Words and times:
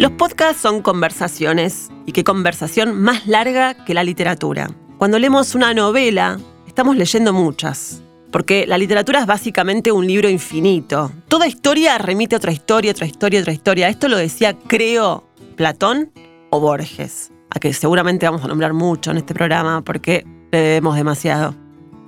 Los 0.00 0.12
podcasts 0.12 0.62
son 0.62 0.80
conversaciones 0.80 1.90
y 2.06 2.12
qué 2.12 2.24
conversación 2.24 2.98
más 2.98 3.26
larga 3.26 3.84
que 3.84 3.92
la 3.92 4.02
literatura. 4.02 4.70
Cuando 4.96 5.18
leemos 5.18 5.54
una 5.54 5.74
novela, 5.74 6.40
estamos 6.66 6.96
leyendo 6.96 7.34
muchas, 7.34 8.02
porque 8.32 8.66
la 8.66 8.78
literatura 8.78 9.20
es 9.20 9.26
básicamente 9.26 9.92
un 9.92 10.06
libro 10.06 10.30
infinito. 10.30 11.12
Toda 11.28 11.46
historia 11.46 11.98
remite 11.98 12.34
a 12.34 12.38
otra 12.38 12.50
historia, 12.50 12.92
otra 12.92 13.04
historia, 13.04 13.40
otra 13.40 13.52
historia. 13.52 13.88
Esto 13.90 14.08
lo 14.08 14.16
decía, 14.16 14.56
creo, 14.66 15.28
Platón 15.56 16.10
o 16.48 16.60
Borges, 16.60 17.30
a 17.50 17.60
que 17.60 17.74
seguramente 17.74 18.24
vamos 18.24 18.42
a 18.42 18.48
nombrar 18.48 18.72
mucho 18.72 19.10
en 19.10 19.18
este 19.18 19.34
programa 19.34 19.82
porque 19.84 20.24
le 20.50 20.58
debemos 20.58 20.96
demasiado. 20.96 21.54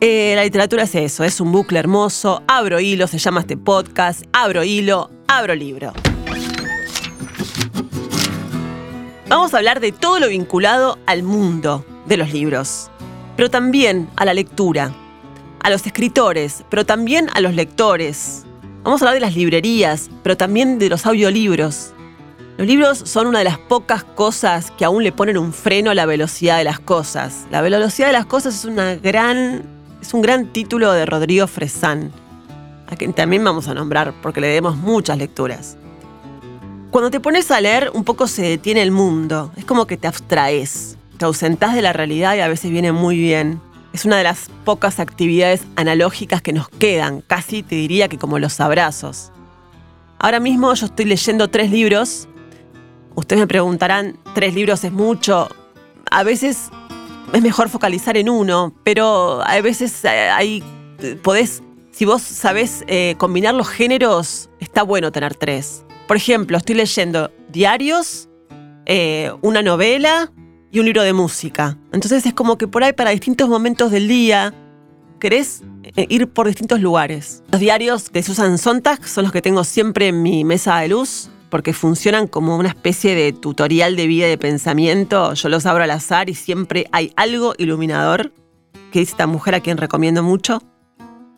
Eh, 0.00 0.32
la 0.34 0.44
literatura 0.44 0.84
es 0.84 0.94
eso, 0.94 1.24
es 1.24 1.42
un 1.42 1.52
bucle 1.52 1.78
hermoso. 1.78 2.42
Abro 2.48 2.80
hilo, 2.80 3.06
se 3.06 3.18
llama 3.18 3.40
este 3.40 3.58
podcast. 3.58 4.22
Abro 4.32 4.64
hilo, 4.64 5.10
abro 5.28 5.54
libro. 5.54 5.92
Vamos 9.32 9.54
a 9.54 9.56
hablar 9.56 9.80
de 9.80 9.92
todo 9.92 10.20
lo 10.20 10.28
vinculado 10.28 10.98
al 11.06 11.22
mundo 11.22 11.86
de 12.04 12.18
los 12.18 12.34
libros, 12.34 12.90
pero 13.34 13.50
también 13.50 14.10
a 14.14 14.26
la 14.26 14.34
lectura, 14.34 14.92
a 15.62 15.70
los 15.70 15.86
escritores, 15.86 16.64
pero 16.68 16.84
también 16.84 17.30
a 17.32 17.40
los 17.40 17.54
lectores. 17.54 18.44
Vamos 18.82 19.00
a 19.00 19.06
hablar 19.06 19.14
de 19.14 19.20
las 19.20 19.34
librerías, 19.34 20.10
pero 20.22 20.36
también 20.36 20.78
de 20.78 20.90
los 20.90 21.06
audiolibros. 21.06 21.94
Los 22.58 22.66
libros 22.66 22.98
son 23.06 23.26
una 23.26 23.38
de 23.38 23.46
las 23.46 23.56
pocas 23.56 24.04
cosas 24.04 24.70
que 24.70 24.84
aún 24.84 25.02
le 25.02 25.12
ponen 25.12 25.38
un 25.38 25.54
freno 25.54 25.92
a 25.92 25.94
la 25.94 26.04
velocidad 26.04 26.58
de 26.58 26.64
las 26.64 26.78
cosas. 26.78 27.46
La 27.50 27.62
velocidad 27.62 28.08
de 28.08 28.12
las 28.12 28.26
cosas 28.26 28.54
es, 28.54 28.66
una 28.66 28.96
gran, 28.96 29.62
es 30.02 30.12
un 30.12 30.20
gran 30.20 30.52
título 30.52 30.92
de 30.92 31.06
Rodrigo 31.06 31.46
Fresán, 31.46 32.12
a 32.86 32.96
quien 32.96 33.14
también 33.14 33.42
vamos 33.42 33.66
a 33.66 33.72
nombrar 33.72 34.12
porque 34.20 34.42
le 34.42 34.48
demos 34.48 34.76
muchas 34.76 35.16
lecturas. 35.16 35.78
Cuando 36.92 37.10
te 37.10 37.20
pones 37.20 37.50
a 37.50 37.58
leer, 37.58 37.90
un 37.94 38.04
poco 38.04 38.26
se 38.26 38.42
detiene 38.42 38.82
el 38.82 38.90
mundo. 38.90 39.50
Es 39.56 39.64
como 39.64 39.86
que 39.86 39.96
te 39.96 40.06
abstraes, 40.06 40.98
te 41.16 41.24
ausentás 41.24 41.74
de 41.74 41.80
la 41.80 41.94
realidad 41.94 42.36
y 42.36 42.40
a 42.40 42.48
veces 42.48 42.70
viene 42.70 42.92
muy 42.92 43.16
bien. 43.16 43.62
Es 43.94 44.04
una 44.04 44.18
de 44.18 44.24
las 44.24 44.50
pocas 44.66 45.00
actividades 45.00 45.62
analógicas 45.76 46.42
que 46.42 46.52
nos 46.52 46.68
quedan, 46.68 47.22
casi 47.22 47.62
te 47.62 47.76
diría 47.76 48.08
que 48.08 48.18
como 48.18 48.38
los 48.38 48.60
abrazos. 48.60 49.32
Ahora 50.18 50.38
mismo 50.38 50.74
yo 50.74 50.84
estoy 50.84 51.06
leyendo 51.06 51.48
tres 51.48 51.70
libros. 51.70 52.28
Ustedes 53.14 53.40
me 53.40 53.46
preguntarán, 53.46 54.18
¿tres 54.34 54.52
libros 54.52 54.84
es 54.84 54.92
mucho? 54.92 55.48
A 56.10 56.24
veces 56.24 56.68
es 57.32 57.40
mejor 57.40 57.70
focalizar 57.70 58.18
en 58.18 58.28
uno, 58.28 58.74
pero 58.84 59.40
a 59.42 59.58
veces 59.62 60.04
eh, 60.04 60.28
hay, 60.28 60.62
podés, 61.22 61.62
si 61.90 62.04
vos 62.04 62.20
sabés 62.20 62.84
eh, 62.86 63.14
combinar 63.16 63.54
los 63.54 63.70
géneros, 63.70 64.50
está 64.60 64.82
bueno 64.82 65.10
tener 65.10 65.34
tres. 65.34 65.86
Por 66.06 66.16
ejemplo, 66.16 66.56
estoy 66.56 66.74
leyendo 66.74 67.30
diarios, 67.50 68.28
eh, 68.86 69.32
una 69.42 69.62
novela 69.62 70.32
y 70.70 70.80
un 70.80 70.86
libro 70.86 71.02
de 71.02 71.12
música. 71.12 71.78
Entonces 71.92 72.26
es 72.26 72.34
como 72.34 72.58
que 72.58 72.66
por 72.66 72.82
ahí 72.82 72.92
para 72.92 73.10
distintos 73.10 73.48
momentos 73.48 73.90
del 73.90 74.08
día 74.08 74.54
querés 75.20 75.62
eh, 75.84 76.06
ir 76.08 76.28
por 76.28 76.48
distintos 76.48 76.80
lugares. 76.80 77.42
Los 77.52 77.60
diarios 77.60 78.10
de 78.12 78.22
Susan 78.22 78.58
Sontag 78.58 79.06
son 79.06 79.24
los 79.24 79.32
que 79.32 79.42
tengo 79.42 79.64
siempre 79.64 80.08
en 80.08 80.22
mi 80.22 80.44
mesa 80.44 80.78
de 80.78 80.88
luz 80.88 81.30
porque 81.50 81.74
funcionan 81.74 82.26
como 82.26 82.56
una 82.56 82.70
especie 82.70 83.14
de 83.14 83.32
tutorial 83.32 83.94
de 83.94 84.06
vida 84.06 84.26
y 84.26 84.30
de 84.30 84.38
pensamiento. 84.38 85.34
Yo 85.34 85.50
los 85.50 85.66
abro 85.66 85.84
al 85.84 85.90
azar 85.90 86.30
y 86.30 86.34
siempre 86.34 86.88
hay 86.92 87.12
algo 87.14 87.54
iluminador 87.58 88.32
que 88.90 89.00
dice 89.00 89.12
esta 89.12 89.26
mujer 89.26 89.54
a 89.54 89.60
quien 89.60 89.76
recomiendo 89.76 90.22
mucho. 90.22 90.62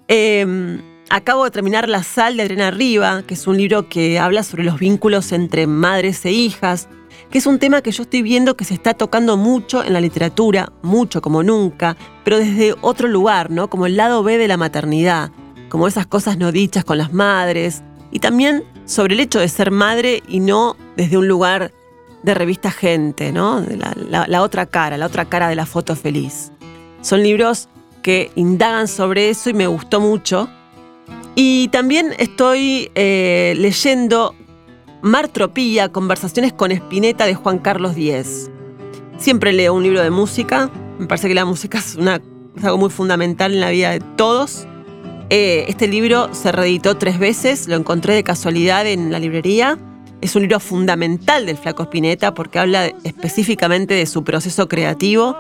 Eh, 0.07 0.81
Acabo 1.15 1.45
de 1.45 1.53
terminar 1.53 1.89
La 1.89 2.03
sal 2.03 2.37
de 2.37 2.43
Adriana 2.43 2.73
Riva, 2.73 3.23
que 3.25 3.35
es 3.35 3.47
un 3.47 3.57
libro 3.57 3.89
que 3.89 4.19
habla 4.19 4.43
sobre 4.43 4.65
los 4.65 4.81
vínculos 4.81 5.31
entre 5.31 5.69
madres 5.69 6.25
e 6.25 6.33
hijas, 6.33 6.89
que 7.31 7.39
es 7.39 7.47
un 7.47 7.61
tema 7.61 7.83
que 7.83 7.93
yo 7.93 8.03
estoy 8.03 8.23
viendo 8.23 8.57
que 8.57 8.65
se 8.65 8.75
está 8.75 8.95
tocando 8.95 9.37
mucho 9.37 9.85
en 9.85 9.93
la 9.93 10.01
literatura, 10.01 10.73
mucho 10.83 11.23
como 11.23 11.45
nunca, 11.45 11.97
pero 12.25 12.39
desde 12.39 12.75
otro 12.81 13.07
lugar, 13.07 13.53
¿no? 13.53 13.71
Como 13.71 13.87
el 13.87 13.97
lado 13.97 14.25
B 14.25 14.39
de 14.39 14.49
la 14.49 14.57
maternidad, 14.57 15.31
como 15.69 15.87
esas 15.87 16.09
cosas 16.09 16.37
no 16.37 16.51
dichas 16.51 16.83
con 16.83 16.99
las 16.99 17.13
madres, 17.13 17.85
y 18.11 18.19
también 18.19 18.65
sobre 18.85 19.15
el 19.15 19.21
hecho 19.21 19.39
de 19.39 19.49
ser 19.49 19.71
madre 19.71 20.21
y 20.27 20.41
no 20.41 20.77
desde 20.97 21.17
un 21.17 21.29
lugar 21.29 21.71
de 22.25 22.35
revista 22.35 22.73
Gente, 22.73 23.31
¿no? 23.31 23.65
La, 24.11 24.27
la 24.27 24.43
otra 24.43 24.67
cara, 24.67 24.99
la 24.99 25.07
otra 25.07 25.27
cara 25.27 25.49
de 25.49 25.55
la 25.55 25.65
foto 25.65 25.95
feliz. 25.95 26.51
Son 27.03 27.23
libros 27.23 27.69
que 28.03 28.33
indagan 28.35 28.89
sobre 28.89 29.31
eso 29.31 29.49
y 29.49 29.55
me 29.55 29.69
gustó 29.69 30.01
mucho. 30.01 30.51
Y 31.37 31.69
también 31.69 32.15
estoy 32.19 32.91
eh, 32.95 33.55
leyendo 33.57 34.35
Martropía, 35.03 35.89
Conversaciones 35.91 36.53
con 36.53 36.71
Espineta 36.71 37.27
de 37.27 37.35
Juan 37.35 37.59
Carlos 37.59 37.97
Díez. 37.97 38.51
Siempre 39.19 39.53
leo 39.53 39.75
un 39.75 39.83
libro 39.83 40.01
de 40.01 40.11
música. 40.11 40.71
Me 40.99 41.07
parece 41.07 41.27
que 41.27 41.35
la 41.35 41.45
música 41.45 41.79
es, 41.79 41.97
una, 41.97 42.23
algo 42.63 42.79
muy 42.79 42.91
fundamental 42.91 43.53
en 43.53 43.61
la 43.61 43.71
vida 43.71 43.91
de 43.91 44.01
todos. 44.01 44.69
Eh, 45.29 45.65
este 45.67 45.89
libro 45.89 46.33
se 46.33 46.53
reeditó 46.53 46.97
tres 46.97 47.19
veces, 47.19 47.67
lo 47.67 47.75
encontré 47.75 48.15
de 48.15 48.23
casualidad 48.23 48.87
en 48.87 49.11
la 49.11 49.19
librería. 49.19 49.77
Es 50.21 50.37
un 50.37 50.43
libro 50.43 50.61
fundamental 50.61 51.47
del 51.47 51.57
Flaco 51.57 51.83
Spinetta 51.83 52.33
porque 52.33 52.61
habla 52.61 52.87
específicamente 53.03 53.95
de 53.95 54.07
su 54.07 54.23
proceso 54.23 54.69
creativo. 54.69 55.37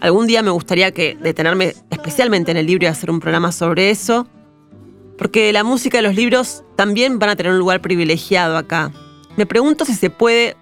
Algún 0.00 0.26
día 0.26 0.42
me 0.42 0.50
gustaría 0.50 0.92
que 0.92 1.16
detenerme 1.20 1.74
especialmente 1.90 2.52
en 2.52 2.56
el 2.56 2.66
libro 2.66 2.84
y 2.84 2.88
hacer 2.88 3.10
un 3.10 3.20
programa 3.20 3.52
sobre 3.52 3.90
eso. 3.90 4.26
Porque 5.16 5.52
la 5.52 5.64
música 5.64 5.98
y 5.98 6.02
los 6.02 6.14
libros 6.14 6.64
también 6.76 7.18
van 7.18 7.30
a 7.30 7.36
tener 7.36 7.52
un 7.52 7.58
lugar 7.58 7.80
privilegiado 7.80 8.56
acá. 8.56 8.90
Me 9.36 9.46
pregunto 9.46 9.84
si 9.84 9.94
se 9.94 10.10
puede 10.10 10.56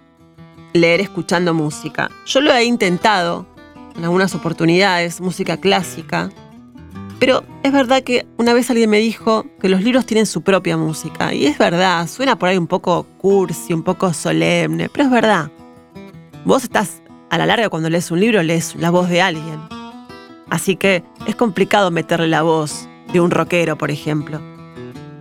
leer 0.73 1.01
escuchando 1.01 1.55
música. 1.55 2.11
Yo 2.27 2.41
lo 2.41 2.53
he 2.53 2.65
intentado 2.65 3.47
en 3.97 4.05
algunas 4.05 4.35
oportunidades, 4.35 5.21
música 5.21 5.57
clásica. 5.57 6.31
Pero 7.19 7.45
es 7.63 7.73
verdad 7.73 8.03
que 8.03 8.27
una 8.37 8.53
vez 8.53 8.69
alguien 8.71 8.91
me 8.91 8.99
dijo 8.99 9.47
que 9.61 9.69
los 9.69 9.83
libros 9.83 10.07
tienen 10.07 10.27
su 10.27 10.43
propia 10.43 10.77
música. 10.77 11.33
Y 11.33 11.47
es 11.47 11.57
verdad, 11.57 12.09
suena 12.09 12.37
por 12.37 12.49
ahí 12.49 12.59
un 12.59 12.67
poco 12.67 13.07
cursi, 13.19 13.73
un 13.73 13.83
poco 13.83 14.13
solemne, 14.13 14.89
pero 14.89 15.05
es 15.05 15.11
verdad. 15.11 15.51
Vos 16.45 16.65
estás, 16.65 17.03
a 17.31 17.39
la 17.39 17.47
larga 17.47 17.69
cuando 17.69 17.89
lees 17.89 18.11
un 18.11 18.21
libro, 18.21 18.43
lees 18.43 18.75
la 18.77 18.91
voz 18.91 19.09
de 19.09 19.23
alguien. 19.23 19.61
Así 20.51 20.77
que 20.77 21.05
es 21.27 21.37
complicado 21.37 21.91
meterle 21.91 22.27
la 22.27 22.43
voz 22.43 22.89
de 23.13 23.21
un 23.21 23.31
rockero, 23.31 23.77
por 23.77 23.91
ejemplo. 23.91 24.41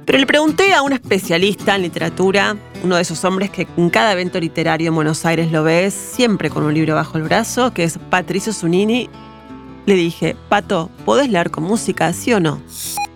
Pero 0.06 0.18
le 0.18 0.26
pregunté 0.26 0.74
a 0.74 0.82
un 0.82 0.94
especialista 0.94 1.76
en 1.76 1.84
literatura, 1.84 2.58
uno 2.84 2.96
de 2.96 3.02
esos 3.02 3.24
hombres 3.24 3.50
que 3.50 3.68
en 3.78 3.90
cada 3.90 4.12
evento 4.14 4.40
literario 4.40 4.90
en 4.90 4.96
Buenos 4.96 5.26
Aires 5.26 5.52
lo 5.52 5.64
ves, 5.64 5.94
siempre 5.94 6.50
con 6.50 6.64
un 6.64 6.74
libro 6.74 6.96
bajo 6.96 7.18
el 7.18 7.24
brazo, 7.24 7.74
que 7.74 7.84
es 7.84 7.98
Patricio 8.10 8.52
Zunini. 8.52 9.10
Le 9.86 9.94
dije, 9.94 10.36
Pato, 10.50 10.90
¿podés 11.06 11.30
leer 11.30 11.52
con 11.52 11.64
música, 11.64 12.12
sí 12.14 12.34
o 12.34 12.40
no? 12.40 12.62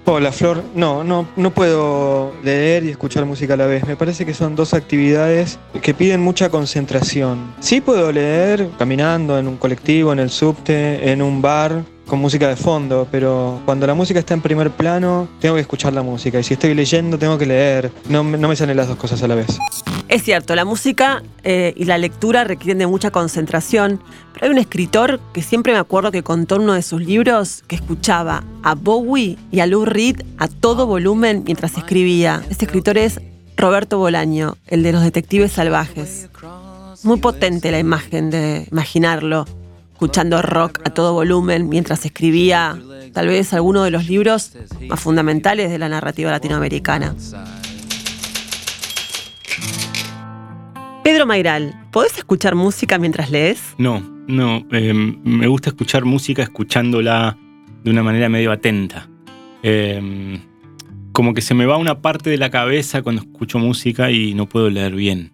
Hola 0.08 0.32
Flor, 0.32 0.64
no, 0.76 1.04
no, 1.04 1.28
no 1.36 1.50
puedo 1.50 2.32
leer 2.44 2.84
y 2.84 2.92
escuchar 2.92 3.26
música 3.26 3.56
a 3.56 3.58
la 3.58 3.66
vez. 3.66 3.88
Me 3.88 3.96
parece 3.96 4.24
que 4.24 4.36
son 4.36 4.56
dos 4.56 4.76
actividades 4.76 5.58
que 5.82 5.96
piden 5.96 6.22
mucha 6.22 6.50
concentración. 6.50 7.56
Sí 7.60 7.82
puedo 7.82 8.12
leer 8.12 8.70
caminando 8.78 9.40
en 9.40 9.48
un 9.48 9.58
colectivo, 9.58 10.14
en 10.14 10.20
el 10.20 10.30
subte, 10.30 11.12
en 11.12 11.24
un 11.24 11.42
bar, 11.42 11.84
con 12.08 12.20
música 12.20 12.48
de 12.48 12.56
fondo, 12.56 13.08
pero 13.12 13.62
cuando 13.66 13.88
la 13.88 13.94
música 13.94 14.20
está 14.20 14.34
en 14.34 14.42
primer 14.42 14.72
plano, 14.72 15.28
tengo 15.40 15.56
que 15.56 15.62
escuchar 15.62 15.94
la 15.94 16.04
música. 16.04 16.40
Y 16.40 16.44
si 16.44 16.54
estoy 16.54 16.74
leyendo, 16.74 17.18
tengo 17.18 17.38
que 17.38 17.46
leer. 17.46 17.92
No, 18.10 18.24
no 18.24 18.48
me 18.48 18.56
salen 18.56 18.78
las 18.78 18.88
dos 18.88 18.98
cosas 18.98 19.22
a 19.24 19.28
la 19.28 19.36
vez. 19.36 19.58
Es 20.08 20.24
cierto, 20.24 20.56
la 20.56 20.66
música 20.66 21.24
eh, 21.44 21.74
y 21.76 21.86
la 21.86 21.98
lectura 21.98 22.44
requieren 22.44 22.78
de 22.78 22.86
mucha 22.86 23.10
concentración, 23.10 24.00
pero 24.34 24.46
hay 24.46 24.52
un 24.52 24.60
escritor 24.60 25.20
que 25.34 25.42
siempre 25.42 25.74
me 25.74 25.80
acuerdo 25.80 26.12
que 26.12 26.22
contó 26.22 26.58
uno 26.58 26.74
de 26.74 26.84
sus 26.84 27.02
libros 27.02 27.64
que 27.68 27.76
escuchaba 27.76 28.44
a 28.62 28.76
Bowie 28.76 29.38
y 29.52 29.62
a 29.62 29.66
Lou 29.66 29.84
Reed 29.84 30.22
a 30.38 30.48
todo 30.48 30.86
volumen 30.86 31.44
mientras 31.46 31.76
escribía. 31.76 32.44
Este 32.50 32.66
escritor 32.66 33.00
es 33.00 33.20
Roberto 33.58 33.98
Bolaño, 33.98 34.58
el 34.68 34.84
de 34.84 34.92
los 34.92 35.02
detectives 35.02 35.54
salvajes. 35.54 36.30
Muy 37.04 37.20
potente 37.20 37.72
la 37.72 37.80
imagen 37.80 38.30
de 38.30 38.68
imaginarlo, 38.72 39.46
escuchando 39.96 40.42
rock 40.42 40.82
a 40.84 40.90
todo 40.90 41.14
volumen 41.14 41.70
mientras 41.70 42.04
escribía 42.06 42.78
tal 43.14 43.28
vez 43.28 43.54
alguno 43.54 43.82
de 43.86 43.92
los 43.92 44.10
libros 44.10 44.52
más 44.90 45.00
fundamentales 45.00 45.72
de 45.72 45.80
la 45.80 45.88
narrativa 45.88 46.30
latinoamericana. 46.32 47.16
Pedro 51.02 51.26
Mairal, 51.26 51.88
¿podés 51.92 52.18
escuchar 52.18 52.56
música 52.56 52.98
mientras 52.98 53.32
lees? 53.32 53.74
No, 53.78 54.02
no. 54.28 54.66
Em, 54.72 55.18
me 55.24 55.48
gusta 55.48 55.70
escuchar 55.70 56.04
música 56.04 56.44
escuchándola 56.44 57.38
de 57.86 57.90
una 57.90 58.04
manera 58.04 58.28
medio 58.28 58.52
atenta. 58.52 59.08
Em, 59.64 60.42
como 61.14 61.34
que 61.34 61.42
se 61.42 61.54
me 61.54 61.66
va 61.66 61.78
una 61.78 62.02
parte 62.02 62.30
de 62.30 62.38
la 62.38 62.50
cabeza 62.50 63.02
cuando 63.02 63.22
escucho 63.22 63.60
música 63.60 64.12
y 64.12 64.34
no 64.34 64.50
puedo 64.50 64.70
leer 64.70 64.94
bien. 64.94 65.32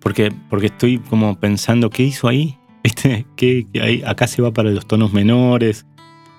Porque, 0.00 0.32
porque 0.48 0.66
estoy 0.66 0.98
como 0.98 1.38
pensando, 1.38 1.90
¿qué 1.90 2.04
hizo 2.04 2.26
ahí? 2.26 2.57
¿Viste? 2.84 3.26
¿Qué, 3.36 3.66
hay? 3.80 4.02
Acá 4.06 4.26
se 4.26 4.42
va 4.42 4.52
para 4.52 4.70
los 4.70 4.86
tonos 4.86 5.12
menores, 5.12 5.86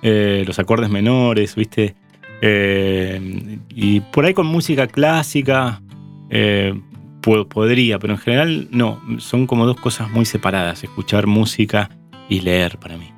eh, 0.02 0.44
los 0.46 0.60
acordes 0.60 0.90
menores, 0.90 1.56
¿viste? 1.56 1.96
Eh, 2.42 3.60
y 3.70 4.00
por 4.00 4.26
ahí 4.26 4.34
con 4.34 4.48
música 4.48 4.88
clásica, 4.88 5.82
eh, 6.30 6.74
podría, 7.22 8.00
pero 8.00 8.14
en 8.14 8.20
general 8.20 8.68
no, 8.72 9.02
son 9.20 9.46
como 9.46 9.66
dos 9.66 9.80
cosas 9.80 10.10
muy 10.10 10.26
separadas, 10.26 10.84
escuchar 10.84 11.28
música 11.28 11.90
y 12.28 12.42
leer 12.42 12.78
para 12.78 12.98
mí. 12.98 13.12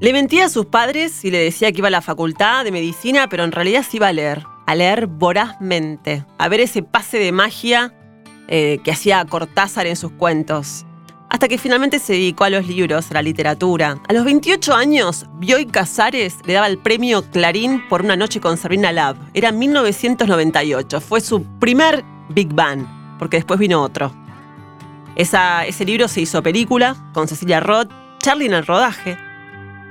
Le 0.00 0.12
mentía 0.12 0.46
a 0.46 0.48
sus 0.48 0.66
padres 0.66 1.24
y 1.24 1.30
le 1.30 1.38
decía 1.38 1.72
que 1.72 1.78
iba 1.78 1.88
a 1.88 1.90
la 1.90 2.02
facultad 2.02 2.64
de 2.64 2.72
medicina, 2.72 3.28
pero 3.28 3.44
en 3.44 3.52
realidad 3.52 3.82
se 3.82 3.96
iba 3.96 4.08
a 4.08 4.12
leer, 4.12 4.44
a 4.66 4.74
leer 4.74 5.06
vorazmente, 5.06 6.24
a 6.38 6.48
ver 6.48 6.60
ese 6.60 6.82
pase 6.82 7.18
de 7.18 7.32
magia 7.32 7.94
eh, 8.48 8.78
que 8.84 8.92
hacía 8.92 9.24
Cortázar 9.24 9.86
en 9.86 9.96
sus 9.96 10.12
cuentos. 10.12 10.84
Hasta 11.28 11.48
que 11.48 11.58
finalmente 11.58 11.98
se 11.98 12.14
dedicó 12.14 12.44
a 12.44 12.50
los 12.50 12.66
libros, 12.66 13.10
a 13.10 13.14
la 13.14 13.22
literatura. 13.22 13.98
A 14.08 14.12
los 14.12 14.24
28 14.24 14.74
años, 14.74 15.26
Bioy 15.38 15.66
Casares 15.66 16.36
le 16.44 16.54
daba 16.54 16.68
el 16.68 16.78
premio 16.78 17.22
Clarín 17.30 17.82
por 17.88 18.02
una 18.02 18.16
noche 18.16 18.40
con 18.40 18.56
Sabrina 18.56 18.92
Lab. 18.92 19.16
Era 19.34 19.52
1998, 19.52 21.00
fue 21.00 21.20
su 21.20 21.42
primer 21.58 22.04
Big 22.30 22.52
Bang 22.52 22.96
porque 23.18 23.38
después 23.38 23.58
vino 23.58 23.82
otro. 23.82 24.12
ese 25.16 25.84
libro 25.84 26.08
se 26.08 26.20
hizo 26.20 26.42
película 26.42 26.96
con 27.12 27.28
Cecilia 27.28 27.60
Roth, 27.60 27.90
Charlie 28.18 28.46
en 28.46 28.54
el 28.54 28.66
rodaje. 28.66 29.16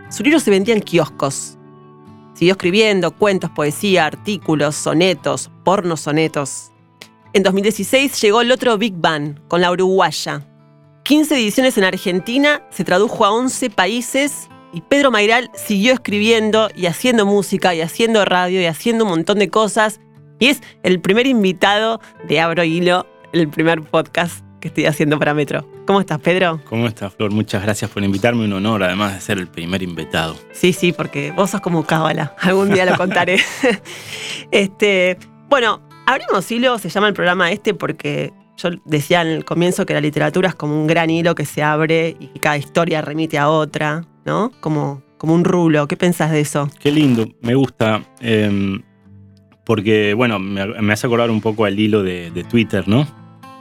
Su 0.10 0.24
libro 0.24 0.40
se 0.40 0.52
vendía 0.52 0.76
en 0.76 0.82
kioscos. 0.82 1.58
Siguió 2.34 2.54
escribiendo 2.54 3.12
cuentos, 3.12 3.50
poesía, 3.50 4.06
artículos, 4.06 4.76
sonetos, 4.76 5.50
porno 5.64 5.98
sonetos. 5.98 6.72
En 7.34 7.44
2016 7.44 8.22
llegó 8.22 8.42
el 8.42 8.52
otro 8.52 8.78
Big 8.78 8.94
Bang 8.96 9.40
con 9.48 9.62
la 9.62 9.72
uruguaya. 9.72 10.46
15 11.06 11.36
ediciones 11.36 11.78
en 11.78 11.84
Argentina, 11.84 12.64
se 12.72 12.84
tradujo 12.84 13.26
a 13.26 13.32
11 13.32 13.70
países 13.70 14.50
y 14.74 14.82
Pedro 14.82 15.12
Mairal 15.12 15.52
siguió 15.54 15.94
escribiendo 15.94 16.68
y 16.76 16.88
haciendo 16.88 17.28
música 17.28 17.76
y 17.76 17.82
haciendo 17.82 18.26
radio 18.26 18.60
y 18.60 18.66
haciendo 18.66 19.04
un 19.04 19.12
montón 19.12 19.38
de 19.38 19.50
cosas. 19.52 20.02
Y 20.40 20.48
es 20.48 20.64
el 20.82 21.00
primer 21.02 21.28
invitado 21.28 22.02
de 22.28 22.40
Abro 22.40 22.64
Hilo 22.64 23.06
el 23.34 23.48
primer 23.50 23.84
podcast 23.84 24.44
que 24.60 24.70
estoy 24.70 24.88
haciendo 24.88 25.20
para 25.20 25.36
Metro. 25.36 25.70
¿Cómo 25.86 26.00
estás, 26.00 26.20
Pedro? 26.22 26.60
¿Cómo 26.66 26.88
estás, 26.88 27.14
Flor? 27.14 27.30
Muchas 27.30 27.62
gracias 27.62 27.92
por 27.92 28.04
invitarme. 28.04 28.46
Un 28.46 28.54
honor, 28.54 28.82
además 28.82 29.14
de 29.14 29.22
ser 29.22 29.38
el 29.38 29.48
primer 29.48 29.84
invitado. 29.84 30.36
Sí, 30.54 30.74
sí, 30.74 30.92
porque 30.92 31.32
vos 31.34 31.52
sos 31.52 31.62
como 31.62 31.86
cábala. 31.86 32.36
Algún 32.40 32.74
día 32.74 32.84
lo 32.84 32.98
contaré. 32.98 33.40
este, 34.50 35.20
bueno, 35.50 35.82
Abrimos 36.08 36.52
Hilo 36.52 36.78
se 36.78 36.90
llama 36.90 37.08
el 37.08 37.14
programa 37.16 37.52
este 37.52 37.74
porque 37.74 38.32
yo 38.58 38.70
decía 38.86 39.22
en 39.22 39.28
el 39.28 39.46
comienzo 39.46 39.86
que 39.86 39.94
la 39.94 40.02
literatura 40.02 40.50
es 40.50 40.56
como 40.56 40.80
un 40.80 40.88
gran 40.88 41.10
hilo 41.10 41.36
que 41.36 41.46
se 41.46 41.64
abre 41.64 42.16
y 42.20 42.40
cada 42.40 42.58
historia 42.58 43.02
remite 43.02 43.38
a 43.38 43.50
otra, 43.50 44.06
¿no? 44.26 44.52
Como, 44.60 45.04
como 45.18 45.34
un 45.34 45.44
rulo. 45.44 45.88
¿Qué 45.88 45.98
pensás 45.98 46.32
de 46.32 46.42
eso? 46.42 46.70
Qué 46.80 46.92
lindo, 46.92 47.28
me 47.42 47.56
gusta. 47.56 48.04
Em, 48.22 48.82
porque, 49.66 50.14
bueno, 50.14 50.40
me, 50.40 50.94
hace 50.94 51.08
acordar 51.08 51.32
un 51.32 51.42
poco 51.42 51.66
al 51.66 51.80
hilo 51.80 52.04
de 52.04 52.46
Twitter, 52.50 52.88
¿no? 52.88 53.08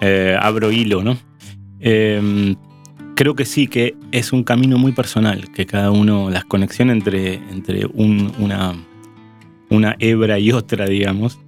Eh, 0.00 0.36
abro 0.38 0.70
hilo, 0.70 1.02
¿no? 1.02 1.16
Em, 1.80 2.56
creo 3.14 3.34
que 3.34 3.44
sí, 3.44 3.68
que 3.68 3.96
es 4.12 4.32
un 4.32 4.44
camino 4.44 4.76
muy 4.76 4.92
personal, 4.92 5.50
que 5.52 5.66
cada 5.66 5.90
uno, 5.90 6.28
las 6.28 6.44
conexiones 6.44 6.96
entre, 6.96 7.34
entre 7.34 7.86
una, 7.86 8.74
una 9.70 9.96
hebra 9.98 10.38
y 10.38 10.52
otra, 10.52 10.86
digamos, 10.86 11.38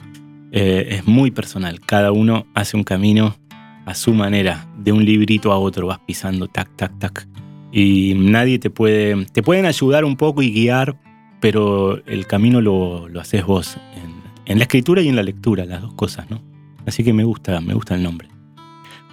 eh, 0.52 0.86
es 0.90 1.06
muy 1.06 1.30
personal. 1.30 1.80
Cada 1.80 2.12
uno 2.12 2.46
hace 2.54 2.76
un 2.76 2.84
camino 2.84 3.36
a 3.84 3.94
su 3.94 4.12
manera, 4.14 4.66
de 4.78 4.92
un 4.92 5.04
librito 5.04 5.52
a 5.52 5.58
otro, 5.58 5.86
vas 5.86 6.00
pisando, 6.00 6.48
tac, 6.48 6.68
tac, 6.76 6.98
tac. 6.98 7.28
Y 7.72 8.14
nadie 8.16 8.58
te 8.58 8.70
puede, 8.70 9.26
te 9.26 9.42
pueden 9.42 9.66
ayudar 9.66 10.04
un 10.04 10.16
poco 10.16 10.42
y 10.42 10.50
guiar, 10.50 10.98
pero 11.40 12.04
el 12.06 12.26
camino 12.26 12.60
lo, 12.60 13.08
lo 13.08 13.20
haces 13.20 13.44
vos, 13.44 13.76
en, 13.94 14.22
en 14.46 14.58
la 14.58 14.64
escritura 14.64 15.02
y 15.02 15.08
en 15.08 15.16
la 15.16 15.22
lectura, 15.22 15.64
las 15.66 15.82
dos 15.82 15.94
cosas, 15.94 16.30
¿no? 16.30 16.42
Así 16.86 17.04
que 17.04 17.12
me 17.12 17.24
gusta, 17.24 17.60
me 17.60 17.74
gusta 17.74 17.94
el 17.94 18.02
nombre. 18.02 18.28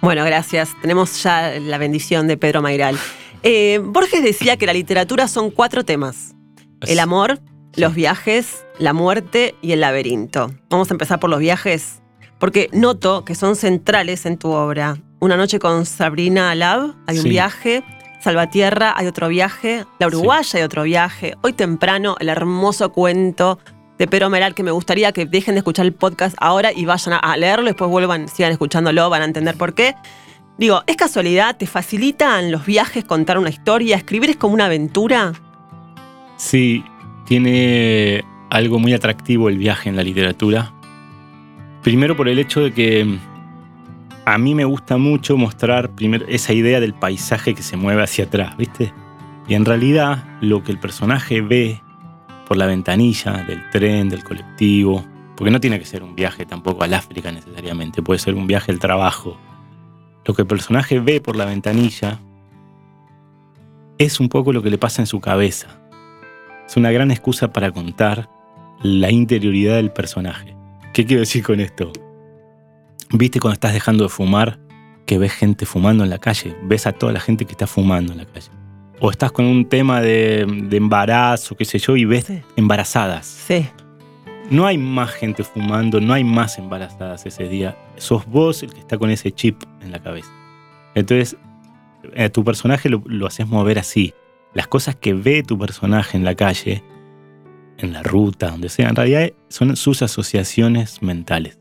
Bueno, 0.00 0.24
gracias. 0.24 0.72
Tenemos 0.80 1.22
ya 1.22 1.58
la 1.60 1.78
bendición 1.78 2.28
de 2.28 2.36
Pedro 2.36 2.62
Mairal. 2.62 2.96
Eh, 3.42 3.80
Borges 3.82 4.22
decía 4.22 4.56
que 4.56 4.66
la 4.66 4.72
literatura 4.72 5.28
son 5.28 5.50
cuatro 5.50 5.84
temas. 5.84 6.34
El 6.82 7.00
amor, 7.00 7.40
los 7.76 7.94
viajes, 7.94 8.63
la 8.78 8.92
muerte 8.92 9.54
y 9.62 9.72
el 9.72 9.80
laberinto. 9.80 10.50
Vamos 10.68 10.90
a 10.90 10.94
empezar 10.94 11.20
por 11.20 11.30
los 11.30 11.38
viajes, 11.38 12.02
porque 12.38 12.68
noto 12.72 13.24
que 13.24 13.34
son 13.34 13.56
centrales 13.56 14.26
en 14.26 14.38
tu 14.38 14.50
obra. 14.50 14.98
Una 15.20 15.36
noche 15.36 15.58
con 15.58 15.86
Sabrina 15.86 16.54
Lab, 16.54 16.94
hay 17.06 17.18
un 17.18 17.24
viaje. 17.24 17.84
Salvatierra, 18.20 18.94
hay 18.96 19.06
otro 19.06 19.28
viaje. 19.28 19.84
La 19.98 20.06
Uruguaya, 20.06 20.58
hay 20.58 20.62
otro 20.62 20.82
viaje. 20.84 21.34
Hoy 21.42 21.52
temprano, 21.52 22.16
el 22.20 22.30
hermoso 22.30 22.90
cuento 22.90 23.58
de 23.98 24.08
Pedro 24.08 24.30
Meral 24.30 24.54
que 24.54 24.62
me 24.62 24.70
gustaría 24.70 25.12
que 25.12 25.26
dejen 25.26 25.54
de 25.54 25.58
escuchar 25.58 25.86
el 25.86 25.92
podcast 25.92 26.34
ahora 26.40 26.72
y 26.72 26.84
vayan 26.84 27.18
a 27.20 27.36
leerlo, 27.36 27.66
después 27.66 27.90
vuelvan, 27.90 28.28
sigan 28.28 28.50
escuchándolo, 28.50 29.08
van 29.10 29.22
a 29.22 29.24
entender 29.26 29.56
por 29.56 29.74
qué. 29.74 29.94
Digo, 30.58 30.82
¿es 30.86 30.96
casualidad? 30.96 31.56
¿Te 31.56 31.66
facilitan 31.66 32.50
los 32.50 32.64
viajes 32.64 33.04
contar 33.04 33.38
una 33.38 33.50
historia? 33.50 33.96
¿Escribir 33.96 34.30
es 34.30 34.36
como 34.36 34.54
una 34.54 34.66
aventura? 34.66 35.32
Sí, 36.36 36.84
tiene 37.26 38.24
algo 38.54 38.78
muy 38.78 38.94
atractivo 38.94 39.48
el 39.48 39.58
viaje 39.58 39.88
en 39.88 39.96
la 39.96 40.04
literatura. 40.04 40.72
Primero 41.82 42.16
por 42.16 42.28
el 42.28 42.38
hecho 42.38 42.60
de 42.60 42.72
que 42.72 43.18
a 44.24 44.38
mí 44.38 44.54
me 44.54 44.64
gusta 44.64 44.96
mucho 44.96 45.36
mostrar 45.36 45.90
primero 45.96 46.24
esa 46.28 46.52
idea 46.52 46.78
del 46.78 46.94
paisaje 46.94 47.52
que 47.54 47.64
se 47.64 47.76
mueve 47.76 48.04
hacia 48.04 48.26
atrás, 48.26 48.56
¿viste? 48.56 48.92
Y 49.48 49.54
en 49.54 49.64
realidad 49.64 50.38
lo 50.40 50.62
que 50.62 50.70
el 50.70 50.78
personaje 50.78 51.40
ve 51.40 51.80
por 52.46 52.56
la 52.56 52.66
ventanilla 52.66 53.42
del 53.42 53.68
tren, 53.70 54.08
del 54.08 54.22
colectivo, 54.22 55.04
porque 55.36 55.50
no 55.50 55.58
tiene 55.58 55.80
que 55.80 55.84
ser 55.84 56.04
un 56.04 56.14
viaje 56.14 56.46
tampoco 56.46 56.84
al 56.84 56.94
África 56.94 57.32
necesariamente, 57.32 58.02
puede 58.02 58.20
ser 58.20 58.36
un 58.36 58.46
viaje 58.46 58.70
al 58.70 58.78
trabajo. 58.78 59.36
Lo 60.24 60.32
que 60.32 60.42
el 60.42 60.48
personaje 60.48 61.00
ve 61.00 61.20
por 61.20 61.34
la 61.34 61.44
ventanilla 61.44 62.20
es 63.98 64.20
un 64.20 64.28
poco 64.28 64.52
lo 64.52 64.62
que 64.62 64.70
le 64.70 64.78
pasa 64.78 65.02
en 65.02 65.06
su 65.06 65.20
cabeza. 65.20 65.80
Es 66.68 66.76
una 66.76 66.92
gran 66.92 67.10
excusa 67.10 67.52
para 67.52 67.72
contar 67.72 68.28
la 68.82 69.10
interioridad 69.10 69.76
del 69.76 69.92
personaje. 69.92 70.56
¿Qué 70.92 71.04
quiero 71.04 71.20
decir 71.20 71.42
con 71.42 71.60
esto? 71.60 71.92
¿Viste 73.10 73.40
cuando 73.40 73.54
estás 73.54 73.72
dejando 73.72 74.04
de 74.04 74.10
fumar 74.10 74.58
que 75.06 75.18
ves 75.18 75.32
gente 75.32 75.66
fumando 75.66 76.04
en 76.04 76.10
la 76.10 76.18
calle? 76.18 76.56
Ves 76.64 76.86
a 76.86 76.92
toda 76.92 77.12
la 77.12 77.20
gente 77.20 77.44
que 77.44 77.52
está 77.52 77.66
fumando 77.66 78.12
en 78.12 78.18
la 78.18 78.26
calle 78.26 78.50
o 79.00 79.10
estás 79.10 79.32
con 79.32 79.44
un 79.44 79.66
tema 79.66 80.00
de, 80.00 80.46
embarazo, 80.70 81.56
qué 81.56 81.64
sé 81.64 81.78
yo, 81.78 81.96
y 81.96 82.04
ves 82.04 82.32
embarazadas. 82.56 83.26
Sí. 83.26 83.66
No 84.50 84.66
hay 84.66 84.78
más 84.78 85.10
gente 85.10 85.42
fumando, 85.42 86.00
no 86.00 86.12
hay 86.12 86.24
más 86.24 86.58
embarazadas 86.58 87.26
ese 87.26 87.48
día. 87.48 87.76
Sos 87.96 88.26
vos 88.26 88.62
el 88.62 88.72
que 88.72 88.80
está 88.80 88.98
con 88.98 89.10
ese 89.10 89.32
chip 89.32 89.62
en 89.82 89.90
la 89.90 89.98
cabeza. 89.98 90.30
Entonces, 90.94 91.36
a 92.16 92.28
tu 92.28 92.44
personaje 92.44 92.88
lo, 92.88 93.02
lo 93.06 93.26
haces 93.26 93.46
mover 93.46 93.78
así. 93.78 94.14
Las 94.52 94.68
cosas 94.68 94.96
que 94.96 95.14
ve 95.14 95.42
tu 95.42 95.58
personaje 95.58 96.16
en 96.16 96.24
la 96.24 96.34
calle, 96.34 96.82
en 97.78 97.92
la 97.92 98.02
ruta, 98.02 98.50
donde 98.50 98.68
sea, 98.68 98.88
en 98.88 98.96
realidad 98.96 99.30
son 99.48 99.76
sus 99.76 100.02
asociaciones 100.02 101.02
mentales. 101.02 101.58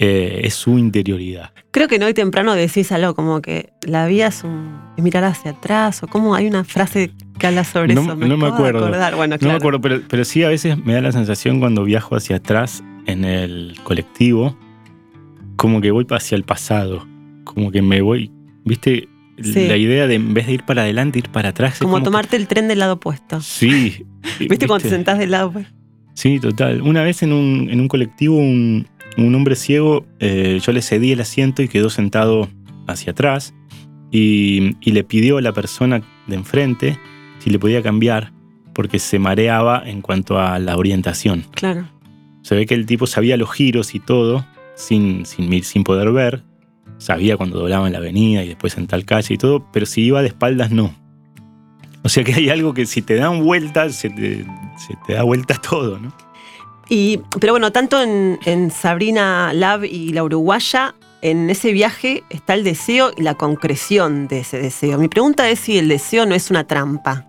Eh, 0.00 0.42
es 0.44 0.54
su 0.54 0.78
interioridad. 0.78 1.50
Creo 1.72 1.88
que 1.88 1.98
no 1.98 2.06
hoy 2.06 2.14
temprano 2.14 2.54
decís 2.54 2.92
algo 2.92 3.16
como 3.16 3.42
que 3.42 3.72
la 3.82 4.06
vida 4.06 4.28
es, 4.28 4.44
un, 4.44 4.78
mirar 4.96 5.24
hacia 5.24 5.50
atrás, 5.50 6.04
o 6.04 6.06
como 6.06 6.36
hay 6.36 6.46
una 6.46 6.62
frase 6.62 7.10
que 7.36 7.46
habla 7.48 7.64
sobre 7.64 7.94
eso. 7.94 8.14
no 8.14 8.36
me 8.36 8.46
acuerdo. 8.46 8.88
No 8.88 9.48
me 9.48 9.54
acuerdo, 9.54 9.80
pero, 9.80 10.00
pero 10.08 10.24
sí 10.24 10.44
a 10.44 10.48
veces 10.48 10.78
me 10.78 10.92
da 10.92 11.00
la 11.00 11.10
sensación 11.10 11.58
cuando 11.58 11.82
viajo 11.82 12.14
hacia 12.14 12.36
atrás 12.36 12.84
en 13.06 13.24
el 13.24 13.74
colectivo, 13.82 14.56
como 15.56 15.80
que 15.80 15.90
voy 15.90 16.06
hacia 16.10 16.36
el 16.36 16.44
pasado, 16.44 17.04
como 17.42 17.72
que 17.72 17.82
me 17.82 18.00
voy, 18.00 18.30
viste, 18.64 19.08
la 19.38 19.76
idea 19.76 20.06
de 20.06 20.14
en 20.14 20.34
vez 20.34 20.46
de 20.46 20.54
ir 20.54 20.64
para 20.64 20.82
adelante, 20.82 21.18
ir 21.18 21.28
para 21.30 21.50
atrás. 21.50 21.78
Como, 21.78 22.02
tomarte 22.02 22.36
el 22.36 22.46
tren 22.46 22.68
del 22.68 22.80
lado 22.80 22.94
opuesto. 22.94 23.40
Sí. 23.40 24.04
¿Viste, 24.38 24.66
cuando 24.66 24.82
te 24.82 24.90
sentás 24.90 25.18
del 25.18 25.30
lado 25.30 25.48
opuesto? 25.48 25.72
Sí, 26.14 26.40
total. 26.40 26.82
Una 26.82 27.02
vez 27.02 27.22
en 27.22 27.32
un, 27.32 27.68
en 27.70 27.80
un 27.80 27.88
colectivo, 27.88 28.36
un, 28.36 28.88
un 29.16 29.34
hombre 29.34 29.56
ciego, 29.56 30.04
eh, 30.20 30.60
yo 30.62 30.72
le 30.72 30.82
cedí 30.82 31.12
el 31.12 31.20
asiento 31.20 31.62
y 31.62 31.68
quedó 31.68 31.90
sentado 31.90 32.48
hacia 32.86 33.12
atrás 33.12 33.54
y, 34.10 34.76
le 34.90 35.04
pidió 35.04 35.38
a 35.38 35.42
la 35.42 35.52
persona 35.52 36.02
de 36.26 36.36
enfrente 36.36 36.98
si 37.38 37.50
le 37.50 37.58
podía 37.58 37.82
cambiar 37.82 38.32
porque 38.74 38.98
se 38.98 39.18
mareaba 39.18 39.82
en 39.84 40.02
cuanto 40.02 40.38
a 40.38 40.58
la 40.58 40.76
orientación. 40.76 41.44
Claro. 41.52 41.88
Se 42.42 42.54
ve 42.54 42.66
que 42.66 42.74
el 42.74 42.86
tipo 42.86 43.06
sabía 43.06 43.36
los 43.36 43.52
giros 43.52 43.94
y 43.94 44.00
todo 44.00 44.46
sin, 44.76 45.26
sin, 45.26 45.62
sin 45.64 45.84
poder 45.84 46.12
ver. 46.12 46.44
Sabía 46.98 47.36
cuando 47.36 47.58
doblaba 47.58 47.86
en 47.86 47.92
la 47.92 47.98
avenida 47.98 48.42
y 48.42 48.48
después 48.48 48.76
en 48.76 48.86
tal 48.86 49.04
calle 49.04 49.34
y 49.34 49.38
todo, 49.38 49.66
pero 49.72 49.86
si 49.86 50.02
iba 50.02 50.20
de 50.20 50.28
espaldas 50.28 50.70
no. 50.70 50.94
O 52.02 52.08
sea 52.08 52.24
que 52.24 52.34
hay 52.34 52.50
algo 52.50 52.74
que 52.74 52.86
si 52.86 53.02
te 53.02 53.14
dan 53.14 53.44
vueltas, 53.44 53.94
se 53.96 54.10
te, 54.10 54.44
se 54.76 54.94
te 55.06 55.14
da 55.14 55.22
vuelta 55.22 55.54
todo, 55.70 55.98
¿no? 55.98 56.12
pero 57.38 57.52
bueno, 57.52 57.70
tanto 57.70 58.02
en, 58.02 58.70
Sabrina 58.70 59.52
Lab 59.52 59.84
y 59.84 60.12
la 60.12 60.24
Uruguaya, 60.24 60.94
en 61.20 61.50
ese 61.50 61.72
viaje 61.72 62.24
está 62.30 62.54
el 62.54 62.64
deseo 62.64 63.12
y 63.16 63.22
la 63.22 63.34
concreción 63.34 64.28
de 64.28 64.40
ese 64.40 64.58
deseo. 64.58 64.98
Mi 64.98 65.08
pregunta 65.08 65.48
es 65.50 65.60
si 65.60 65.76
el 65.78 65.88
deseo 65.88 66.24
no 66.24 66.34
es 66.34 66.50
una 66.50 66.64
trampa. 66.66 67.26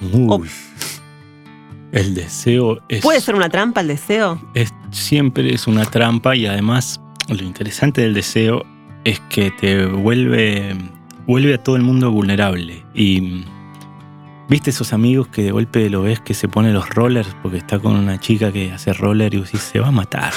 Uy. 0.00 0.48
El 1.92 2.14
deseo 2.14 2.80
es. 2.88 3.02
¿Puede 3.02 3.20
ser 3.20 3.34
una 3.34 3.48
trampa 3.48 3.80
el 3.80 3.88
deseo? 3.88 4.40
Es, 4.54 4.72
siempre 4.90 5.52
es 5.54 5.66
una 5.66 5.84
trampa 5.84 6.36
y 6.36 6.46
además 6.46 7.00
lo 7.28 7.42
interesante 7.42 8.02
del 8.02 8.14
deseo 8.14 8.64
es 9.04 9.20
que 9.28 9.50
te 9.50 9.86
vuelve, 9.86 10.74
vuelve 11.26 11.54
a 11.54 11.58
todo 11.58 11.76
el 11.76 11.82
mundo 11.82 12.10
vulnerable. 12.10 12.84
Y 12.94 13.44
viste 14.48 14.70
esos 14.70 14.92
amigos 14.92 15.28
que 15.28 15.42
de 15.42 15.52
golpe 15.52 15.88
lo 15.90 16.02
ves 16.02 16.20
que 16.20 16.34
se 16.34 16.48
pone 16.48 16.72
los 16.72 16.88
rollers 16.90 17.34
porque 17.42 17.58
está 17.58 17.78
con 17.78 17.96
una 17.96 18.18
chica 18.18 18.52
que 18.52 18.72
hace 18.72 18.92
roller 18.92 19.34
y 19.34 19.40
decís, 19.40 19.60
se 19.60 19.80
va 19.80 19.88
a 19.88 19.92
matar. 19.92 20.32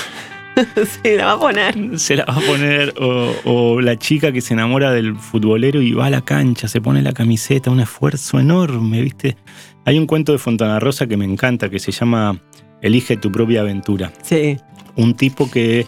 sí, 0.75 1.15
la 1.15 1.25
va 1.25 1.31
a 1.33 1.39
poner. 1.39 1.99
Se 1.99 2.15
la 2.15 2.25
va 2.25 2.35
a 2.35 2.41
poner. 2.41 2.93
O, 2.99 3.33
o 3.45 3.81
la 3.81 3.97
chica 3.97 4.31
que 4.31 4.41
se 4.41 4.53
enamora 4.53 4.91
del 4.91 5.15
futbolero 5.15 5.81
y 5.81 5.93
va 5.93 6.07
a 6.07 6.09
la 6.09 6.21
cancha, 6.21 6.67
se 6.67 6.81
pone 6.81 7.01
la 7.01 7.13
camiseta, 7.13 7.69
un 7.69 7.79
esfuerzo 7.79 8.39
enorme, 8.39 9.01
¿viste? 9.01 9.37
Hay 9.85 9.97
un 9.97 10.07
cuento 10.07 10.31
de 10.31 10.37
Fontana 10.37 10.79
Rosa 10.79 11.07
que 11.07 11.15
me 11.15 11.25
encanta 11.25 11.69
que 11.69 11.79
se 11.79 11.91
llama 11.91 12.41
Elige 12.81 13.17
tu 13.17 13.31
propia 13.31 13.61
aventura. 13.61 14.11
Sí. 14.21 14.57
Un 14.95 15.13
tipo 15.13 15.49
que 15.49 15.85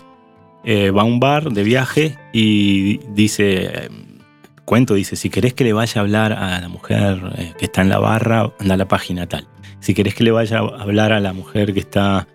eh, 0.64 0.92
va 0.92 1.02
a 1.02 1.06
un 1.06 1.20
bar 1.20 1.52
de 1.52 1.64
viaje 1.64 2.18
y 2.34 2.98
dice, 3.10 3.90
cuento, 4.66 4.94
dice, 4.94 5.16
si 5.16 5.30
querés 5.30 5.54
que 5.54 5.64
le 5.64 5.74
vaya 5.74 6.00
a 6.00 6.04
hablar 6.04 6.34
a 6.34 6.60
la 6.62 6.68
mujer 6.68 7.34
eh, 7.38 7.54
que 7.58 7.66
está 7.66 7.82
en 7.82 7.90
la 7.90 8.00
barra, 8.00 8.52
anda 8.60 8.76
a 8.76 8.78
la 8.78 8.88
página 8.88 9.28
tal. 9.28 9.48
Si 9.80 9.94
querés 9.94 10.14
que 10.14 10.24
le 10.24 10.32
vaya 10.32 10.60
a 10.60 10.82
hablar 10.82 11.12
a 11.12 11.20
la 11.20 11.34
mujer 11.34 11.74
que 11.74 11.80
está, 11.80 12.28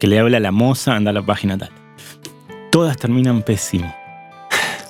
que 0.00 0.06
le 0.06 0.18
habla 0.18 0.38
a 0.38 0.40
la 0.40 0.50
moza, 0.50 0.96
anda 0.96 1.10
a 1.10 1.14
la 1.14 1.24
página 1.24 1.56
tal. 1.56 1.70
Todas 2.72 2.96
terminan 2.96 3.42
pésimo. 3.42 3.94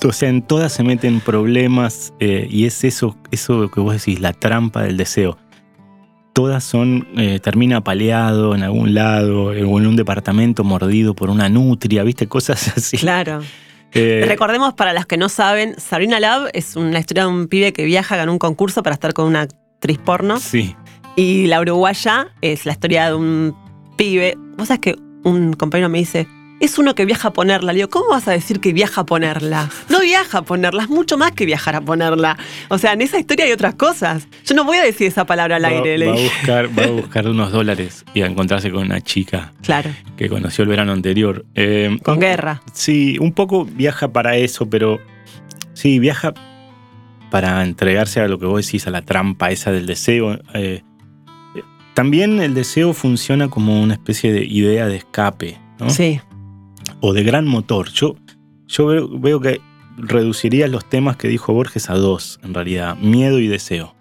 O 0.04 0.12
sea, 0.12 0.28
en 0.28 0.40
todas 0.40 0.72
se 0.72 0.84
meten 0.84 1.20
problemas 1.20 2.14
eh, 2.20 2.46
y 2.48 2.66
es 2.66 2.84
eso, 2.84 3.16
eso 3.30 3.70
que 3.70 3.80
vos 3.80 3.92
decís, 3.94 4.20
la 4.20 4.32
trampa 4.32 4.82
del 4.82 4.96
deseo. 4.96 5.36
Todas 6.36 6.64
son, 6.64 7.08
eh, 7.16 7.40
termina 7.40 7.78
apaleado 7.78 8.54
en 8.54 8.62
algún 8.62 8.92
lado, 8.92 9.44
o 9.44 9.52
en 9.54 9.86
un 9.86 9.96
departamento 9.96 10.64
mordido 10.64 11.14
por 11.14 11.30
una 11.30 11.48
nutria, 11.48 12.02
¿viste? 12.02 12.26
Cosas 12.26 12.68
así. 12.76 12.98
Claro. 12.98 13.40
Eh, 13.94 14.22
Recordemos 14.28 14.74
para 14.74 14.92
los 14.92 15.06
que 15.06 15.16
no 15.16 15.30
saben, 15.30 15.80
Sabrina 15.80 16.20
Love 16.20 16.50
es 16.52 16.76
una 16.76 16.98
historia 16.98 17.22
de 17.22 17.30
un 17.30 17.48
pibe 17.48 17.72
que 17.72 17.86
viaja, 17.86 18.16
ganó 18.18 18.32
un 18.32 18.38
concurso 18.38 18.82
para 18.82 18.92
estar 18.92 19.14
con 19.14 19.24
una 19.24 19.40
actriz 19.40 19.96
porno. 19.96 20.38
Sí, 20.38 20.76
Y 21.16 21.46
la 21.46 21.58
uruguaya 21.58 22.28
es 22.42 22.66
la 22.66 22.72
historia 22.72 23.06
de 23.06 23.14
un 23.14 23.56
pibe. 23.96 24.36
Vos 24.58 24.68
sabés 24.68 24.80
que 24.80 24.96
un 25.24 25.54
compañero 25.54 25.88
me 25.88 25.96
dice, 25.96 26.28
es 26.60 26.78
uno 26.78 26.94
que 26.94 27.04
viaja 27.04 27.28
a 27.28 27.32
ponerla. 27.32 27.72
Le 27.72 27.78
digo, 27.78 27.90
¿cómo 27.90 28.10
vas 28.10 28.28
a 28.28 28.32
decir 28.32 28.60
que 28.60 28.72
viaja 28.72 29.02
a 29.02 29.06
ponerla? 29.06 29.68
No 29.88 30.00
viaja 30.00 30.38
a 30.38 30.42
ponerla, 30.42 30.84
es 30.84 30.88
mucho 30.88 31.18
más 31.18 31.32
que 31.32 31.44
viajar 31.46 31.76
a 31.76 31.80
ponerla. 31.80 32.36
O 32.68 32.78
sea, 32.78 32.92
en 32.92 33.02
esa 33.02 33.18
historia 33.18 33.44
hay 33.44 33.52
otras 33.52 33.74
cosas. 33.74 34.26
Yo 34.44 34.54
no 34.54 34.64
voy 34.64 34.78
a 34.78 34.82
decir 34.82 35.06
esa 35.06 35.26
palabra 35.26 35.56
al 35.56 35.64
va, 35.64 35.68
aire. 35.68 35.98
le 35.98 36.06
va 36.06 36.14
a 36.14 36.20
buscar, 36.20 36.78
va 36.78 36.84
a 36.84 36.90
buscar 36.90 37.28
unos 37.28 37.52
dólares 37.52 38.04
y 38.14 38.22
a 38.22 38.26
encontrarse 38.26 38.70
con 38.70 38.84
una 38.84 39.00
chica 39.00 39.52
Claro, 39.62 39.90
que 40.16 40.28
conoció 40.28 40.62
el 40.62 40.68
verano 40.68 40.92
anterior. 40.92 41.44
Eh, 41.54 41.96
con 42.02 42.20
guerra. 42.20 42.62
Sí, 42.72 43.18
un 43.20 43.32
poco 43.32 43.64
viaja 43.64 44.12
para 44.12 44.36
eso, 44.36 44.68
pero 44.68 44.98
sí, 45.74 45.98
viaja 45.98 46.32
para 47.30 47.62
entregarse 47.62 48.20
a 48.20 48.28
lo 48.28 48.38
que 48.38 48.46
vos 48.46 48.64
decís, 48.64 48.86
a 48.86 48.90
la 48.90 49.02
trampa 49.02 49.50
esa 49.50 49.72
del 49.72 49.86
deseo. 49.86 50.38
Eh, 50.54 50.82
también 51.94 52.40
el 52.40 52.54
deseo 52.54 52.92
funciona 52.92 53.48
como 53.48 53.82
una 53.82 53.94
especie 53.94 54.32
de 54.32 54.44
idea 54.44 54.86
de 54.86 54.96
escape, 54.96 55.58
¿no? 55.78 55.90
Sí, 55.90 56.20
O 57.00 57.12
de 57.12 57.22
gran 57.22 57.46
motor. 57.46 57.90
Yo, 57.90 58.16
yo 58.66 58.86
veo, 58.86 59.08
veo 59.18 59.40
que 59.40 59.60
reduciría 59.98 60.68
los 60.68 60.84
temas 60.88 61.16
que 61.16 61.28
dijo 61.28 61.52
Borges 61.52 61.88
a 61.90 61.94
dos, 61.94 62.38
en 62.42 62.54
realidad, 62.54 62.96
miedo 62.98 63.38
y 63.38 63.46
deseo. 63.48 63.94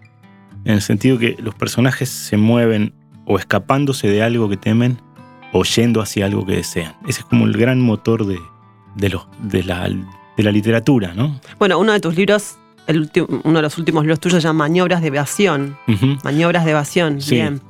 En 0.66 0.74
el 0.74 0.82
sentido 0.82 1.18
que 1.18 1.36
los 1.40 1.56
personajes 1.56 2.10
se 2.10 2.38
mueven 2.38 2.94
o 3.26 3.38
escapándose 3.40 4.08
de 4.08 4.24
algo 4.24 4.50
que 4.50 4.58
temen 4.58 4.98
o 5.54 5.64
yendo 5.64 6.02
hacia 6.02 6.26
algo 6.26 6.46
que 6.46 6.54
desean. 6.58 6.96
Ese 7.08 7.22
es 7.22 7.26
como 7.26 7.46
el 7.46 7.54
gran 7.54 7.80
motor 7.80 8.26
de, 8.26 8.40
de, 8.96 9.10
los, 9.10 9.28
de, 9.42 9.64
la, 9.64 9.88
de 9.90 10.44
la 10.44 10.52
literatura, 10.52 11.14
¿no? 11.14 11.40
Bueno, 11.60 11.80
uno 11.80 11.94
de 11.94 12.00
tus 12.02 12.16
libros, 12.16 12.58
el 12.88 13.10
uno 13.44 13.60
de 13.60 13.62
los 13.62 13.78
últimos 13.78 14.04
libros 14.04 14.20
tuyos 14.20 14.42
se 14.42 14.48
llama 14.50 14.66
Maniobras 14.66 15.02
de 15.02 15.08
evasión. 15.08 15.78
Maniobras 16.24 16.66
de 16.66 16.72
evasión, 16.72 17.22
Sí. 17.22 17.36
bien. 17.36 17.62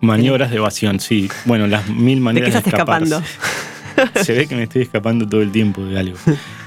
Maniobras 0.00 0.50
de 0.50 0.56
evasión, 0.58 1.00
sí. 1.00 1.28
Bueno, 1.44 1.66
las 1.66 1.88
mil 1.88 2.18
¿De 2.18 2.24
maneras 2.24 2.50
qué 2.52 2.58
estás 2.58 2.72
escaparse. 2.72 3.04
escapando? 3.06 3.26
Se 4.22 4.32
ve 4.32 4.46
que 4.46 4.56
me 4.56 4.64
estoy 4.64 4.82
escapando 4.82 5.26
todo 5.26 5.42
el 5.42 5.50
tiempo 5.50 5.84
de 5.84 5.98
algo. 5.98 6.16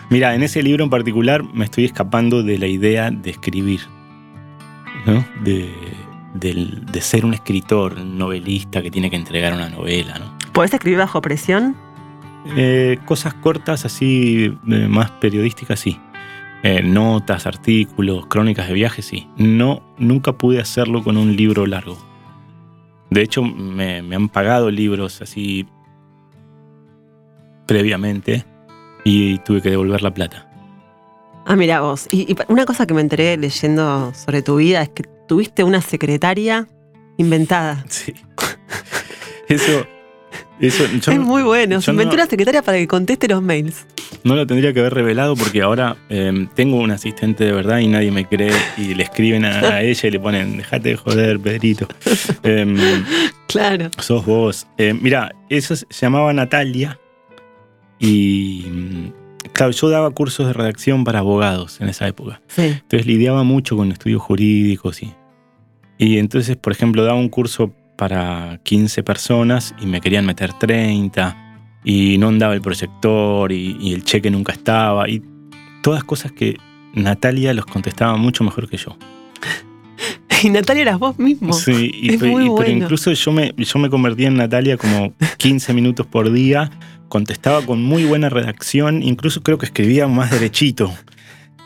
Mira, 0.10 0.36
en 0.36 0.44
ese 0.44 0.62
libro 0.62 0.84
en 0.84 0.90
particular 0.90 1.44
me 1.54 1.66
estoy 1.66 1.86
escapando 1.86 2.44
de 2.44 2.58
la 2.58 2.68
idea 2.68 3.12
de 3.12 3.30
escribir, 3.30 3.82
¿no? 5.06 5.26
De, 5.44 5.70
ser 7.02 7.26
un 7.26 7.34
escritor, 7.34 7.94
un 7.94 8.18
novelista 8.18 8.82
que 8.82 8.92
tiene 8.92 9.10
que 9.10 9.16
entregar 9.16 9.54
una 9.54 9.70
novela, 9.70 10.20
¿no? 10.20 10.38
¿Podés 10.54 10.74
escribir 10.74 11.00
bajo 11.00 11.22
presión? 11.22 11.76
Eh, 12.58 12.98
cosas 13.06 13.34
cortas 13.36 13.86
así, 13.86 14.58
eh, 14.70 14.88
más 14.88 15.12
periodísticas, 15.12 15.80
sí. 15.80 16.00
Eh, 16.64 16.84
notas, 16.84 17.48
artículos, 17.48 18.28
crónicas 18.28 18.68
de 18.68 18.74
viajes, 18.74 19.06
sí. 19.06 19.28
No, 19.38 19.82
nunca 19.98 20.34
pude 20.34 20.60
hacerlo 20.60 21.04
con 21.04 21.18
un 21.18 21.36
libro 21.36 21.66
largo. 21.66 21.98
De 23.10 23.22
hecho, 23.22 23.44
me, 23.44 24.02
me 24.02 24.16
han 24.16 24.30
pagado 24.30 24.72
libros 24.72 25.22
así 25.22 25.66
previamente 27.72 28.46
y 29.04 29.38
tuve 29.40 29.62
que 29.62 29.70
devolver 29.70 30.02
la 30.02 30.14
plata. 30.14 30.48
Ah, 31.46 31.56
mira 31.56 31.82
vos. 31.82 32.08
Y, 32.12 32.32
y 32.32 32.36
una 32.50 32.66
cosa 32.66 32.86
que 32.86 32.94
me 32.94 33.02
enteré 33.02 33.38
leyendo 33.38 34.14
sobre 34.14 34.42
tu 34.42 34.58
vida 34.58 34.82
es 34.84 34.90
que 34.90 35.04
tuviste 35.28 35.64
una 35.64 35.82
secretaria 35.82 36.68
inventada. 37.18 37.84
Sí. 37.90 38.14
Eso, 39.48 39.86
eso 40.62 40.86
yo 40.88 41.12
es 41.12 41.20
muy 41.20 41.44
bueno. 41.44 41.76
yo 41.76 41.82
Se 41.82 41.92
inventó 41.92 42.16
no- 42.16 42.22
una 42.24 42.30
secretaria 42.30 42.62
para 42.62 42.78
que 42.78 42.88
conteste 42.88 43.28
los 43.28 43.42
mails. 43.42 43.86
no 44.24 44.36
lo 44.36 44.46
tendría 44.48 44.72
que 44.74 44.80
haber 44.80 44.94
revelado 44.94 45.36
porque 45.36 45.62
ahora 45.62 45.98
eh, 46.10 46.48
tengo 46.56 46.78
un 46.78 46.92
asistente 46.92 47.44
de 47.46 47.52
verdad 47.52 47.80
y 47.80 47.88
nadie 47.88 48.12
me 48.12 48.26
cree 48.26 48.54
y 48.78 48.94
le 48.94 49.04
escriben 49.04 49.44
a, 49.46 49.60
a 49.60 49.82
ella 49.84 50.08
y 50.08 50.12
le 50.12 50.20
ponen, 50.20 50.58
dejate 50.58 50.90
de 50.90 50.96
joder, 50.98 51.40
Pedrito. 51.40 51.88
Em, 52.44 52.78
Claro. 53.48 53.90
sos 53.98 54.26
vos. 54.26 54.68
Eh, 54.78 54.94
mira, 54.94 55.34
eso 55.50 55.76
se 55.76 55.86
llamaba 55.90 56.32
Natalia 56.32 56.98
y 58.06 59.12
claro, 59.54 59.72
yo 59.72 59.90
daba 59.90 60.10
cursos 60.12 60.48
de 60.48 60.54
redacción 60.54 61.04
para 61.04 61.20
abogados 61.20 61.80
en 61.82 61.90
esa 61.90 62.08
época. 62.08 62.42
Sí. 62.48 62.64
Entonces 62.64 63.06
lidiaba 63.06 63.44
mucho 63.44 63.78
con 63.78 63.92
estudios 63.92 64.22
jurídicos 64.22 65.04
y, 65.04 65.14
y 65.98 66.18
entonces, 66.18 66.58
por 66.58 66.74
ejemplo, 66.74 67.04
daba 67.04 67.18
un 67.20 67.30
curso 67.30 67.72
para 67.96 68.60
15 68.64 69.04
personas 69.04 69.76
y 69.80 69.86
me 69.86 70.02
querían 70.02 70.26
meter 70.26 70.52
30 70.54 71.38
y 71.84 72.18
no 72.18 72.30
andaba 72.30 72.54
el 72.56 72.62
proyector 72.62 73.52
y, 73.52 73.78
y 73.80 73.94
el 73.94 74.04
cheque 74.04 74.32
nunca 74.32 74.52
estaba 74.54 75.08
y 75.08 75.22
todas 75.84 76.04
cosas 76.04 76.32
que 76.32 76.58
Natalia 76.96 77.54
los 77.54 77.66
contestaba 77.66 78.18
mucho 78.18 78.44
mejor 78.44 78.68
que 78.68 78.78
yo. 78.78 78.98
Y 80.44 80.50
Natalia 80.50 80.82
eras 80.82 80.98
vos 80.98 81.20
mismo. 81.20 81.54
Sí, 81.54 81.92
y, 81.94 82.14
Es 82.16 82.20
pe- 82.20 82.28
muy 82.32 82.42
y- 82.46 82.46
pero 82.46 82.54
bueno. 82.56 82.72
incluso 82.86 83.12
yo 83.12 83.32
me, 83.32 83.54
yo 83.56 83.78
me 83.78 83.92
convertí 83.92 84.26
en 84.26 84.36
Natalia 84.38 84.76
como 84.76 85.14
15 85.38 85.72
minutos 85.76 86.08
por 86.08 86.32
día, 86.32 86.72
contestaba 87.12 87.64
con 87.64 87.84
muy 87.84 88.06
buena 88.06 88.30
redacción, 88.30 89.04
incluso 89.04 89.44
creo 89.44 89.60
que 89.60 89.68
escribía 89.68 90.08
más 90.08 90.32
derechito. 90.32 90.92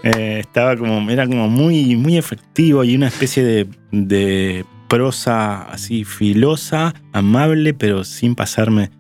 Eh, 0.03 0.39
estaba 0.41 0.75
como, 0.75 1.09
era 1.09 1.25
como 1.25 1.47
muy, 1.47 1.95
muy 1.95 2.17
efectivo 2.17 2.83
y 2.83 2.95
una 2.95 3.07
especie 3.07 3.43
de, 3.43 3.67
de 3.91 4.65
prosa 4.89 5.61
así 5.71 6.03
filosa, 6.03 6.93
amable, 7.13 7.73
pero 7.73 8.03
sin 8.03 8.35
pasarme. 8.35 8.91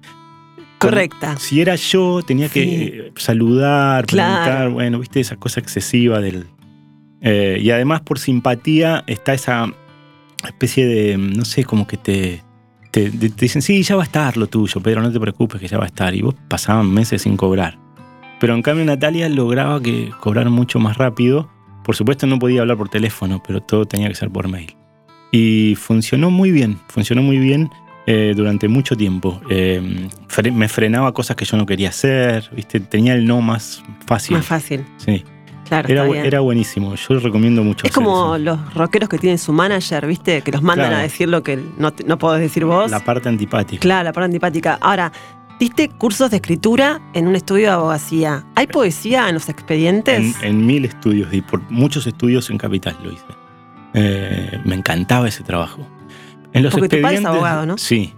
Correcta. 0.79 1.35
Si 1.37 1.61
era 1.61 1.75
yo, 1.75 2.21
tenía 2.25 2.49
que 2.49 3.11
Sí. 3.15 3.21
saludar, 3.23 4.05
Claro. 4.05 4.43
preguntar, 4.43 4.69
bueno, 4.69 4.99
viste 4.99 5.19
esa 5.19 5.35
cosa 5.35 5.59
excesiva 5.59 6.21
del... 6.21 6.45
eh, 7.21 7.59
y 7.61 7.69
además 7.71 8.01
por 8.01 8.19
simpatía 8.19 9.03
está 9.07 9.33
esa 9.33 9.71
especie 10.47 10.85
de, 10.85 11.17
no 11.17 11.43
sé, 11.45 11.63
como 11.63 11.87
que 11.87 11.97
te, 11.97 12.43
te, 13.09 13.29
te 13.29 13.45
dicen, 13.45 13.61
sí, 13.61 13.83
ya 13.83 13.95
va 13.95 14.03
a 14.03 14.05
estar 14.05 14.37
lo 14.37 14.47
tuyo, 14.47 14.81
Pedro, 14.81 15.01
no 15.01 15.11
te 15.11 15.19
preocupes 15.19 15.59
que 15.61 15.67
ya 15.67 15.77
va 15.77 15.83
a 15.83 15.87
estar. 15.87 16.13
Y 16.15 16.21
vos 16.21 16.35
pasaban 16.47 16.91
meses 16.93 17.21
sin 17.23 17.37
cobrar. 17.37 17.77
Pero 18.39 18.53
en 18.53 18.61
cambio 18.61 18.85
Natalia 18.85 19.29
lograba 19.29 19.81
que 19.81 20.11
cobrar 20.19 20.49
mucho 20.49 20.79
más 20.79 20.97
rápido. 20.97 21.49
Por 21.83 21.95
supuesto 21.95 22.25
no 22.27 22.39
podía 22.39 22.61
hablar 22.61 22.77
por 22.77 22.89
teléfono, 22.89 23.41
pero 23.45 23.61
todo 23.61 23.85
tenía 23.85 24.07
que 24.09 24.15
ser 24.15 24.29
por 24.29 24.47
mail. 24.47 24.75
Y 25.31 25.75
funcionó 25.75 26.29
muy 26.31 26.51
bien, 26.51 26.79
funcionó 26.87 27.21
muy 27.21 27.37
bien 27.37 27.69
eh, 28.07 28.33
durante 28.35 28.67
mucho 28.67 28.95
tiempo. 28.95 29.41
Eh, 29.49 30.07
fre- 30.27 30.51
me 30.51 30.67
frenaba 30.67 31.13
cosas 31.13 31.35
que 31.35 31.45
yo 31.45 31.57
no 31.57 31.65
quería 31.65 31.89
hacer, 31.89 32.49
¿viste? 32.55 32.79
tenía 32.79 33.13
el 33.13 33.25
no 33.25 33.41
más 33.41 33.83
fácil. 34.05 34.37
Más 34.37 34.45
fácil. 34.45 34.85
Sí. 34.97 35.23
Claro. 35.67 35.89
Era, 35.89 36.05
era 36.23 36.39
buenísimo, 36.41 36.93
yo 36.95 37.19
recomiendo 37.19 37.63
mucho. 37.63 37.87
es 37.87 37.93
como 37.93 38.35
eso. 38.35 38.43
los 38.43 38.73
rockeros 38.75 39.09
que 39.09 39.17
tienen 39.17 39.37
su 39.39 39.51
manager, 39.51 40.05
¿viste? 40.05 40.41
Que 40.41 40.51
los 40.51 40.61
mandan 40.61 40.87
Claro. 40.89 40.99
a 40.99 41.03
decir 41.03 41.27
lo 41.27 41.41
que 41.43 41.57
no, 41.77 41.91
no 42.05 42.17
podés 42.19 42.41
decir 42.41 42.65
vos. 42.65 42.89
la 42.91 43.03
parte 43.03 43.29
antipática. 43.29 43.81
Claro, 43.81 44.03
la 44.03 44.13
parte 44.13 44.25
antipática. 44.25 44.77
Ahora, 44.79 45.11
diste 45.59 45.89
cursos 45.89 46.29
de 46.29 46.37
escritura 46.37 47.01
en 47.13 47.27
un 47.27 47.35
estudio 47.35 47.65
de 47.67 47.73
abogacía. 47.73 48.45
¿Hay 48.55 48.67
poesía 48.67 49.27
en 49.27 49.33
los 49.35 49.49
expedientes? 49.49 50.35
En, 50.41 50.47
en 50.47 50.65
mil 50.67 50.85
estudios 50.85 51.33
y 51.33 51.41
por 51.41 51.61
muchos 51.71 52.05
estudios 52.05 52.49
en 52.51 52.57
Capital 52.59 52.95
lo 53.03 53.11
hice. 53.11 53.23
Eh, 53.95 54.59
me 54.65 54.75
encantaba 54.75 55.27
ese 55.27 55.43
trabajo. 55.43 55.87
En 56.53 56.63
los 56.63 56.71
Porque 56.73 56.89
tu 56.89 57.01
padre 57.01 57.15
es 57.17 57.21
expedientes- 57.21 57.27
abogado, 57.35 57.65
¿no? 57.65 57.77
Sí, 57.77 58.13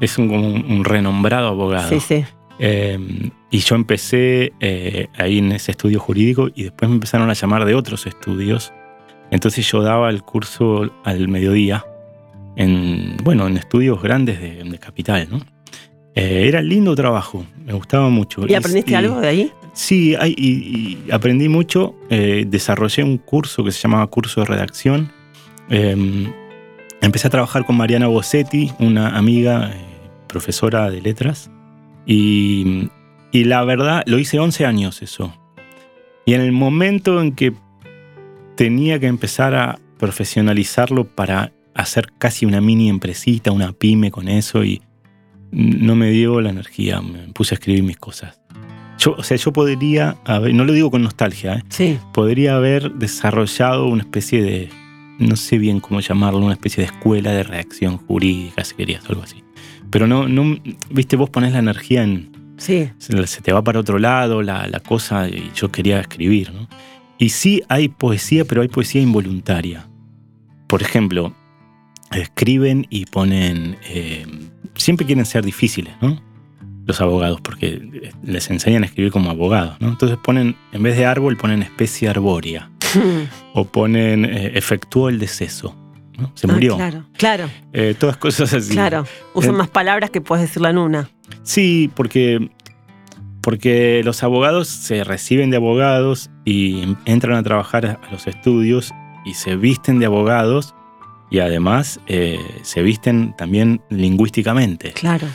es 0.00 0.16
un, 0.18 0.28
como 0.28 0.46
un, 0.46 0.70
un 0.70 0.84
renombrado 0.84 1.48
abogado. 1.48 1.88
sí, 1.88 2.00
sí. 2.00 2.24
Eh, 2.58 3.30
y 3.52 3.58
yo 3.58 3.76
empecé 3.76 4.52
eh, 4.60 5.08
ahí 5.18 5.38
en 5.38 5.52
ese 5.52 5.72
estudio 5.72 6.00
jurídico 6.00 6.48
y 6.54 6.64
después 6.64 6.88
me 6.88 6.94
empezaron 6.94 7.28
a 7.28 7.34
llamar 7.34 7.66
de 7.66 7.74
otros 7.74 8.06
estudios. 8.06 8.72
Entonces 9.30 9.70
yo 9.70 9.82
daba 9.82 10.08
el 10.08 10.22
curso 10.22 10.90
al 11.04 11.28
mediodía 11.28 11.84
en, 12.56 13.18
bueno, 13.22 13.46
en 13.46 13.58
estudios 13.58 14.02
grandes 14.02 14.40
de, 14.40 14.64
de 14.64 14.78
Capital, 14.78 15.28
¿no? 15.30 15.40
Eh, 16.14 16.46
era 16.48 16.62
lindo 16.62 16.94
trabajo, 16.94 17.44
me 17.62 17.74
gustaba 17.74 18.08
mucho. 18.08 18.46
¿Y 18.48 18.54
aprendiste 18.54 18.96
algo 18.96 19.20
de 19.20 19.28
ahí? 19.28 19.52
Sí, 19.74 20.16
y, 20.36 20.98
aprendí 21.10 21.48
mucho. 21.48 21.94
Eh, 22.08 22.44
desarrollé 22.46 23.04
un 23.04 23.18
curso 23.18 23.64
que 23.64 23.70
se 23.70 23.80
llamaba 23.80 24.06
Curso 24.06 24.40
de 24.40 24.46
Redacción. 24.46 25.12
Em, 25.68 26.32
empecé 27.02 27.28
a 27.28 27.30
trabajar 27.30 27.66
con 27.66 27.76
Mariana 27.76 28.06
Bossetti, 28.06 28.72
una 28.78 29.16
amiga, 29.16 29.70
eh, 29.74 29.76
profesora 30.26 30.90
de 30.90 31.02
letras. 31.02 31.50
Y, 32.06 32.88
y 33.32 33.44
la 33.44 33.64
verdad, 33.64 34.02
lo 34.06 34.18
hice 34.18 34.38
11 34.38 34.66
años 34.66 35.02
eso. 35.02 35.34
Y 36.24 36.34
en 36.34 36.40
el 36.40 36.52
momento 36.52 37.20
en 37.20 37.34
que 37.34 37.52
tenía 38.56 39.00
que 39.00 39.06
empezar 39.06 39.54
a 39.54 39.80
profesionalizarlo 39.98 41.04
para 41.04 41.52
hacer 41.74 42.12
casi 42.18 42.46
una 42.46 42.60
mini 42.60 42.88
empresita, 42.88 43.50
una 43.50 43.72
pyme 43.72 44.10
con 44.10 44.28
eso 44.28 44.64
y 44.64 44.82
no 45.50 45.96
me 45.96 46.10
dio 46.10 46.40
la 46.40 46.50
energía, 46.50 47.00
me 47.00 47.28
puse 47.32 47.54
a 47.54 47.56
escribir 47.56 47.82
mis 47.82 47.98
cosas. 47.98 48.40
Yo, 48.98 49.14
o 49.16 49.22
sea, 49.22 49.36
yo 49.36 49.52
podría 49.52 50.16
haber, 50.24 50.54
no 50.54 50.64
lo 50.64 50.72
digo 50.72 50.90
con 50.90 51.02
nostalgia, 51.02 51.54
¿eh? 51.54 51.62
sí. 51.68 51.98
podría 52.12 52.56
haber 52.56 52.92
desarrollado 52.92 53.86
una 53.86 54.02
especie 54.02 54.42
de, 54.42 54.68
no 55.18 55.36
sé 55.36 55.58
bien 55.58 55.80
cómo 55.80 56.00
llamarlo, 56.00 56.40
una 56.40 56.52
especie 56.52 56.82
de 56.82 56.86
escuela 56.86 57.32
de 57.32 57.42
reacción 57.42 57.98
jurídica, 57.98 58.64
si 58.64 58.74
querías, 58.74 59.04
algo 59.08 59.22
así. 59.22 59.42
Pero 59.90 60.06
no, 60.06 60.28
no 60.28 60.58
viste, 60.90 61.16
vos 61.16 61.30
pones 61.30 61.52
la 61.52 61.58
energía 61.58 62.02
en... 62.02 62.31
Sí. 62.62 62.88
Se, 62.98 63.40
te 63.42 63.52
va 63.52 63.64
para 63.64 63.80
otro 63.80 63.98
lado 63.98 64.40
la, 64.40 64.68
la 64.68 64.78
cosa 64.78 65.28
y 65.28 65.50
yo 65.52 65.72
quería 65.72 65.98
escribir, 65.98 66.52
¿no? 66.52 66.68
Y 67.18 67.30
sí 67.30 67.60
hay 67.68 67.88
poesía, 67.88 68.44
pero 68.44 68.62
hay 68.62 68.68
poesía 68.68 69.02
involuntaria. 69.02 69.88
Por 70.68 70.80
ejemplo, 70.80 71.34
escriben 72.12 72.86
y 72.88 73.06
ponen... 73.06 73.78
Eh, 73.84 74.24
siempre 74.76 75.06
quieren 75.06 75.26
ser 75.26 75.44
difíciles, 75.44 75.92
¿no? 76.00 76.22
Los 76.86 77.00
abogados, 77.00 77.40
porque 77.40 78.12
les 78.22 78.48
enseñan 78.48 78.84
a 78.84 78.86
escribir 78.86 79.10
como 79.10 79.30
abogados, 79.30 79.80
¿no? 79.80 79.88
Entonces 79.88 80.16
ponen, 80.22 80.54
en 80.70 80.82
vez 80.84 80.96
de 80.96 81.04
árbol, 81.04 81.36
ponen 81.36 81.62
especie 81.62 82.08
arbórea. 82.08 82.70
o 83.54 83.64
ponen 83.64 84.24
eh, 84.24 84.52
efectuó 84.54 85.08
el 85.08 85.18
deceso. 85.18 85.76
¿no? 86.16 86.30
Se 86.34 86.46
ah, 86.46 86.52
murió. 86.52 86.76
claro, 86.76 87.06
claro. 87.16 87.50
Eh, 87.72 87.96
todas 87.98 88.16
cosas 88.18 88.52
así. 88.54 88.70
Claro, 88.70 89.04
usan 89.34 89.56
más 89.56 89.68
palabras 89.68 90.10
que 90.10 90.20
puedes 90.20 90.46
decirla 90.46 90.70
en 90.70 90.78
una. 90.78 91.10
Sí, 91.42 91.90
porque, 91.94 92.50
porque 93.40 94.02
los 94.04 94.22
abogados 94.22 94.68
se 94.68 95.04
reciben 95.04 95.50
de 95.50 95.56
abogados 95.56 96.30
y 96.44 96.96
entran 97.04 97.36
a 97.36 97.42
trabajar 97.42 97.86
a 97.86 98.10
los 98.10 98.26
estudios 98.26 98.92
y 99.24 99.34
se 99.34 99.56
visten 99.56 99.98
de 99.98 100.06
abogados 100.06 100.74
y 101.30 101.38
además 101.38 101.98
eh, 102.08 102.38
se 102.62 102.82
visten 102.82 103.34
también 103.36 103.80
lingüísticamente. 103.88 104.92
Claro. 104.92 105.26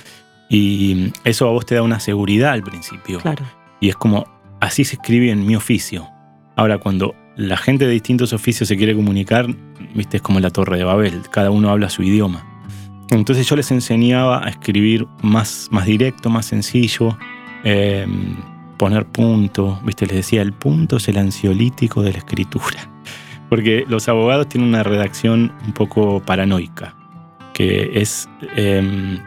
Y 0.50 1.12
eso 1.24 1.48
a 1.48 1.52
vos 1.52 1.66
te 1.66 1.76
da 1.76 1.82
una 1.82 2.00
seguridad 2.00 2.52
al 2.52 2.64
principio. 2.64 3.20
Claro. 3.20 3.46
Y 3.80 3.90
es 3.90 3.96
como, 3.96 4.26
así 4.60 4.86
se 4.86 4.96
escribe 4.96 5.32
en 5.32 5.46
mi 5.46 5.56
oficio. 5.56 6.08
Ahora, 6.56 6.78
cuando 6.78 7.16
la 7.36 7.58
gente 7.58 7.86
de 7.86 7.94
distintos 7.94 8.34
oficios 8.34 8.68
se 8.68 8.78
quiere 8.78 8.96
comunicar, 8.96 9.48
viste, 9.96 10.18
es 10.18 10.24
como 10.24 10.40
la 10.40 10.50
torre 10.50 10.78
de 10.78 10.84
Babel, 10.84 11.22
cada 11.32 11.52
uno 11.52 11.70
habla 11.70 11.90
su 11.90 12.04
idioma. 12.04 12.46
Entonces 13.10 13.48
yo 13.48 13.56
les 13.56 13.72
enseñaba 13.72 14.46
a 14.46 14.50
escribir 14.50 15.08
más, 15.22 15.70
más 15.72 15.86
directo, 15.86 16.30
más 16.30 16.46
sencillo, 16.46 17.18
em, 17.64 18.36
poner 18.78 19.06
punto, 19.06 19.80
viste, 19.84 20.06
les 20.06 20.18
decía, 20.18 20.42
el 20.42 20.54
punto 20.54 20.98
es 20.98 21.08
el 21.08 21.18
ansiolítico 21.18 22.02
de 22.02 22.12
la 22.12 22.18
escritura. 22.20 22.90
Porque 23.50 23.86
los 23.88 24.10
abogados 24.10 24.50
tienen 24.50 24.70
una 24.70 24.84
redacción 24.84 25.54
un 25.66 25.74
poco 25.74 26.22
paranoica, 26.22 26.96
que 27.54 27.92
es 27.94 28.30
em, 28.56 29.20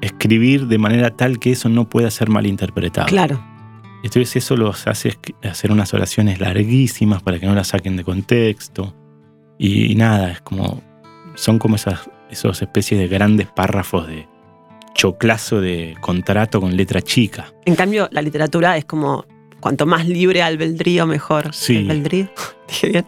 escribir 0.00 0.66
de 0.66 0.78
manera 0.78 1.10
tal 1.10 1.38
que 1.38 1.52
eso 1.52 1.68
no 1.68 1.88
pueda 1.88 2.10
ser 2.10 2.28
malinterpretado. 2.28 3.06
Claro. 3.08 3.42
Entonces 4.02 4.36
eso 4.36 4.56
los 4.56 4.86
hace 4.86 5.18
hacer 5.42 5.72
unas 5.72 5.92
oraciones 5.92 6.40
larguísimas 6.40 7.22
para 7.22 7.38
que 7.38 7.46
no 7.46 7.54
las 7.54 7.68
saquen 7.68 7.96
de 7.96 8.04
contexto. 8.04 8.94
Y, 9.58 9.94
nada, 9.96 10.32
es 10.32 10.40
como. 10.40 10.82
Son 11.34 11.58
como 11.58 11.76
esas, 11.76 12.08
esas 12.30 12.60
especies 12.62 13.00
de 13.00 13.08
grandes 13.08 13.46
párrafos 13.46 14.06
de 14.06 14.26
choclazo 14.94 15.60
de 15.60 15.96
contrato 16.00 16.60
con 16.60 16.76
letra 16.76 17.00
chica. 17.00 17.52
En 17.64 17.76
cambio, 17.76 18.08
la 18.10 18.22
literatura 18.22 18.76
es 18.76 18.84
como 18.84 19.24
cuanto 19.60 19.86
más 19.86 20.06
libre 20.06 20.42
albedrío, 20.42 21.06
mejor. 21.06 21.54
Sí. 21.54 21.86
Albedrío. 21.88 22.28
Dije 22.68 22.88
bien. 22.88 23.06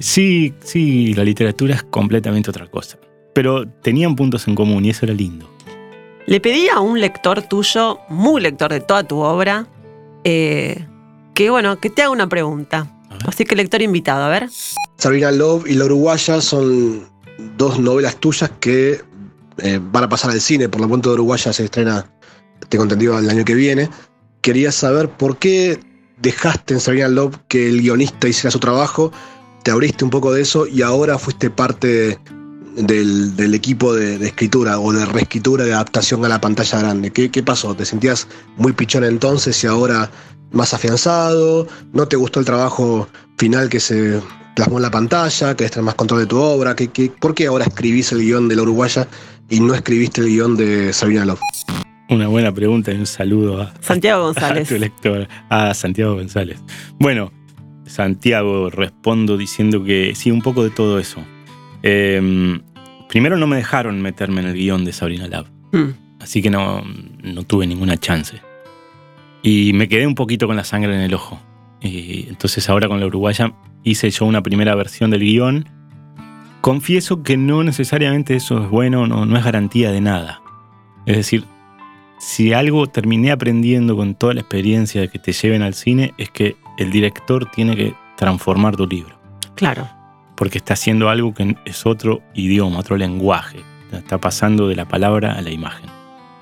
Sí, 0.00 0.54
sí, 0.60 1.14
la 1.14 1.24
literatura 1.24 1.74
es 1.74 1.82
completamente 1.82 2.50
otra 2.50 2.66
cosa. 2.66 2.98
Pero 3.34 3.68
tenían 3.68 4.16
puntos 4.16 4.48
en 4.48 4.54
común 4.54 4.84
y 4.84 4.90
eso 4.90 5.04
era 5.04 5.14
lindo. 5.14 5.50
Le 6.26 6.40
pedí 6.40 6.68
a 6.68 6.80
un 6.80 7.00
lector 7.00 7.42
tuyo, 7.42 8.00
muy 8.08 8.40
lector 8.40 8.72
de 8.72 8.80
toda 8.80 9.04
tu 9.04 9.18
obra, 9.18 9.68
eh, 10.24 10.84
que 11.34 11.50
bueno, 11.50 11.78
que 11.78 11.90
te 11.90 12.02
haga 12.02 12.10
una 12.10 12.28
pregunta. 12.28 12.92
Así 13.26 13.44
que 13.44 13.54
lector 13.54 13.80
invitado, 13.82 14.24
a 14.24 14.28
ver. 14.28 14.48
Sabrina 14.96 15.30
Love 15.30 15.68
y 15.68 15.74
La 15.74 15.84
Uruguaya 15.84 16.40
son 16.40 17.08
dos 17.56 17.78
novelas 17.78 18.16
tuyas 18.16 18.50
que 18.60 19.00
eh, 19.58 19.80
van 19.82 20.04
a 20.04 20.08
pasar 20.08 20.30
al 20.30 20.40
cine. 20.40 20.68
Por 20.68 20.80
lo 20.80 20.88
pronto, 20.88 21.12
Uruguaya 21.12 21.52
se 21.52 21.64
estrena, 21.64 22.10
tengo 22.68 22.84
entendido, 22.84 23.18
el 23.18 23.28
año 23.28 23.44
que 23.44 23.54
viene 23.54 23.88
quería 24.46 24.70
saber 24.70 25.08
por 25.08 25.38
qué 25.38 25.80
dejaste 26.18 26.74
en 26.74 26.78
Sabrina 26.78 27.08
Love 27.08 27.36
que 27.48 27.68
el 27.68 27.80
guionista 27.82 28.28
hiciera 28.28 28.52
su 28.52 28.60
trabajo, 28.60 29.10
te 29.64 29.72
abriste 29.72 30.04
un 30.04 30.10
poco 30.10 30.32
de 30.32 30.42
eso 30.42 30.68
y 30.68 30.82
ahora 30.82 31.18
fuiste 31.18 31.50
parte 31.50 32.16
del, 32.76 33.54
equipo 33.54 33.92
de, 33.92 34.24
escritura 34.24 34.78
o 34.78 34.92
de 34.92 35.04
reescritura 35.04 35.64
de 35.64 35.72
adaptación 35.72 36.24
a 36.24 36.28
la 36.28 36.40
pantalla 36.40 36.78
grande. 36.78 37.10
¿Qué, 37.10 37.28
¿Qué, 37.28 37.42
pasó? 37.42 37.74
¿Te 37.74 37.84
sentías 37.84 38.28
muy 38.56 38.72
pichón 38.72 39.02
entonces 39.02 39.64
y 39.64 39.66
ahora 39.66 40.12
más 40.52 40.72
afianzado? 40.74 41.66
¿No 41.92 42.06
te 42.06 42.14
gustó 42.14 42.38
el 42.38 42.46
trabajo 42.46 43.08
final 43.38 43.68
que 43.68 43.80
se 43.80 44.20
plasmó 44.56 44.78
en 44.78 44.82
la 44.82 44.90
pantalla? 44.90 45.54
¿Querés 45.54 45.70
tener 45.70 45.84
más 45.84 45.94
control 45.94 46.20
de 46.20 46.26
tu 46.26 46.38
obra? 46.38 46.74
¿Qué, 46.74 46.88
qué, 46.88 47.12
por 47.20 47.34
qué 47.34 47.46
ahora 47.46 47.66
escribís 47.66 48.10
el 48.10 48.22
guion 48.22 48.48
de 48.48 48.56
la 48.56 48.62
Uruguaya 48.62 49.06
y 49.48 49.60
no 49.60 49.74
escribiste 49.74 50.22
el 50.22 50.28
guion 50.28 50.56
de 50.56 50.92
Sabrina 50.92 51.24
Love? 51.24 51.40
Una 52.08 52.26
buena 52.26 52.52
pregunta 52.52 52.90
y 52.92 52.96
un 52.96 53.06
saludo 53.06 53.60
a 53.60 53.74
Santiago 53.80 54.22
González. 54.32 54.66
A 54.66 54.74
tu 54.74 54.80
lector, 54.80 55.28
a 55.50 55.74
Santiago 55.74 56.14
González. 56.14 56.58
Bueno, 56.98 57.32
Santiago, 57.84 58.70
respondo 58.70 59.36
diciendo 59.36 59.84
que 59.84 60.14
sí, 60.16 60.30
un 60.30 60.40
poco 60.40 60.64
de 60.64 60.70
todo 60.70 60.98
eso. 60.98 61.22
Em, 61.82 62.62
primero 63.08 63.36
no 63.36 63.46
me 63.46 63.56
dejaron 63.56 64.00
meterme 64.00 64.40
en 64.40 64.48
el 64.48 64.54
guion 64.54 64.84
de 64.84 64.92
Sabrina 64.92 65.28
Lab. 65.28 65.46
Hmm. 65.72 65.90
Así 66.20 66.40
que 66.40 66.48
no, 66.50 66.82
no 67.22 67.42
tuve 67.44 67.66
ninguna 67.66 67.98
chance. 67.98 68.40
Y 69.42 69.72
me 69.74 69.86
quedé 69.86 70.06
un 70.06 70.14
poquito 70.14 70.46
con 70.46 70.56
la 70.56 70.64
sangre 70.64 70.94
en 70.94 71.02
el 71.02 71.14
ojo. 71.14 71.40
Y 71.80 72.26
entonces 72.28 72.68
ahora 72.68 72.88
con 72.88 73.00
la 73.00 73.06
uruguaya 73.06 73.52
hice 73.82 74.10
yo 74.10 74.24
una 74.24 74.42
primera 74.42 74.74
versión 74.74 75.10
del 75.10 75.20
guion. 75.20 75.68
Confieso 76.60 77.22
que 77.22 77.36
no 77.36 77.62
necesariamente 77.62 78.34
eso 78.34 78.62
es 78.62 78.70
bueno, 78.70 79.06
no, 79.06 79.26
no 79.26 79.36
es 79.36 79.44
garantía 79.44 79.92
de 79.92 80.00
nada. 80.00 80.42
Es 81.06 81.16
decir, 81.16 81.44
si 82.18 82.52
algo 82.52 82.86
terminé 82.86 83.30
aprendiendo 83.30 83.96
con 83.96 84.14
toda 84.14 84.34
la 84.34 84.40
experiencia 84.40 85.00
de 85.00 85.08
que 85.08 85.18
te 85.18 85.32
lleven 85.32 85.62
al 85.62 85.74
cine 85.74 86.14
es 86.18 86.30
que 86.30 86.56
el 86.78 86.90
director 86.90 87.50
tiene 87.50 87.76
que 87.76 87.94
transformar 88.16 88.76
tu 88.76 88.86
libro. 88.86 89.18
Claro. 89.54 89.88
Porque 90.36 90.58
está 90.58 90.74
haciendo 90.74 91.08
algo 91.08 91.32
que 91.34 91.56
es 91.64 91.86
otro 91.86 92.22
idioma, 92.34 92.78
otro 92.78 92.96
lenguaje. 92.96 93.60
Está 93.92 94.18
pasando 94.18 94.68
de 94.68 94.76
la 94.76 94.86
palabra 94.86 95.32
a 95.32 95.42
la 95.42 95.50
imagen. 95.50 95.88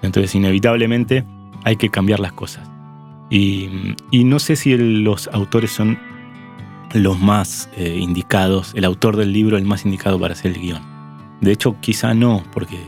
Entonces, 0.03 0.35
inevitablemente, 0.35 1.25
hay 1.64 1.77
que 1.77 1.90
cambiar 1.90 2.20
las 2.20 2.33
cosas. 2.33 2.68
Y, 3.31 3.69
no 4.13 4.39
sé 4.39 4.57
si 4.57 4.77
los 4.77 5.29
autores 5.29 5.71
son 5.73 5.99
los 6.93 7.19
más 7.19 7.69
eh, 7.77 7.99
indicados, 8.01 8.73
el 8.77 8.85
autor 8.85 9.17
del 9.17 9.33
libro 9.33 9.57
el 9.57 9.65
más 9.65 9.85
indicado 9.85 10.21
para 10.21 10.35
hacer 10.35 10.53
el 10.53 10.61
guion. 10.61 10.83
De 11.41 11.53
hecho, 11.53 11.77
quizá 11.81 12.15
no, 12.15 12.45
porque 12.53 12.79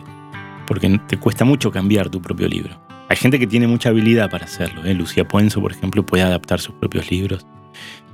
porque 0.66 1.00
te 1.06 1.16
cuesta 1.16 1.44
mucho 1.44 1.70
cambiar 1.70 2.10
tu 2.10 2.20
propio 2.20 2.48
libro. 2.48 2.76
Hay 3.08 3.16
gente 3.16 3.38
que 3.38 3.46
tiene 3.46 3.68
mucha 3.68 3.90
habilidad 3.90 4.30
para 4.30 4.44
hacerlo. 4.44 4.84
¿eh? 4.84 4.94
Lucía 4.94 5.26
Puenzo, 5.26 5.60
por 5.60 5.72
ejemplo, 5.72 6.04
puede 6.04 6.24
adaptar 6.24 6.60
sus 6.60 6.74
propios 6.74 7.10
libros. 7.10 7.46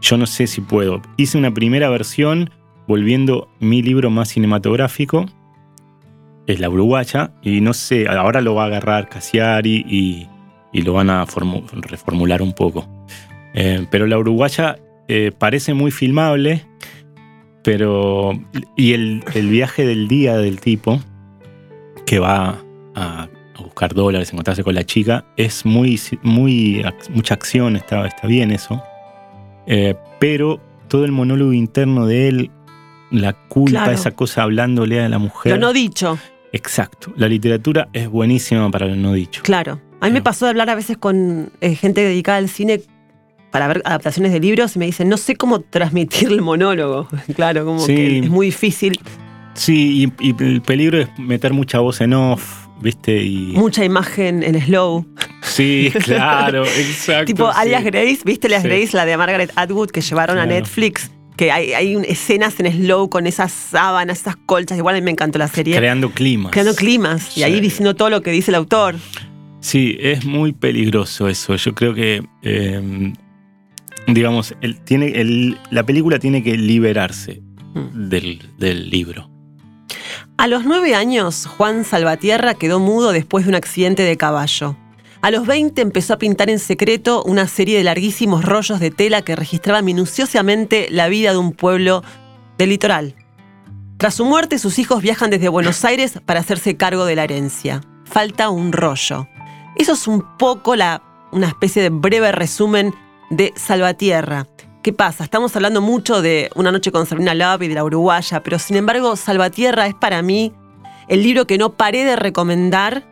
Yo 0.01 0.19
no 0.19 0.27
sé 0.27 0.47
si 0.47 0.61
puedo. 0.61 1.01
Hice 1.17 1.39
una 1.39 1.53
primera 1.53 1.89
versión 1.89 2.51
volviendo 2.87 3.49
mi 3.59 3.83
libro 3.83 4.11
más 4.11 4.29
cinematográfico, 4.29 5.27
es 6.47 6.61
La 6.61 6.69
Uruguaya, 6.69 7.33
y 7.41 7.61
no 7.61 7.73
sé, 7.73 8.09
ahora 8.09 8.41
lo 8.41 8.55
va 8.55 8.65
a 8.65 8.67
agarrar 8.67 9.09
Casiari 9.09 9.85
y, 9.89 10.29
lo 10.81 10.95
van 10.95 11.11
a 11.11 11.27
reformular 11.83 12.41
un 12.41 12.55
poco. 12.55 12.89
Eh, 13.55 13.87
pero 13.91 14.07
La 14.07 14.19
Uruguaya 14.19 14.79
eh, 15.09 15.31
parece 15.37 15.75
muy 15.75 15.91
filmable, 15.91 16.65
pero. 17.63 18.33
Y 18.77 18.95
el, 18.95 19.23
el 19.35 19.49
viaje 19.49 19.85
del 19.85 20.09
día 20.09 20.39
del 20.39 20.61
tipo 20.61 20.99
que 22.07 22.19
va 22.19 22.63
a, 22.95 23.29
buscar 23.59 23.95
dólares, 23.95 24.33
encontrarse 24.33 24.65
con 24.65 24.75
la 24.75 24.85
chica. 24.85 25.25
Es 25.37 25.65
muy, 25.65 26.01
muy 26.23 26.85
mucha 27.11 27.35
acción, 27.35 27.77
está, 27.77 28.07
está 28.07 28.27
bien 28.27 28.51
eso. 28.51 28.83
Eh, 29.67 29.95
pero 30.19 30.61
todo 30.89 31.05
el 31.05 31.13
monólogo 31.13 31.53
interno 31.53 32.07
de 32.07 32.29
él, 32.29 32.51
la 33.11 33.33
culpa, 33.33 33.93
esa 33.93 34.11
cosa 34.11 34.43
hablándole 34.43 35.01
a 35.01 35.09
la 35.09 35.19
mujer. 35.19 35.53
Lo 35.53 35.59
no 35.59 35.73
dicho. 35.73 36.19
Exacto. 36.53 37.13
La 37.17 37.29
literatura 37.29 37.89
es 37.93 38.09
buenísima 38.09 38.71
para 38.71 38.87
lo 38.87 38.97
no 38.97 39.13
dicho. 39.13 39.43
Claro. 39.43 39.81
A 40.03 40.07
mí 40.07 40.13
me 40.13 40.21
pasó 40.21 40.47
de 40.47 40.51
hablar 40.51 40.69
a 40.69 40.75
veces 40.75 40.97
con 40.99 41.53
eh, 41.61 41.77
gente 41.77 42.03
dedicada 42.03 42.39
al 42.39 42.49
cine 42.49 42.81
para 43.53 43.69
ver 43.69 43.83
adaptaciones 43.85 44.33
de 44.33 44.41
libros 44.41 44.75
y 44.75 44.81
me 44.81 44.87
dicen, 44.87 45.09
no 45.09 45.17
sé 45.17 45.37
cómo 45.37 45.61
transmitir 45.61 46.29
el 46.29 46.41
monólogo. 46.41 47.07
claro, 47.37 47.65
como 47.65 47.87
que 47.87 48.19
es 48.19 48.29
muy 48.29 48.47
difícil. 48.47 48.99
Sí, 49.55 50.13
y, 50.19 50.43
el 50.43 50.61
peligro 50.61 50.99
es 50.99 51.09
meter 51.21 51.53
mucha 51.53 51.79
voz 51.79 52.01
en 52.01 52.15
off, 52.15 52.67
¿viste? 52.81 53.23
Y... 53.23 53.53
Mucha 53.55 53.85
imagen 53.85 54.43
en 54.43 54.61
slow. 54.61 55.07
Sí, 55.43 55.93
claro, 56.03 56.65
exacto. 56.77 57.27
tipo 57.27 57.47
Alias 57.47 57.85
Grace, 57.85 58.23
¿viste 58.25 58.49
Alias 58.49 58.65
Grace, 58.65 58.97
la 58.97 59.05
de 59.05 59.17
Margaret 59.17 59.53
Atwood 59.55 59.91
que 59.91 60.01
llevaron 60.01 60.39
a 60.39 60.47
Netflix? 60.47 61.13
Que 61.37 61.53
hay, 61.53 61.75
hay, 61.75 61.95
escenas 62.09 62.59
en 62.59 62.73
slow 62.73 63.09
con 63.09 63.29
esas 63.29 63.53
sábanas, 63.53 64.23
esas 64.23 64.35
colchas. 64.35 64.77
Igual 64.79 64.97
a 64.97 64.99
mí 64.99 65.05
me 65.05 65.13
encantó 65.13 65.39
la 65.39 65.47
serie. 65.47 65.77
Creando 65.77 66.11
climas. 66.11 66.51
Creando 66.51 66.75
climas. 66.75 67.37
Y 67.37 67.45
ahí 67.45 67.61
diciendo 67.61 67.95
todo 67.95 68.11
lo 68.11 68.21
que 68.21 68.33
dice 68.33 68.51
el 68.51 68.57
autor. 68.57 68.97
Sí, 69.63 69.97
es 69.99 70.27
muy 70.27 70.53
peligroso 70.53 71.29
eso. 71.29 71.57
Yo 71.57 71.75
creo 71.75 71.95
que 71.95 72.23
em, 72.43 73.15
digamos, 74.07 74.55
tiene, 74.85 75.57
la 75.71 75.85
película 75.85 76.19
tiene 76.19 76.43
que 76.43 76.57
liberarse 76.57 77.43
mm. 77.75 78.09
del, 78.09 78.91
libro. 78.91 79.31
A 80.37 80.49
los 80.49 80.65
nueve 80.65 80.95
años, 80.95 81.47
Juan 81.47 81.85
Salvatierra 81.85 82.55
quedó 82.55 82.81
mudo 82.81 83.13
después 83.13 83.45
de 83.45 83.51
un 83.51 83.55
accidente 83.55 84.03
de 84.03 84.17
caballo. 84.17 84.77
A 85.21 85.31
los 85.31 85.47
20 85.47 85.81
empezó 85.81 86.15
a 86.15 86.19
pintar 86.19 86.51
en 86.51 86.59
secreto 86.59 87.23
una 87.23 87.47
serie 87.47 87.79
de 87.79 87.85
larguísimos 87.85 88.45
rollos 88.45 88.81
de 88.81 88.91
tela 88.91 89.23
que 89.23 89.37
registraba 89.37 89.81
minuciosamente 89.81 90.89
la 90.91 91.09
vida 91.09 91.31
de 91.31 91.39
un 91.39 91.53
pueblo 91.53 92.03
del 92.59 92.71
litoral. 92.71 93.15
Tras 93.99 94.15
su 94.15 94.25
muerte, 94.25 94.59
sus 94.59 94.81
hijos 94.81 95.01
viajan 95.01 95.31
desde 95.31 95.49
Buenos 95.49 95.85
Aires 95.85 96.19
para 96.27 96.41
hacerse 96.41 96.77
cargo 96.77 97.05
de 97.05 97.15
la 97.15 97.23
herencia. 97.23 97.83
Falta 98.05 98.51
un 98.51 98.73
rollo. 98.73 99.29
Eso 99.77 99.93
es 99.93 100.07
un 100.07 100.23
poco 100.37 100.77
la, 100.77 101.03
una 101.33 101.49
especie 101.49 101.83
de 101.83 101.89
breve 101.89 102.31
resumen 102.33 102.95
de 103.31 103.53
Salvatierra. 103.57 104.47
¿Qué 104.83 104.93
pasa? 104.93 105.25
Estamos 105.25 105.55
hablando 105.57 105.81
mucho 105.81 106.21
de 106.21 106.51
Una 106.57 106.73
noche 106.73 106.93
con 106.93 107.07
Sabrina 107.07 107.35
Love 107.35 107.63
y 107.63 107.69
de 107.69 107.75
la 107.75 107.85
uruguaya, 107.85 108.43
pero 108.43 108.59
sin 108.59 108.77
embargo 108.77 109.17
Salvatierra 109.17 109.87
es 109.87 109.95
para 109.95 110.21
mí 110.23 110.53
el 111.09 111.23
libro 111.23 111.47
que 111.47 111.57
no 111.57 111.73
paré 111.73 112.05
de 112.05 112.17
recomendar, 112.17 113.05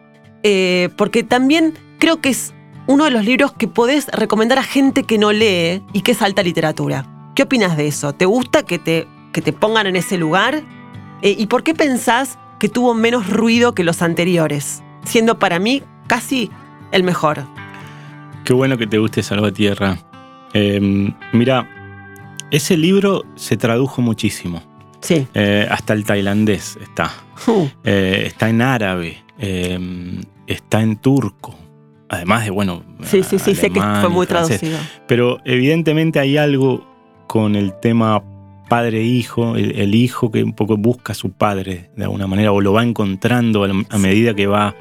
eh, 0.43 0.91
porque 0.97 1.23
también 1.23 1.75
creo 1.99 2.21
que 2.21 2.31
es 2.31 2.53
uno 2.87 3.05
de 3.05 3.11
los 3.11 3.25
libros 3.25 3.53
que 3.53 3.69
podés 3.69 4.09
recomendar 4.09 4.59
a 4.59 4.63
gente 4.63 5.05
que 5.05 5.17
no 5.17 5.33
lee 5.33 5.83
y 5.93 6.03
que 6.03 6.13
es 6.13 6.23
alta 6.23 6.43
literatura. 6.43 7.07
¿Qué 7.35 7.45
opinas 7.45 7.77
de 7.77 7.87
eso? 7.87 8.13
¿Te 8.13 8.27
gusta 8.27 8.65
que 8.65 8.79
te, 8.79 9.07
que 9.33 9.41
te 9.41 9.53
pongan 9.53 9.87
en 9.87 9.97
ese 9.97 10.19
lugar? 10.19 10.63
Eh, 11.23 11.37
¿Y 11.39 11.47
por 11.47 11.63
qué 11.63 11.75
pensás 11.75 12.39
que 12.59 12.69
tuvo 12.69 12.93
menos 12.95 13.31
ruido 13.31 13.75
que 13.75 13.85
los 13.85 14.03
anteriores, 14.03 14.83
siendo 15.05 15.39
para 15.39 15.59
mí 15.59 15.83
casi 16.11 16.51
el 16.91 17.05
mejor? 17.05 17.39
Qué 18.45 18.53
bueno 18.53 18.77
que 18.77 18.89
te 18.89 18.99
guste 18.99 19.23
Salvatierra. 19.23 19.97
Em, 20.53 21.15
mira, 21.33 21.69
ese 22.51 22.77
libro 22.77 23.23
se 23.37 23.57
tradujo 23.57 24.03
muchísimo. 24.03 24.61
Sí. 25.03 25.29
Eh, 25.35 25.69
hasta 25.71 25.93
el 25.93 26.03
tailandés 26.03 26.77
está. 26.83 27.13
Uh. 27.47 27.69
Eh, 27.85 28.25
está 28.27 28.51
en 28.51 28.61
árabe. 28.61 29.23
Em, 29.39 30.21
está 30.49 30.83
en 30.83 30.97
turco. 30.97 31.55
Además 32.09 32.45
de, 32.45 32.51
bueno. 32.51 32.83
Sí, 33.05 33.23
sí, 33.23 33.39
sí, 33.39 33.55
sé 33.55 33.71
que 33.71 33.81
fue 33.81 34.09
muy 34.09 34.27
traducido. 34.27 34.79
Pero 35.07 35.39
evidentemente 35.45 36.19
hay 36.19 36.37
algo 36.37 36.85
con 37.29 37.55
el 37.55 37.73
tema 37.79 38.25
padre-hijo, 38.69 39.55
el, 39.55 39.95
hijo 39.95 40.33
que 40.33 40.43
un 40.43 40.55
poco 40.55 40.77
busca 40.77 41.13
a 41.13 41.15
su 41.15 41.31
padre 41.31 41.91
de 41.97 42.05
alguna 42.05 42.27
manera 42.27 42.51
o 42.51 42.61
lo 42.61 42.73
va 42.73 42.83
encontrando 42.83 43.65
a 43.65 43.99
medida 43.99 44.35
que 44.35 44.49
va 44.49 44.75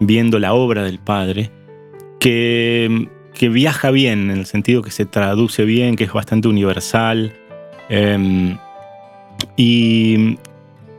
viendo 0.00 0.38
la 0.38 0.54
obra 0.54 0.82
del 0.82 0.98
padre, 0.98 1.50
que 2.18 3.08
que 3.40 3.48
viaja 3.48 3.90
bien, 3.90 4.30
en 4.30 4.38
el 4.38 4.44
sentido 4.44 4.82
que 4.82 4.90
se 4.90 5.06
traduce 5.06 5.64
bien, 5.64 5.96
que 5.96 6.04
es 6.04 6.12
bastante 6.12 6.46
universal. 6.46 7.32
Em, 7.88 8.58
y 9.56 10.36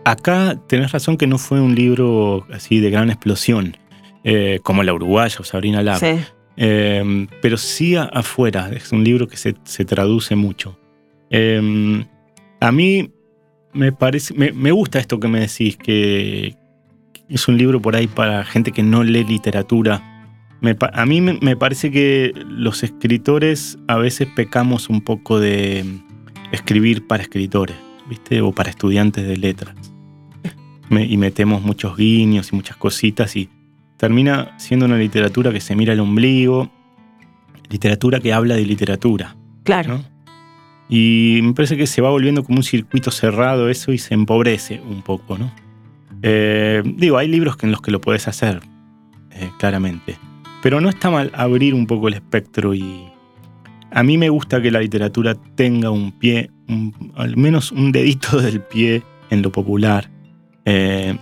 acá 0.06 0.60
tenés 0.68 0.92
razón 0.92 1.18
que 1.18 1.28
no 1.28 1.38
fue 1.38 1.62
un 1.62 1.76
libro 1.76 2.46
así 2.52 2.80
de 2.80 2.90
gran 2.90 3.12
explosión, 3.12 3.78
eh, 4.24 4.60
como 4.64 4.82
La 4.82 4.92
Uruguaya 4.92 5.36
o 5.40 5.44
Sabrina 5.44 5.84
Lab. 5.84 6.02
Em, 6.58 7.28
pero 7.42 7.58
sí 7.58 7.96
afuera, 7.96 8.72
es 8.74 8.92
un 8.92 9.04
libro 9.04 9.28
que 9.28 9.38
se, 9.38 9.54
traduce 9.86 10.36
mucho. 10.36 10.80
Em, 11.30 12.06
a 12.60 12.72
mí 12.72 13.12
me 13.74 13.92
parece, 13.92 14.34
me, 14.34 14.72
gusta 14.72 14.98
esto 14.98 15.20
que 15.20 15.28
me 15.28 15.42
decís, 15.42 15.78
que 15.78 16.56
es 17.32 17.48
un 17.48 17.58
libro 17.58 17.82
por 17.82 17.96
ahí 17.96 18.08
para 18.08 18.44
gente 18.44 18.72
que 18.72 18.84
no 18.84 19.04
lee 19.04 19.24
literatura 19.24 20.12
a 20.94 21.06
mí 21.06 21.22
me, 21.22 21.56
parece 21.56 21.92
que 21.92 22.34
los 22.48 22.84
escritores 22.84 23.80
a 23.88 23.98
veces 23.98 24.28
pecamos 24.36 24.90
un 24.90 25.02
poco 25.02 25.40
de 25.40 25.84
escribir 26.52 27.08
para 27.08 27.24
escritores, 27.24 27.76
¿viste? 28.08 28.42
O 28.42 28.52
para 28.52 28.70
estudiantes 28.70 29.28
de 29.28 29.38
letras. 29.38 29.76
y 30.92 31.18
metemos 31.18 31.64
muchos 31.64 31.98
guiños 31.98 32.52
y 32.52 32.56
muchas 32.56 32.78
cositas 32.78 33.36
y 33.36 33.50
termina 33.98 34.54
siendo 34.60 34.86
una 34.86 34.98
literatura 34.98 35.52
que 35.52 35.62
se 35.62 35.76
mira 35.76 35.94
el 35.94 36.00
ombligo, 36.00 36.70
literatura 37.70 38.20
que 38.20 38.34
habla 38.34 38.56
de 38.56 38.66
literatura. 38.66 39.36
Claro. 39.64 40.04
Y 40.90 41.40
me 41.42 41.54
parece 41.54 41.78
que 41.78 41.88
se 41.88 42.02
va 42.02 42.10
volviendo 42.10 42.44
como 42.44 42.58
un 42.58 42.64
circuito 42.64 43.10
cerrado 43.10 43.70
eso 43.70 43.94
y 43.94 43.98
se 43.98 44.14
empobrece 44.14 44.82
un 44.82 45.02
poco, 45.02 45.38
¿no? 45.38 45.52
Eh, 46.24 46.84
digo, 46.86 47.18
hay 47.18 47.28
libros 47.28 47.58
en 47.62 47.72
los 47.72 47.82
que 47.82 47.92
lo 47.92 48.02
puedes 48.02 48.28
hacer, 48.28 48.62
eh, 49.32 49.50
claramente. 49.60 50.18
Pero 50.62 50.80
no 50.80 50.90
está 50.90 51.10
mal 51.10 51.32
abrir 51.34 51.74
un 51.74 51.88
poco 51.88 52.08
el 52.08 52.14
espectro 52.14 52.74
y 52.74 53.12
a 53.92 54.04
mí 54.04 54.18
me 54.18 54.30
gusta 54.30 54.62
que 54.62 54.72
la 54.72 54.80
literatura 54.80 55.36
tenga 55.56 55.90
un 55.90 56.12
pie, 56.12 56.50
al 57.16 57.36
menos 57.36 57.72
un 57.72 57.92
dedito 57.92 58.38
del 58.42 58.62
pie 58.62 59.04
en 59.30 59.42
lo 59.42 59.52
popular. 59.52 60.10
Eh, 60.66 61.18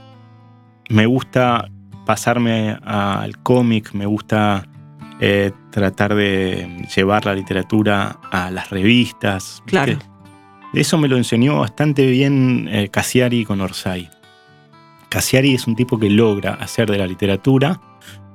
me 0.90 1.06
gusta 1.06 1.70
pasarme 2.06 2.78
al 2.84 3.38
cómic, 3.44 3.94
me 3.94 4.06
gusta 4.06 4.68
eh, 5.20 5.52
tratar 5.72 6.16
de 6.16 6.88
llevar 6.96 7.26
la 7.26 7.34
literatura 7.34 8.20
a 8.32 8.52
las 8.52 8.70
revistas. 8.70 9.64
Claro. 9.66 9.98
Eso 10.74 10.98
me 10.98 11.08
lo 11.08 11.18
enseñó 11.18 11.60
bastante 11.60 12.06
bien 12.06 12.68
eh, 12.72 12.90
Cassiari 12.90 13.46
con 13.46 13.62
Orsay. 13.62 14.10
Cassiari 15.10 15.56
es 15.56 15.67
un 15.67 15.76
tipo 15.76 15.98
que 15.98 16.10
logra 16.10 16.54
hacer 16.54 16.89
de 16.89 16.98
la 16.98 17.08
literatura 17.08 17.82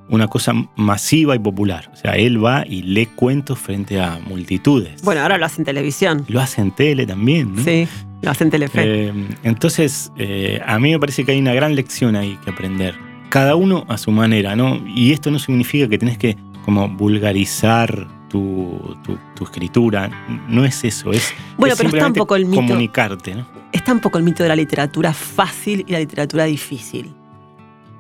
una 0.09 0.29
cosa 0.29 0.53
masiva 0.77 1.35
y 1.35 1.39
popular. 1.39 1.91
O 1.93 1.97
sea, 1.97 2.13
él 2.13 2.45
va 2.45 2.65
y 2.67 2.83
lee 2.83 3.07
cuentos 3.07 3.59
frente 3.59 4.01
a 4.01 4.19
multitudes. 4.19 5.03
Bueno, 5.03 5.23
ahora 5.23 5.39
lo 5.39 5.47
hace 5.47 5.63
en 5.63 5.65
televisión. 5.65 6.25
Lo 6.29 6.41
hace 6.41 6.61
en 6.61 6.73
tele 6.73 7.07
también, 7.07 7.55
¿no? 7.55 7.65
Sí, 7.65 7.89
lo 8.23 8.31
hace 8.31 8.45
en 8.45 8.51
Telefe. 8.51 8.83
Eh, 8.85 9.13
entonces, 9.43 10.13
eh, 10.19 10.61
a 10.67 10.79
mí 10.79 10.93
me 10.93 10.99
parece 10.99 11.25
que 11.25 11.33
hay 11.33 11.39
una 11.39 11.55
gran 11.55 11.75
lección 11.75 12.17
ahí 12.17 12.39
que 12.45 12.51
aprender. 12.51 12.95
Cada 13.31 13.55
uno 13.55 13.85
a 13.89 13.99
su 13.99 14.11
manera, 14.11 14.55
¿no? 14.57 14.81
Y 14.87 15.13
esto 15.13 15.31
no 15.31 15.39
significa 15.39 15.89
que 15.89 15.99
tenés 15.99 16.19
que 16.19 16.37
como 16.65 16.89
vulgarizar 16.89 18.07
tu, 18.35 19.45
escritura. 19.45 20.11
No 20.49 20.65
es 20.65 20.85
eso, 20.85 21.13
es, 21.13 21.33
bueno, 21.57 21.75
pero 21.77 22.07
un 22.07 22.13
poco 22.13 22.37
el 22.37 22.47
mito, 22.47 22.57
comunicarte, 22.57 23.35
¿no? 23.35 23.47
Está 23.73 23.93
un 23.93 24.01
poco 24.01 24.19
el 24.19 24.25
mito 24.25 24.43
de 24.43 24.49
la 24.49 24.57
literatura 24.57 25.13
fácil 25.13 25.85
y 25.87 25.93
la 25.93 26.01
literatura 26.01 26.45
difícil. 26.45 27.15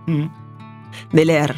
Mm. 0.06 0.24
De 1.12 1.24
leer. 1.24 1.54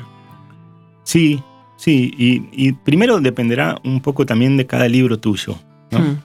Sí, 1.04 1.42
sí, 1.76 2.12
y, 2.16 2.72
primero 2.72 3.20
dependerá 3.20 3.78
un 3.84 4.00
poco 4.00 4.26
también 4.26 4.56
de 4.56 4.66
cada 4.66 4.88
libro 4.88 5.18
tuyo, 5.18 5.58
¿no? 5.90 5.98
Hmm. 6.00 6.20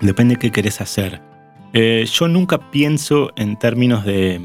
Depende 0.00 0.34
de 0.34 0.38
qué 0.38 0.52
querés 0.52 0.80
hacer. 0.80 1.20
Eh, 1.72 2.06
yo 2.10 2.28
nunca 2.28 2.70
pienso 2.70 3.32
en 3.36 3.58
términos 3.58 4.04
de... 4.04 4.40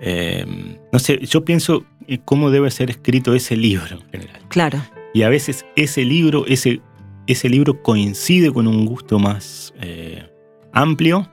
Eh, 0.00 0.78
no 0.90 0.98
sé, 0.98 1.18
yo 1.26 1.44
pienso 1.44 1.84
cómo 2.24 2.50
debe 2.50 2.70
ser 2.70 2.90
escrito 2.90 3.34
ese 3.34 3.56
libro 3.56 3.96
en 3.96 4.10
general. 4.10 4.42
Claro. 4.48 4.80
Y 5.14 5.22
a 5.22 5.28
veces 5.28 5.64
ese 5.76 6.04
libro, 6.04 6.46
ese, 6.46 6.80
ese 7.26 7.48
libro 7.48 7.82
coincide 7.82 8.52
con 8.52 8.66
un 8.66 8.86
gusto 8.86 9.18
más 9.18 9.74
eh, 9.80 10.28
amplio, 10.72 11.28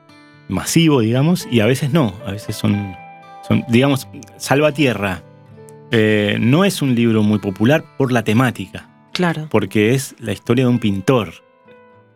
masivo, 0.48 1.00
digamos, 1.02 1.48
y 1.52 1.60
a 1.62 1.66
veces 1.66 1.92
no. 1.94 2.14
A 2.26 2.32
veces 2.32 2.56
son, 2.56 2.94
son 3.48 3.64
digamos, 3.70 4.08
Salvatierra 4.38 5.24
eh, 5.92 6.38
no 6.40 6.66
es 6.66 6.82
un 6.82 6.94
libro 6.96 7.24
muy 7.24 7.40
popular 7.40 7.84
por 7.98 8.12
la 8.12 8.24
temática. 8.24 8.90
Claro. 9.14 9.48
Porque 9.50 9.94
es 9.94 10.16
la 10.20 10.32
historia 10.34 10.66
de 10.66 10.70
un 10.72 10.80
pintor. 10.80 11.34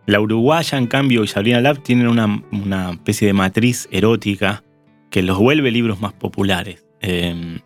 La 0.06 0.20
uruguaya, 0.20 0.78
en 0.78 0.88
cambio, 0.88 1.24
y 1.24 1.28
Sabrina 1.28 1.62
Lab 1.62 1.82
tienen 1.82 2.08
una, 2.08 2.92
especie 2.92 3.28
de 3.28 3.34
matriz 3.34 3.88
erótica 3.92 4.64
que 5.10 5.22
los 5.24 5.38
vuelve 5.38 5.72
libros 5.72 6.02
más 6.02 6.14
populares. 6.14 6.86
Em, 7.02 7.60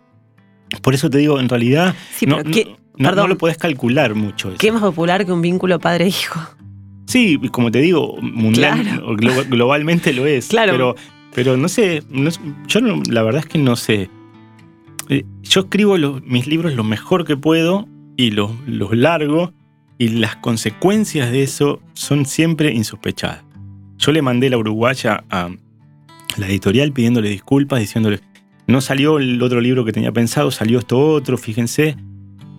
Por 0.81 0.93
eso 0.93 1.09
te 1.09 1.17
digo, 1.17 1.39
en 1.39 1.49
realidad 1.49 1.95
Sí, 2.13 2.25
no, 2.25 2.37
pero 2.37 2.51
¿qué- 2.51 2.65
no- 2.65 2.77
no- 2.97 3.09
perdón. 3.09 3.23
no 3.25 3.27
lo 3.29 3.37
podés 3.37 3.57
calcular 3.57 4.15
mucho. 4.15 4.49
eso. 4.49 4.57
¿Qué 4.57 4.71
más 4.71 4.81
popular 4.81 5.25
que 5.25 5.31
un 5.31 5.41
vínculo 5.41 5.79
padre-hijo? 5.79 6.39
Sí, 7.05 7.39
como 7.51 7.71
te 7.71 7.79
digo, 7.79 8.17
mundial, 8.21 8.81
Claro. 8.83 9.15
glo- 9.15 9.47
globalmente 9.49 10.11
lo 10.13 10.25
es. 10.25 10.47
Claro. 10.49 10.73
Pero, 10.73 10.95
pero 11.33 11.57
no 11.57 11.67
sé, 11.69 12.03
no 12.09 12.29
yo 12.67 12.81
no- 12.81 13.01
la 13.09 13.23
verdad 13.23 13.39
es 13.39 13.45
que 13.45 13.57
no 13.59 13.75
sé. 13.75 14.09
Eh, 15.09 15.23
Yo 15.43 15.61
escribo 15.61 15.97
los- 15.97 16.21
mis 16.23 16.47
libros 16.47 16.73
lo 16.73 16.83
mejor 16.83 17.23
que 17.23 17.37
puedo 17.37 17.87
y 18.17 18.31
los, 18.31 18.51
los 18.67 18.93
largo 18.97 19.53
y 19.97 20.09
las 20.09 20.35
consecuencias 20.35 21.31
de 21.31 21.43
eso 21.43 21.79
son 21.93 22.25
siempre 22.25 22.73
insospechadas. 22.73 23.43
Yo 23.97 24.11
le 24.11 24.21
mandé 24.21 24.49
la 24.49 24.57
uruguaya 24.57 25.23
a 25.29 25.49
la 26.37 26.47
editorial 26.47 26.91
pidiéndole 26.91 27.29
disculpas, 27.29 27.79
diciéndole, 27.79 28.19
no 28.67 28.81
salió 28.81 29.17
el 29.17 29.41
otro 29.41 29.61
libro 29.61 29.85
que 29.85 29.93
tenía 29.93 30.11
pensado, 30.11 30.51
salió 30.51 30.79
esto 30.79 30.99
otro, 30.99 31.37
fíjense. 31.37 31.95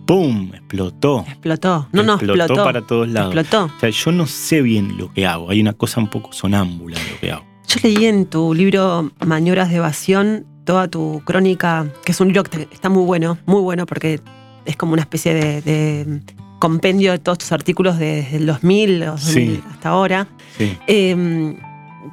¡Pum! 0.09 0.49
Explotó. 0.55 1.23
Explotó. 1.27 1.87
No, 1.91 2.01
no, 2.01 2.13
explotó, 2.15 2.39
explotó. 2.41 2.63
para 2.63 2.81
todos 2.81 3.07
lados. 3.09 3.35
Explotó. 3.35 3.65
O 3.75 3.79
sea, 3.79 3.89
yo 3.91 4.11
no 4.11 4.25
sé 4.25 4.63
bien 4.63 4.97
lo 4.97 5.13
que 5.13 5.27
hago. 5.27 5.51
Hay 5.51 5.61
una 5.61 5.73
cosa 5.73 6.01
un 6.01 6.07
poco 6.09 6.33
sonámbula 6.33 6.97
en 6.99 7.11
lo 7.13 7.19
que 7.19 7.31
hago. 7.31 7.45
Yo 7.67 7.75
leí 7.83 8.05
en 8.05 8.25
tu 8.25 8.55
libro 8.55 9.11
Maniobras 9.23 9.69
de 9.69 9.75
Evasión 9.75 10.47
toda 10.65 10.87
tu 10.87 11.21
crónica, 11.25 11.85
que 12.03 12.11
es 12.11 12.19
un 12.21 12.29
libro 12.29 12.41
que 12.43 12.67
está 12.71 12.89
muy 12.89 13.03
bueno, 13.03 13.37
muy 13.45 13.61
bueno 13.61 13.85
porque 13.85 14.19
es 14.65 14.75
como 14.75 14.93
una 14.93 15.03
especie 15.03 15.35
de, 15.35 15.61
de 15.61 16.21
compendio 16.57 17.11
de 17.11 17.19
todos 17.19 17.37
tus 17.37 17.51
artículos 17.51 17.99
desde 17.99 18.37
el 18.37 18.47
2000, 18.47 18.99
los 19.01 19.21
Sí. 19.21 19.45
2000 19.45 19.63
hasta 19.71 19.89
ahora, 19.89 20.27
Sí. 20.57 20.75
eh, 20.87 21.13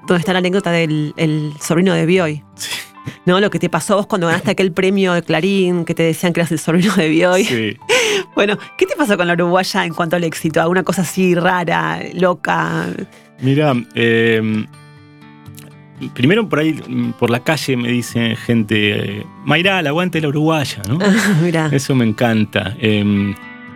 donde 0.06 0.18
está 0.18 0.32
la 0.34 0.40
anécdota 0.40 0.70
del 0.70 1.14
el 1.16 1.52
sobrino 1.60 1.94
de 1.94 2.04
Bioy. 2.04 2.42
Sí. 2.56 2.70
¿No? 3.24 3.40
Lo 3.40 3.50
que 3.50 3.58
te 3.58 3.68
pasó 3.68 3.96
vos 3.96 4.06
cuando 4.06 4.26
ganaste 4.26 4.50
aquel 4.50 4.72
premio 4.72 5.12
de 5.12 5.22
Clarín, 5.22 5.84
que 5.84 5.94
te 5.94 6.02
decían 6.02 6.32
que 6.32 6.40
eras 6.40 6.52
el 6.52 6.58
sobrino 6.58 6.94
de 6.94 7.08
Bioy. 7.08 7.44
Sí. 7.44 7.76
Bueno, 8.34 8.58
¿qué 8.76 8.84
te 8.84 8.94
pasó 8.96 9.16
con 9.16 9.26
la 9.26 9.32
uruguaya 9.32 9.84
en 9.84 9.94
cuanto 9.94 10.16
al 10.16 10.24
éxito? 10.24 10.60
¿Alguna 10.60 10.82
cosa 10.82 11.02
así 11.02 11.34
rara, 11.34 12.00
loca? 12.12 12.86
Mira, 13.40 13.74
eh, 13.94 14.66
primero 16.14 16.48
por 16.48 16.58
ahí, 16.58 16.74
por 17.18 17.30
la 17.30 17.40
calle 17.40 17.76
me 17.76 17.88
dicen 17.88 18.36
gente, 18.36 19.26
Mayral, 19.44 19.86
aguante 19.86 20.20
la 20.20 20.28
uruguaya, 20.28 20.82
¿no? 20.88 20.98
Mira. 21.42 21.70
Eso 21.72 21.94
me 21.94 22.04
encanta. 22.04 22.76
Eh, 22.78 23.34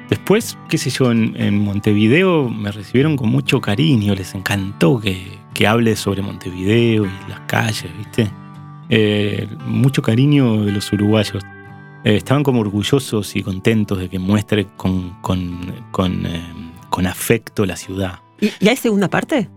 después, 0.09 0.59
qué 0.69 0.79
sé 0.79 0.90
yo, 0.90 1.11
en, 1.11 1.35
en 1.37 1.59
Montevideo 1.59 2.49
me 2.49 2.71
recibieron 2.71 3.16
con 3.16 3.31
mucho 3.31 3.61
cariño, 3.61 4.14
les 4.14 4.35
encantó 4.35 5.01
que, 5.01 5.38
que 5.55 5.66
hable 5.66 5.97
sobre 5.97 6.23
Montevideo 6.23 7.07
y 7.07 7.31
las 7.31 7.40
calles, 7.40 7.90
¿viste? 7.97 8.31
Eh, 8.90 9.46
mucho 9.66 10.03
cariño 10.03 10.64
de 10.64 10.72
los 10.72 10.92
uruguayos. 10.92 11.42
Eh, 12.05 12.16
estaban 12.16 12.42
como 12.42 12.61
orgullosos 12.61 13.37
y 13.37 13.42
contentos 13.42 13.98
de 13.98 14.09
que 14.09 14.18
muestre 14.18 14.66
con, 14.76 15.20
con, 15.20 15.72
con, 15.90 16.26
eh, 16.26 16.42
con 16.88 17.07
afecto 17.07 17.64
la 17.66 17.76
ciudad. 17.76 18.18
¿Y, 18.40 18.50
y 18.59 18.68
hay 18.68 18.76
segunda 18.76 19.09
parte? 19.09 19.48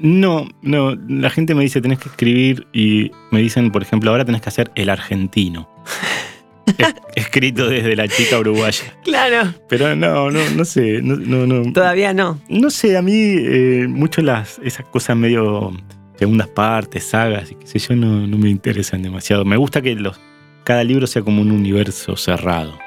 No, 0.00 0.48
no, 0.62 0.94
la 1.08 1.28
gente 1.28 1.54
me 1.54 1.62
dice 1.62 1.80
tenés 1.82 1.98
que 1.98 2.08
escribir 2.08 2.66
y 2.72 3.10
me 3.30 3.40
dicen, 3.40 3.70
por 3.70 3.82
ejemplo, 3.82 4.10
ahora 4.10 4.24
tenés 4.24 4.40
que 4.40 4.48
hacer 4.48 4.70
el 4.74 4.88
argentino. 4.88 5.68
Es- 6.78 6.94
escrito 7.16 7.68
desde 7.68 7.96
la 7.96 8.06
chica 8.06 8.38
uruguaya. 8.38 8.84
Claro. 9.02 9.52
Pero 9.68 9.96
no, 9.96 10.30
no, 10.30 10.38
no 10.56 10.64
sé, 10.64 11.02
no, 11.02 11.16
no, 11.16 11.44
no. 11.44 11.72
Todavía 11.72 12.14
no. 12.14 12.38
No 12.48 12.70
sé, 12.70 12.96
a 12.96 13.02
mí 13.02 13.12
eh, 13.12 13.86
mucho 13.88 14.22
las, 14.22 14.60
esas 14.62 14.86
cosas 14.86 15.16
medio 15.16 15.72
segundas 16.20 16.48
partes, 16.48 17.04
sagas 17.04 17.50
y 17.50 17.54
qué 17.54 17.66
sé 17.66 17.78
yo, 17.78 17.96
no, 17.96 18.26
no 18.26 18.36
me 18.36 18.50
interesan 18.50 19.00
demasiado. 19.00 19.46
Me 19.46 19.56
gusta 19.56 19.80
que 19.80 19.94
los, 19.94 20.20
cada 20.64 20.84
libro 20.84 21.06
sea 21.06 21.22
como 21.22 21.40
un 21.40 21.50
universo 21.50 22.14
cerrado. 22.14 22.78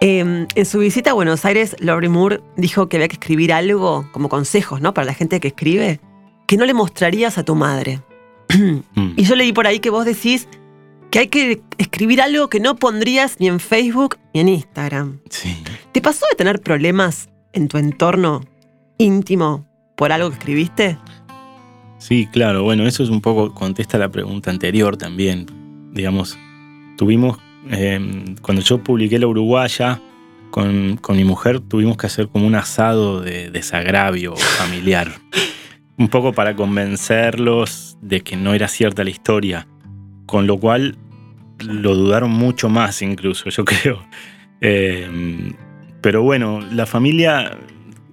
Eh, 0.00 0.46
en 0.54 0.66
su 0.66 0.78
visita 0.78 1.10
a 1.10 1.12
Buenos 1.12 1.44
Aires, 1.44 1.76
Laurie 1.80 2.08
Moore 2.08 2.40
dijo 2.56 2.88
que 2.88 2.96
había 2.96 3.08
que 3.08 3.16
escribir 3.16 3.52
algo 3.52 4.08
como 4.10 4.30
consejos, 4.30 4.80
¿no? 4.80 4.94
Para 4.94 5.04
la 5.04 5.12
gente 5.12 5.38
que 5.38 5.48
escribe, 5.48 6.00
que 6.46 6.56
no 6.56 6.64
le 6.64 6.72
mostrarías 6.72 7.36
a 7.36 7.44
tu 7.44 7.54
madre. 7.54 8.00
Mm. 8.94 9.12
Y 9.16 9.24
yo 9.24 9.36
leí 9.36 9.52
por 9.52 9.66
ahí 9.66 9.80
que 9.80 9.90
vos 9.90 10.06
decís 10.06 10.48
que 11.10 11.18
hay 11.18 11.28
que 11.28 11.60
escribir 11.76 12.22
algo 12.22 12.48
que 12.48 12.58
no 12.58 12.76
pondrías 12.76 13.38
ni 13.38 13.48
en 13.48 13.60
Facebook 13.60 14.16
ni 14.32 14.40
en 14.40 14.48
Instagram. 14.48 15.20
Sí. 15.28 15.62
¿Te 15.92 16.00
pasó 16.00 16.24
de 16.30 16.36
tener 16.36 16.62
problemas 16.62 17.28
en 17.52 17.68
tu 17.68 17.76
entorno 17.76 18.40
íntimo 18.96 19.66
por 19.94 20.10
algo 20.10 20.30
que 20.30 20.36
escribiste? 20.36 20.96
Sí, 21.98 22.28
claro. 22.30 22.62
Bueno, 22.62 22.86
eso 22.86 23.02
es 23.02 23.08
un 23.08 23.20
poco, 23.20 23.54
contesta 23.54 23.98
la 23.98 24.10
pregunta 24.10 24.50
anterior 24.50 24.96
también. 24.96 25.46
Digamos, 25.92 26.38
tuvimos, 26.96 27.38
eh, 27.70 28.00
cuando 28.42 28.62
yo 28.62 28.82
publiqué 28.82 29.18
La 29.18 29.26
Uruguaya 29.26 30.00
con, 30.50 30.96
con 30.98 31.16
mi 31.16 31.24
mujer, 31.24 31.60
tuvimos 31.60 31.96
que 31.96 32.06
hacer 32.06 32.28
como 32.28 32.46
un 32.46 32.54
asado 32.54 33.20
de 33.20 33.50
desagravio 33.50 34.36
familiar. 34.36 35.12
un 35.98 36.08
poco 36.08 36.32
para 36.32 36.54
convencerlos 36.54 37.96
de 38.02 38.20
que 38.20 38.36
no 38.36 38.54
era 38.54 38.68
cierta 38.68 39.04
la 39.04 39.10
historia. 39.10 39.66
Con 40.26 40.46
lo 40.46 40.58
cual 40.58 40.98
lo 41.60 41.94
dudaron 41.94 42.30
mucho 42.30 42.68
más 42.68 43.02
incluso, 43.02 43.48
yo 43.50 43.64
creo. 43.64 44.06
Eh, 44.60 45.52
pero 46.00 46.22
bueno, 46.22 46.60
la 46.72 46.86
familia 46.86 47.58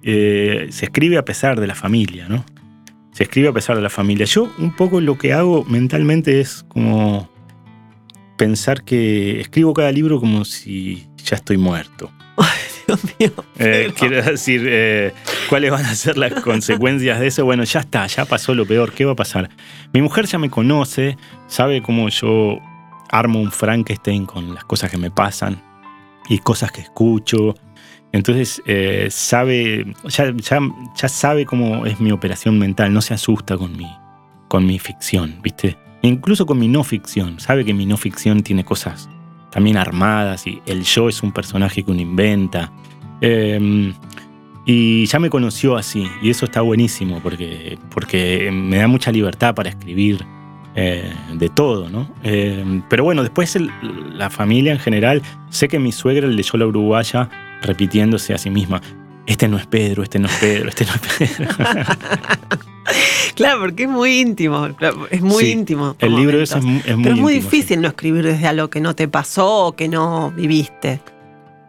eh, 0.02 0.66
se 0.70 0.86
escribe 0.86 1.18
a 1.18 1.24
pesar 1.24 1.60
de 1.60 1.66
la 1.66 1.74
familia, 1.74 2.26
¿no? 2.28 2.44
Se 3.14 3.22
escribe 3.22 3.48
a 3.48 3.52
pesar 3.52 3.76
de 3.76 3.82
la 3.82 3.90
familia. 3.90 4.26
Yo 4.26 4.52
un 4.58 4.74
poco 4.74 5.00
lo 5.00 5.16
que 5.16 5.32
hago 5.32 5.64
mentalmente 5.64 6.40
es 6.40 6.64
como 6.68 7.30
pensar 8.36 8.82
que 8.82 9.40
escribo 9.40 9.72
cada 9.72 9.92
libro 9.92 10.18
como 10.18 10.44
si 10.44 11.06
ya 11.24 11.36
estoy 11.36 11.56
muerto. 11.56 12.10
Dios 12.86 13.00
mío. 13.18 13.32
Eh, 13.58 13.92
quiero 13.96 14.20
decir, 14.20 14.66
eh, 14.66 15.14
¿cuáles 15.48 15.70
van 15.70 15.86
a 15.86 15.94
ser 15.94 16.18
las 16.18 16.34
consecuencias 16.42 17.20
de 17.20 17.28
eso? 17.28 17.44
Bueno, 17.44 17.62
ya 17.62 17.80
está, 17.80 18.06
ya 18.08 18.24
pasó 18.24 18.52
lo 18.52 18.66
peor, 18.66 18.92
¿qué 18.92 19.04
va 19.04 19.12
a 19.12 19.16
pasar? 19.16 19.48
Mi 19.92 20.02
mujer 20.02 20.26
ya 20.26 20.38
me 20.38 20.50
conoce, 20.50 21.16
sabe 21.46 21.82
cómo 21.82 22.08
yo 22.08 22.58
armo 23.10 23.40
un 23.40 23.52
Frankenstein 23.52 24.26
con 24.26 24.54
las 24.54 24.64
cosas 24.64 24.90
que 24.90 24.98
me 24.98 25.12
pasan 25.12 25.62
y 26.28 26.38
cosas 26.38 26.72
que 26.72 26.80
escucho. 26.80 27.54
Entonces, 28.14 28.62
eh, 28.64 29.08
sabe, 29.10 29.92
ya, 30.04 30.32
ya, 30.38 31.08
sabe 31.08 31.44
cómo 31.44 31.84
es 31.84 31.98
mi 31.98 32.12
operación 32.12 32.60
mental, 32.60 32.92
no 32.92 33.02
se 33.02 33.12
asusta 33.12 33.58
con 33.58 33.76
mi, 33.76 33.88
con 34.46 34.64
mi 34.64 34.78
ficción, 34.78 35.40
¿viste? 35.42 35.76
Incluso 36.02 36.46
con 36.46 36.60
mi 36.60 36.68
no 36.68 36.84
ficción, 36.84 37.40
sabe 37.40 37.64
que 37.64 37.74
mi 37.74 37.86
no 37.86 37.96
ficción 37.96 38.44
tiene 38.44 38.64
cosas 38.64 39.08
también 39.50 39.76
armadas 39.76 40.46
y 40.46 40.62
el 40.64 40.84
yo 40.84 41.08
es 41.08 41.24
un 41.24 41.32
personaje 41.32 41.82
que 41.82 41.90
uno 41.90 42.02
inventa. 42.02 42.70
Eh, 43.20 43.92
y 44.64 45.06
ya 45.06 45.18
me 45.18 45.28
conoció 45.28 45.76
así, 45.76 46.06
y 46.22 46.30
eso 46.30 46.44
está 46.44 46.60
buenísimo 46.60 47.18
porque, 47.20 47.80
porque 47.90 48.48
me 48.52 48.76
da 48.76 48.86
mucha 48.86 49.10
libertad 49.10 49.56
para 49.56 49.70
escribir 49.70 50.24
eh, 50.76 51.12
de 51.32 51.48
todo, 51.48 51.90
¿no? 51.90 52.08
Eh, 52.22 52.80
pero 52.88 53.02
bueno, 53.02 53.22
después 53.22 53.58
la 54.12 54.30
familia 54.30 54.70
en 54.70 54.78
general, 54.78 55.20
sé 55.50 55.66
que 55.66 55.80
mi 55.80 55.90
suegra 55.90 56.28
leyó 56.28 56.56
la 56.58 56.66
uruguaya 56.66 57.28
repitiéndose 57.64 58.32
a 58.34 58.38
sí 58.38 58.50
misma. 58.50 58.80
Este 59.26 59.48
no 59.48 59.56
es 59.56 59.66
Pedro, 59.66 60.02
este 60.02 60.18
no 60.18 60.28
es 60.28 60.34
Pedro, 60.36 60.68
este 60.68 60.84
no 60.84 60.92
es 60.94 61.00
Pedro. 61.36 61.50
Claro, 63.34 63.60
porque 63.60 63.84
es 63.84 63.88
muy 63.88 64.20
íntimo. 64.20 64.68
Es 65.10 65.22
muy 65.22 65.44
Sí, 65.44 65.50
íntimo. 65.52 65.96
El 65.98 66.14
libro 66.14 66.40
es, 66.40 66.52
es 66.54 66.62
muy 66.62 66.80
Pero 66.84 67.14
es 67.14 67.20
muy 67.20 67.32
sí. 67.34 67.40
difícil 67.40 67.80
no 67.80 67.88
escribir 67.88 68.24
desde 68.24 68.46
algo 68.46 68.68
que 68.68 68.80
no 68.80 68.94
te 68.94 69.08
pasó 69.08 69.66
o 69.68 69.72
que 69.72 69.88
no 69.88 70.30
viviste. 70.36 71.00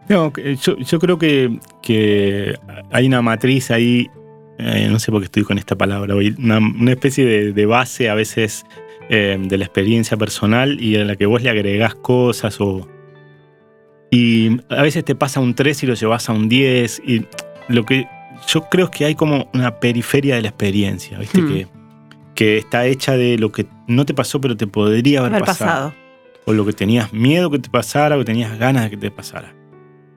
No, 0.08 0.32
que- 0.32 0.54
yo, 0.56 0.76
yo 0.76 0.98
creo 1.00 1.18
que, 1.18 1.58
que 1.82 2.54
hay 2.92 3.06
una 3.06 3.22
matriz 3.22 3.70
ahí, 3.70 4.08
eh, 4.58 4.86
no 4.90 4.98
sé 5.00 5.10
por 5.10 5.20
qué 5.22 5.24
estoy 5.24 5.42
con 5.42 5.58
esta 5.58 5.74
palabra 5.74 6.14
hoy, 6.14 6.36
una, 6.38 6.58
una 6.58 6.92
especie 6.92 7.24
de, 7.24 7.52
de 7.52 7.66
base 7.66 8.08
a 8.10 8.14
veces 8.14 8.64
eh, 9.08 9.36
de 9.40 9.58
la 9.58 9.64
experiencia 9.64 10.16
personal 10.16 10.80
y 10.80 10.96
a 10.96 11.04
la 11.04 11.16
que 11.16 11.26
vos 11.26 11.42
le 11.42 11.50
agregás 11.50 11.94
cosas 11.96 12.60
o... 12.60 12.86
Y 14.10 14.60
a 14.68 14.82
veces 14.82 15.04
te 15.04 15.14
pasa 15.14 15.40
un 15.40 15.54
3 15.54 15.82
y 15.82 15.86
lo 15.86 15.94
llevas 15.94 16.28
a 16.28 16.32
un 16.32 16.48
10 16.48 17.02
y 17.04 17.26
lo 17.68 17.84
que 17.84 18.06
yo 18.46 18.68
creo 18.68 18.86
es 18.86 18.90
que 18.90 19.04
hay 19.04 19.14
como 19.14 19.48
una 19.52 19.80
periferia 19.80 20.36
de 20.36 20.42
la 20.42 20.48
experiencia, 20.48 21.18
¿viste? 21.18 21.40
Hmm. 21.40 21.48
Que, 21.48 21.66
que 22.34 22.58
está 22.58 22.86
hecha 22.86 23.16
de 23.16 23.38
lo 23.38 23.50
que 23.50 23.66
no 23.88 24.06
te 24.06 24.14
pasó 24.14 24.40
pero 24.40 24.56
te 24.56 24.66
podría 24.66 25.20
haber, 25.20 25.32
Haber 25.32 25.44
pasado 25.44 25.90
pasado. 25.90 25.94
o 26.44 26.52
lo 26.52 26.64
que 26.64 26.72
tenías 26.72 27.12
miedo 27.12 27.50
que 27.50 27.58
te 27.58 27.70
pasara 27.70 28.16
o 28.16 28.20
que 28.20 28.24
tenías 28.24 28.58
ganas 28.58 28.84
de 28.84 28.90
que 28.90 28.96
te 28.96 29.10
pasara. 29.10 29.54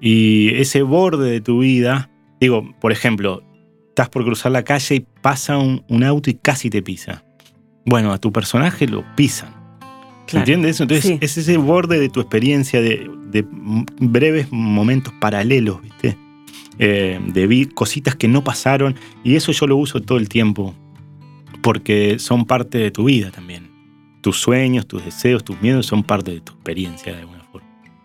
Y 0.01 0.55
ese 0.55 0.81
borde 0.81 1.29
de 1.29 1.41
tu 1.41 1.59
vida, 1.59 2.09
digo, 2.39 2.73
por 2.79 2.91
ejemplo, 2.91 3.43
estás 3.89 4.09
por 4.09 4.23
cruzar 4.23 4.51
la 4.51 4.63
calle 4.63 4.95
y 4.95 5.05
pasa 5.21 5.57
un, 5.57 5.83
un 5.89 6.03
auto 6.03 6.29
y 6.29 6.35
casi 6.35 6.69
te 6.69 6.81
pisa. 6.81 7.23
Bueno, 7.85 8.13
a 8.13 8.17
tu 8.17 8.31
personaje 8.31 8.87
lo 8.87 9.03
pisan. 9.15 9.58
¿Se 10.29 10.31
Claro. 10.31 10.41
entiende 10.43 10.69
eso? 10.69 10.83
Entonces 10.83 11.05
Sí. 11.05 11.17
es 11.21 11.37
ese 11.37 11.57
borde 11.57 11.99
de 11.99 12.09
tu 12.09 12.19
experiencia 12.21 12.81
de, 12.81 13.09
breves 13.99 14.47
momentos 14.51 15.13
paralelos, 15.19 15.81
¿viste? 15.81 16.17
Eh, 16.77 17.19
de 17.27 17.47
vi- 17.47 17.65
cositas 17.65 18.15
que 18.15 18.27
no 18.27 18.43
pasaron 18.43 18.95
y 19.23 19.35
eso 19.35 19.51
yo 19.51 19.67
lo 19.67 19.75
uso 19.77 20.01
todo 20.01 20.17
el 20.17 20.29
tiempo 20.29 20.73
porque 21.61 22.19
son 22.19 22.45
parte 22.45 22.77
de 22.77 22.91
tu 22.91 23.03
vida 23.05 23.31
también 23.31 23.67
tus 24.21 24.37
sueños, 24.37 24.85
tus 24.85 25.03
deseos, 25.05 25.43
tus 25.45 25.61
miedos 25.61 25.85
son 25.85 26.03
parte 26.03 26.31
de 26.31 26.41
tu 26.41 26.51
experiencia 26.53 27.15
de. 27.15 27.25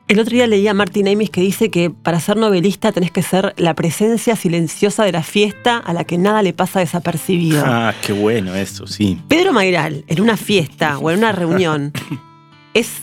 El 0.07 0.19
otro 0.19 0.35
día 0.35 0.47
leía 0.47 0.73
a 0.73 0.75
Martin 0.75 1.09
Amis 1.09 1.31
que 1.31 1.41
dice 1.41 1.71
que 1.71 1.89
para 1.89 2.21
ser 2.21 2.37
novelista 2.37 2.93
tenés 2.93 3.11
que 3.11 3.23
ser 3.23 3.55
la 3.57 3.73
presencia 3.73 4.37
silenciosa 4.37 5.03
de 5.03 5.13
la 5.13 5.23
fiesta 5.23 5.79
a 5.79 5.95
la 5.95 6.05
que 6.05 6.19
nada 6.19 6.43
le 6.43 6.53
pasa 6.53 6.81
desapercibido. 6.81 7.63
Ah, 7.65 7.95
qué 8.05 8.13
bueno 8.13 8.55
eso, 8.55 8.87
sí. 8.87 9.19
Pedro 9.29 9.55
Mairal, 9.55 10.05
en 10.07 10.21
una 10.21 10.37
fiesta 10.37 10.99
o 10.99 11.11
en 11.11 11.19
una 11.19 11.33
reunión, 11.33 11.93
¿es 12.75 13.01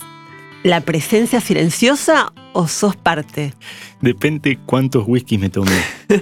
la 0.63 0.81
presencia 0.81 1.41
silenciosa 1.41 2.33
o 2.53 2.67
sos 2.67 2.95
parte? 2.95 3.55
Depende 4.01 4.59
cuántos 4.67 5.03
whiskies 5.07 5.41
me 5.41 5.49
tomé. 5.49 5.81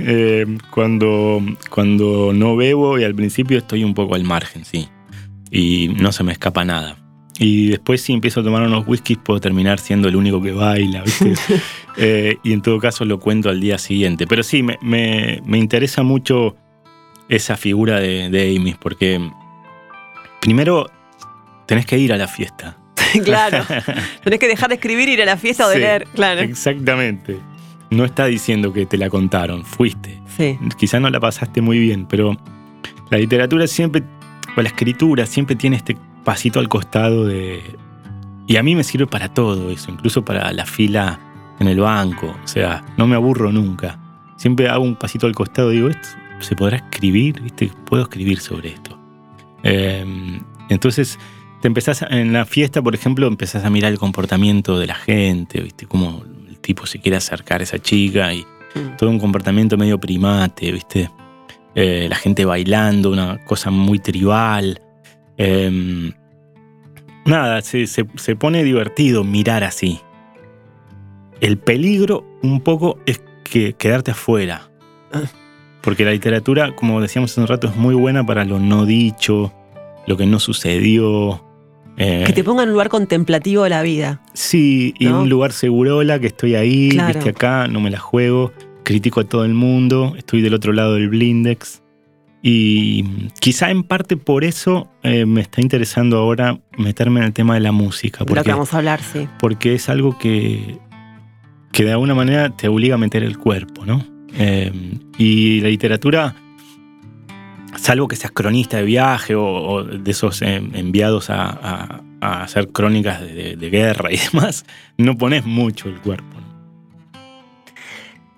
Eh, 0.00 0.46
cuando, 0.70 1.42
cuando 1.70 2.32
no 2.32 2.54
bebo 2.54 3.00
y 3.00 3.04
al 3.04 3.14
principio 3.16 3.58
estoy 3.58 3.82
un 3.82 3.94
poco 3.94 4.14
al 4.14 4.22
margen, 4.22 4.64
sí. 4.64 4.88
Y 5.50 5.88
no 5.98 6.12
se 6.12 6.22
me 6.22 6.30
escapa 6.30 6.64
nada. 6.64 6.96
Y 7.38 7.68
después 7.68 8.00
si 8.02 8.12
empiezo 8.12 8.40
a 8.40 8.42
tomar 8.42 8.62
unos 8.62 8.86
whiskies 8.86 9.18
puedo 9.22 9.40
terminar 9.40 9.78
siendo 9.78 10.08
el 10.08 10.16
único 10.16 10.42
que 10.42 10.52
baila, 10.52 11.02
¿viste? 11.02 11.34
Eh, 12.00 12.36
y 12.44 12.52
en 12.52 12.62
todo 12.62 12.78
caso 12.78 13.04
lo 13.04 13.18
cuento 13.18 13.48
al 13.48 13.60
día 13.60 13.76
siguiente. 13.76 14.28
Pero 14.28 14.44
sí, 14.44 14.62
me, 14.62 14.78
me, 14.80 15.42
me 15.44 15.58
interesa 15.58 16.04
mucho 16.04 16.54
esa 17.28 17.56
figura 17.56 17.98
de, 17.98 18.30
de 18.30 18.56
Amy, 18.56 18.76
porque 18.78 19.20
primero 20.40 20.88
tenés 21.66 21.86
que 21.86 21.98
ir 21.98 22.12
a 22.12 22.16
la 22.16 22.28
fiesta. 22.28 22.78
claro. 23.24 23.64
Tenés 24.22 24.38
que 24.38 24.48
dejar 24.48 24.68
de 24.68 24.76
escribir, 24.76 25.08
ir 25.08 25.22
a 25.22 25.24
la 25.24 25.36
fiesta 25.36 25.66
o 25.66 25.68
de 25.68 25.74
Sí, 25.76 25.80
leer, 25.80 26.06
claro. 26.14 26.40
Exactamente. 26.40 27.38
No 27.90 28.04
está 28.04 28.26
diciendo 28.26 28.72
que 28.72 28.86
te 28.86 28.98
la 28.98 29.08
contaron, 29.08 29.64
fuiste. 29.64 30.20
Sí. 30.36 30.58
Quizás 30.78 31.00
no 31.00 31.08
la 31.10 31.20
pasaste 31.20 31.60
muy 31.60 31.78
bien, 31.78 32.06
pero 32.06 32.36
la 33.10 33.18
literatura 33.18 33.66
siempre, 33.66 34.02
o 34.56 34.62
la 34.62 34.68
escritura 34.68 35.26
siempre 35.26 35.56
tiene 35.56 35.76
este 35.76 35.96
pasito 36.28 36.60
al 36.60 36.68
costado 36.68 37.24
de... 37.24 37.62
Y 38.46 38.56
a 38.58 38.62
mí 38.62 38.74
me 38.74 38.84
sirve 38.84 39.06
para 39.06 39.32
todo 39.32 39.70
eso, 39.70 39.90
incluso 39.90 40.22
para 40.26 40.52
la 40.52 40.66
fila 40.66 41.18
en 41.58 41.68
el 41.68 41.80
banco. 41.80 42.36
O 42.44 42.46
sea, 42.46 42.84
no 42.98 43.06
me 43.06 43.14
aburro 43.16 43.50
nunca. 43.50 43.98
Siempre 44.36 44.68
hago 44.68 44.84
un 44.84 44.94
pasito 44.94 45.26
al 45.26 45.34
costado 45.34 45.72
y 45.72 45.76
digo, 45.76 45.88
¿esto 45.88 46.08
se 46.40 46.54
podrá 46.54 46.76
escribir? 46.76 47.40
¿Viste? 47.40 47.72
Puedo 47.86 48.02
escribir 48.02 48.40
sobre 48.40 48.74
esto. 48.74 48.98
Eh, 49.62 50.04
entonces, 50.68 51.18
te 51.62 51.68
empezás, 51.68 52.04
en 52.10 52.34
la 52.34 52.44
fiesta, 52.44 52.82
por 52.82 52.94
ejemplo, 52.94 53.26
empezás 53.26 53.64
a 53.64 53.70
mirar 53.70 53.90
el 53.90 53.98
comportamiento 53.98 54.78
de 54.78 54.86
la 54.86 54.96
gente, 54.96 55.62
¿viste? 55.62 55.86
Cómo 55.86 56.24
el 56.46 56.58
tipo 56.58 56.84
se 56.84 56.98
quiere 56.98 57.16
acercar 57.16 57.62
a 57.62 57.64
esa 57.64 57.78
chica 57.78 58.34
y 58.34 58.44
Mm. 58.74 58.96
todo 58.98 59.08
un 59.08 59.18
comportamiento 59.18 59.78
medio 59.78 59.98
primate, 59.98 60.70
¿viste? 60.72 61.10
Eh, 61.74 62.06
la 62.06 62.16
gente 62.16 62.44
bailando, 62.44 63.10
una 63.10 63.42
cosa 63.46 63.70
muy 63.70 63.98
tribal. 63.98 64.80
Eh, 65.36 66.12
nada, 67.28 67.62
se, 67.62 67.86
se- 67.86 68.06
se 68.16 68.36
pone 68.36 68.64
divertido 68.64 69.24
mirar 69.24 69.64
así. 69.64 70.00
El 71.40 71.58
peligro 71.58 72.24
un 72.42 72.60
poco 72.60 72.98
es 73.06 73.20
que 73.44 73.74
quedarte 73.74 74.10
afuera. 74.10 74.70
Porque 75.82 76.04
la 76.04 76.10
literatura, 76.10 76.74
como 76.74 77.00
decíamos 77.00 77.30
hace 77.30 77.40
un 77.40 77.46
rato, 77.46 77.68
es 77.68 77.76
muy 77.76 77.94
buena 77.94 78.26
para 78.26 78.44
lo 78.44 78.58
no 78.58 78.84
dicho, 78.84 79.52
lo 80.06 80.16
que 80.16 80.26
no 80.26 80.40
sucedió. 80.40 81.44
eh, 81.96 82.24
Que 82.26 82.32
te 82.32 82.44
ponga 82.44 82.62
en 82.64 82.68
un 82.70 82.72
lugar 82.74 82.88
contemplativo 82.88 83.62
de 83.64 83.70
la 83.70 83.82
vida. 83.82 84.20
Sí, 84.34 84.94
y 84.98 85.06
¿no? 85.06 85.22
un 85.22 85.28
lugar 85.28 85.52
segurola, 85.52 86.18
que 86.18 86.26
estoy 86.28 86.56
ahí, 86.56 86.90
Claro. 86.90 87.14
viste 87.14 87.30
acá, 87.30 87.68
no 87.68 87.80
me 87.80 87.90
la 87.90 87.98
juego, 88.00 88.52
critico 88.82 89.20
a 89.20 89.24
todo 89.24 89.44
el 89.44 89.54
mundo, 89.54 90.14
estoy 90.16 90.42
del 90.42 90.54
otro 90.54 90.72
lado 90.72 90.94
del 90.94 91.08
blindex. 91.08 91.82
Y 92.50 93.02
quizá 93.40 93.70
en 93.70 93.82
parte 93.82 94.16
por 94.16 94.42
eso 94.42 94.90
eh, 95.02 95.26
me 95.26 95.42
está 95.42 95.60
interesando 95.60 96.16
ahora 96.16 96.58
meterme 96.78 97.20
en 97.20 97.26
el 97.26 97.32
tema 97.34 97.52
de 97.52 97.60
la 97.60 97.72
música, 97.72 98.20
De 98.20 98.24
lo 98.24 98.28
que 98.28 98.34
porque, 98.36 98.50
vamos 98.52 98.72
a 98.72 98.78
hablar, 98.78 99.02
sí. 99.02 99.28
porque 99.38 99.74
es 99.74 99.90
algo 99.90 100.16
que, 100.18 100.78
que 101.72 101.84
de 101.84 101.92
alguna 101.92 102.14
manera 102.14 102.48
te 102.56 102.68
obliga 102.68 102.94
a 102.94 102.98
meter 102.98 103.22
el 103.22 103.36
cuerpo, 103.36 103.84
¿no? 103.84 104.02
Eh, 104.32 104.72
y 105.18 105.60
la 105.60 105.68
literatura, 105.68 106.36
salvo 107.76 108.08
que 108.08 108.16
seas 108.16 108.32
cronista 108.32 108.78
de 108.78 108.84
viaje 108.84 109.34
o, 109.34 109.44
o 109.44 109.84
de 109.84 110.10
esos 110.10 110.40
eh, 110.40 110.56
enviados 110.72 111.28
a, 111.28 111.50
a- 111.50 112.02
a 112.22 112.42
hacer 112.44 112.68
crónicas 112.70 113.20
de, 113.20 113.34
de- 113.34 113.56
de 113.56 113.70
guerra 113.70 114.10
y 114.10 114.16
demás, 114.32 114.64
no 114.96 115.18
pones 115.18 115.44
mucho 115.44 115.90
el 115.90 116.00
cuerpo. 116.00 116.34
¿no? 116.40 116.48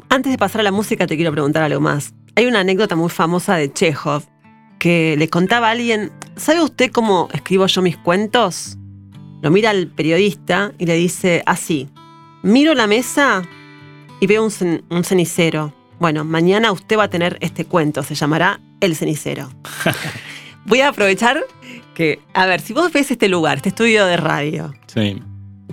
Antes 0.08 0.32
de 0.32 0.38
pasar 0.38 0.62
a 0.62 0.64
la 0.64 0.72
música, 0.72 1.06
te 1.06 1.14
quiero 1.14 1.30
preguntar 1.30 1.62
algo 1.62 1.80
más. 1.80 2.12
Hay 2.36 2.46
una 2.46 2.60
anécdota 2.60 2.96
muy 2.96 3.10
famosa 3.10 3.56
de 3.56 3.72
Chekhov 3.72 4.24
que 4.78 5.16
le 5.18 5.28
contaba 5.28 5.68
a 5.68 5.70
alguien: 5.72 6.10
¿Sabe 6.36 6.62
usted 6.62 6.90
cómo 6.90 7.28
escribo 7.32 7.66
yo 7.66 7.82
mis 7.82 7.96
cuentos? 7.96 8.76
Lo 9.42 9.50
mira 9.50 9.70
al 9.70 9.88
periodista 9.88 10.72
y 10.78 10.86
le 10.86 10.94
dice 10.94 11.42
así: 11.46 11.88
Miro 12.42 12.74
la 12.74 12.86
mesa 12.86 13.42
y 14.20 14.26
veo 14.26 14.44
un, 14.44 14.50
cen- 14.50 14.82
un 14.90 15.04
cenicero. 15.04 15.74
Bueno, 15.98 16.24
mañana 16.24 16.72
usted 16.72 16.96
va 16.98 17.04
a 17.04 17.10
tener 17.10 17.36
este 17.40 17.64
cuento, 17.66 18.02
se 18.02 18.14
llamará 18.14 18.60
El 18.80 18.96
cenicero. 18.96 19.50
Voy 20.66 20.80
a 20.80 20.88
aprovechar 20.88 21.42
que, 21.94 22.20
a 22.32 22.46
ver, 22.46 22.60
si 22.60 22.72
vos 22.72 22.90
ves 22.92 23.10
este 23.10 23.28
lugar, 23.28 23.56
este 23.58 23.70
estudio 23.70 24.06
de 24.06 24.16
radio, 24.16 24.72
Sí. 24.86 25.22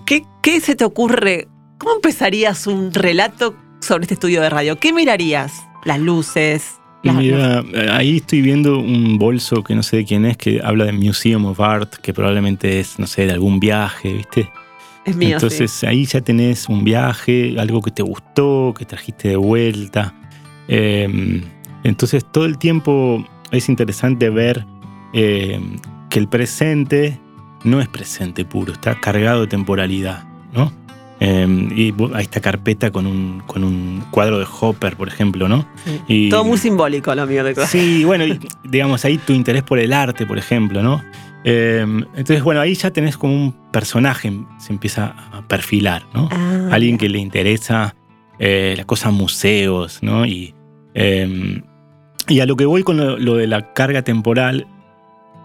¿Qué, 0.06 0.24
qué 0.42 0.60
se 0.62 0.76
te 0.76 0.86
ocurre? 0.86 1.48
¿Cómo 1.78 1.94
empezarías 1.96 2.68
un 2.68 2.94
relato 2.94 3.56
sobre 3.82 4.04
este 4.04 4.14
estudio 4.16 4.42
de 4.42 4.50
radio? 4.50 4.78
¿Qué 4.80 4.94
mirarías? 4.94 5.52
Las 5.88 6.00
luces. 6.02 6.80
Las, 7.02 7.16
Mira, 7.16 7.64
eh, 7.74 7.90
ahí 7.90 8.18
estoy 8.18 8.42
viendo 8.42 8.80
un 8.80 9.18
bolso 9.18 9.64
que 9.64 9.74
no 9.74 9.84
sé 9.84 9.98
de 9.98 10.06
quién 10.06 10.26
es, 10.26 10.36
que 10.36 10.60
habla 10.62 10.84
de 10.84 10.92
Museum 10.92 11.46
of 11.46 11.62
Art, 11.62 11.96
que 11.96 12.14
probablemente 12.14 12.82
es, 12.82 13.00
no 13.00 13.08
sé, 13.08 13.26
de 13.26 13.32
algún 13.32 13.62
viaje, 13.62 14.12
¿viste? 14.12 14.50
es 15.06 15.16
mío, 15.16 15.36
Entonces 15.36 15.86
ahí 15.86 16.04
ya 16.04 16.20
tenés 16.20 16.68
un 16.68 16.84
viaje, 16.84 17.56
algo 17.58 17.82
que 17.82 17.92
te 17.92 18.04
gustó, 18.04 18.74
que 18.78 18.84
trajiste 18.84 19.30
de 19.30 19.38
vuelta. 19.38 20.14
Eh, 20.68 21.42
entonces 21.86 22.26
todo 22.30 22.46
el 22.46 22.58
tiempo 22.58 23.26
es 23.52 23.70
interesante 23.70 24.30
ver 24.30 24.66
eh, 25.14 25.62
que 26.10 26.20
el 26.20 26.28
presente 26.28 27.18
no 27.64 27.80
es 27.80 27.88
presente 27.88 28.44
puro, 28.44 28.74
está 28.74 29.00
cargado 29.00 29.42
de 29.42 29.48
temporalidad, 29.48 30.26
¿no? 30.52 30.74
Eh, 31.20 31.68
y 31.76 31.94
ahí 32.14 32.24
esta 32.24 32.40
carpeta 32.42 32.92
con 32.92 33.08
un, 33.08 33.42
con 33.48 33.64
un 33.64 34.04
cuadro 34.12 34.38
de 34.40 34.46
Hopper, 34.62 34.96
por 34.96 35.08
ejemplo, 35.08 35.48
¿no? 35.48 35.68
Y- 36.08 36.30
Todo 36.30 36.44
muy 36.44 36.58
simbólico 36.58 37.14
lo 37.16 37.26
mío 37.26 37.44
de 37.44 37.56
todo. 37.56 37.66
Sí, 37.66 38.04
bueno, 38.06 38.26
y, 38.26 38.40
digamos, 38.64 39.04
ahí 39.06 39.18
tu 39.18 39.34
interés 39.34 39.64
por 39.64 39.80
el 39.80 39.94
arte, 39.94 40.26
por 40.26 40.38
ejemplo, 40.38 40.84
¿no? 40.84 41.04
Eh, 41.44 41.82
entonces, 42.16 42.44
bueno, 42.44 42.62
ahí 42.62 42.74
ya 42.76 42.92
tenés 42.92 43.18
como 43.18 43.34
un 43.34 43.56
personaje, 43.72 44.32
se 44.60 44.74
empieza 44.74 45.16
a 45.32 45.48
perfilar, 45.48 46.04
¿no? 46.14 46.30
Ah, 46.32 46.70
Alguien 46.72 46.98
que 46.98 47.10
le 47.10 47.20
interesa 47.20 47.96
eh, 48.38 48.74
las 48.78 48.86
cosas 48.86 49.12
museos, 49.14 50.00
¿no? 50.04 50.26
Y, 50.26 50.54
eh, 50.94 51.62
y 52.28 52.40
a 52.42 52.46
lo 52.46 52.56
que 52.58 52.66
voy 52.66 52.84
con 52.84 52.98
lo, 52.98 53.18
lo 53.18 53.36
de 53.36 53.48
la 53.48 53.74
carga 53.74 54.02
temporal, 54.02 54.68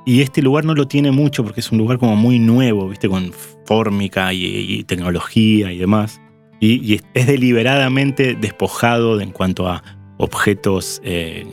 y 0.04 0.20
este 0.22 0.42
lugar 0.42 0.64
no 0.64 0.74
lo 0.74 0.86
tiene 0.88 1.10
mucho 1.10 1.44
porque 1.44 1.60
es 1.60 1.70
un 1.72 1.78
lugar 1.78 1.98
como 1.98 2.16
muy 2.16 2.38
nuevo, 2.38 2.88
¿viste? 2.88 3.08
Con 3.08 3.32
fórmica 3.66 4.32
y, 4.32 4.44
y 4.44 4.84
tecnología 4.84 5.72
y 5.72 5.78
demás. 5.78 6.20
Y, 6.60 6.80
y 6.92 7.00
es- 7.14 7.26
deliberadamente 7.26 8.34
despojado 8.34 9.20
en 9.20 9.30
cuanto 9.30 9.68
a 9.68 9.82
objetos 10.18 11.00
eh, 11.04 11.46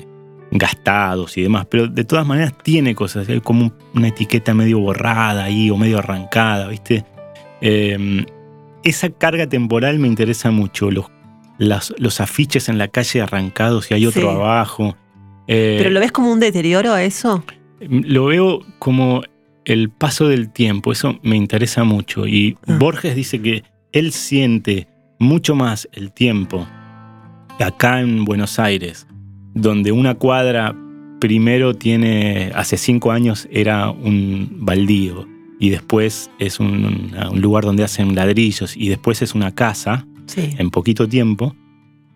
gastados 0.51 1.37
y 1.37 1.41
demás, 1.43 1.67
pero 1.69 1.87
de 1.87 2.03
todas 2.03 2.25
maneras 2.25 2.53
tiene 2.63 2.95
cosas, 2.95 3.29
hay 3.29 3.39
como 3.41 3.65
un- 3.65 3.73
una 3.93 4.07
etiqueta 4.07 4.53
medio 4.53 4.79
borrada 4.79 5.43
ahí 5.45 5.69
o 5.69 5.77
medio 5.77 5.99
arrancada, 5.99 6.67
¿viste? 6.67 7.05
Eh, 7.61 8.25
esa 8.83 9.09
carga 9.09 9.47
temporal 9.47 9.99
me 9.99 10.07
interesa 10.07 10.49
mucho, 10.51 10.89
los, 10.91 11.05
las- 11.57 11.93
los 11.97 12.21
afiches 12.21 12.69
en 12.69 12.77
la 12.77 12.87
calle 12.87 13.21
arrancados 13.21 13.91
y 13.91 13.93
hay 13.95 14.05
otro 14.05 14.21
Sí. 14.21 14.27
abajo. 14.27 14.95
Eh, 15.47 15.75
¿Pero 15.79 15.89
lo 15.89 15.99
ves 15.99 16.11
como 16.11 16.31
un 16.31 16.39
deterioro 16.39 16.93
a 16.93 17.03
eso? 17.03 17.43
Lo 17.81 18.25
veo 18.25 18.61
como 18.79 19.21
el 19.65 19.89
paso 19.89 20.27
del 20.27 20.51
tiempo, 20.51 20.91
eso 20.91 21.19
me 21.21 21.35
interesa 21.35 21.83
mucho. 21.83 22.27
Y 22.27 22.57
Ah. 22.67 22.77
Borges 22.79 23.15
dice 23.15 23.41
que 23.41 23.63
él 23.91 24.11
siente 24.11 24.87
mucho 25.19 25.55
más 25.55 25.87
el 25.93 26.11
tiempo 26.11 26.67
acá 27.59 27.99
en 28.01 28.25
Buenos 28.25 28.57
Aires, 28.59 29.05
donde 29.53 29.91
una 29.91 30.15
cuadra 30.15 30.75
primero 31.19 31.73
tiene, 31.73 32.51
hace 32.55 32.77
cinco 32.77 33.11
años 33.11 33.47
era 33.51 33.89
un 33.91 34.47
baldío 34.61 35.27
y 35.59 35.69
después 35.69 36.31
es 36.39 36.59
un, 36.61 37.11
un 37.31 37.41
lugar 37.41 37.65
donde 37.65 37.83
hacen 37.83 38.15
ladrillos 38.15 38.77
y 38.77 38.87
después 38.87 39.21
es 39.21 39.35
una 39.35 39.53
casa 39.53 40.05
Sí. 40.27 40.51
en 40.59 40.69
poquito 40.69 41.09
tiempo, 41.09 41.55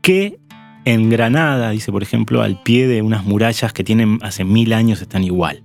que 0.01 0.37
en 0.85 1.09
Granada, 1.09 1.71
dice 1.71 1.91
por 1.91 2.03
ejemplo, 2.03 2.41
al 2.41 2.61
pie 2.61 2.87
de 2.87 3.01
unas 3.01 3.25
murallas 3.25 3.73
que 3.73 3.83
tienen 3.83 4.19
hace 4.21 4.43
mil 4.43 4.73
años 4.73 5.01
están 5.01 5.23
igual. 5.23 5.63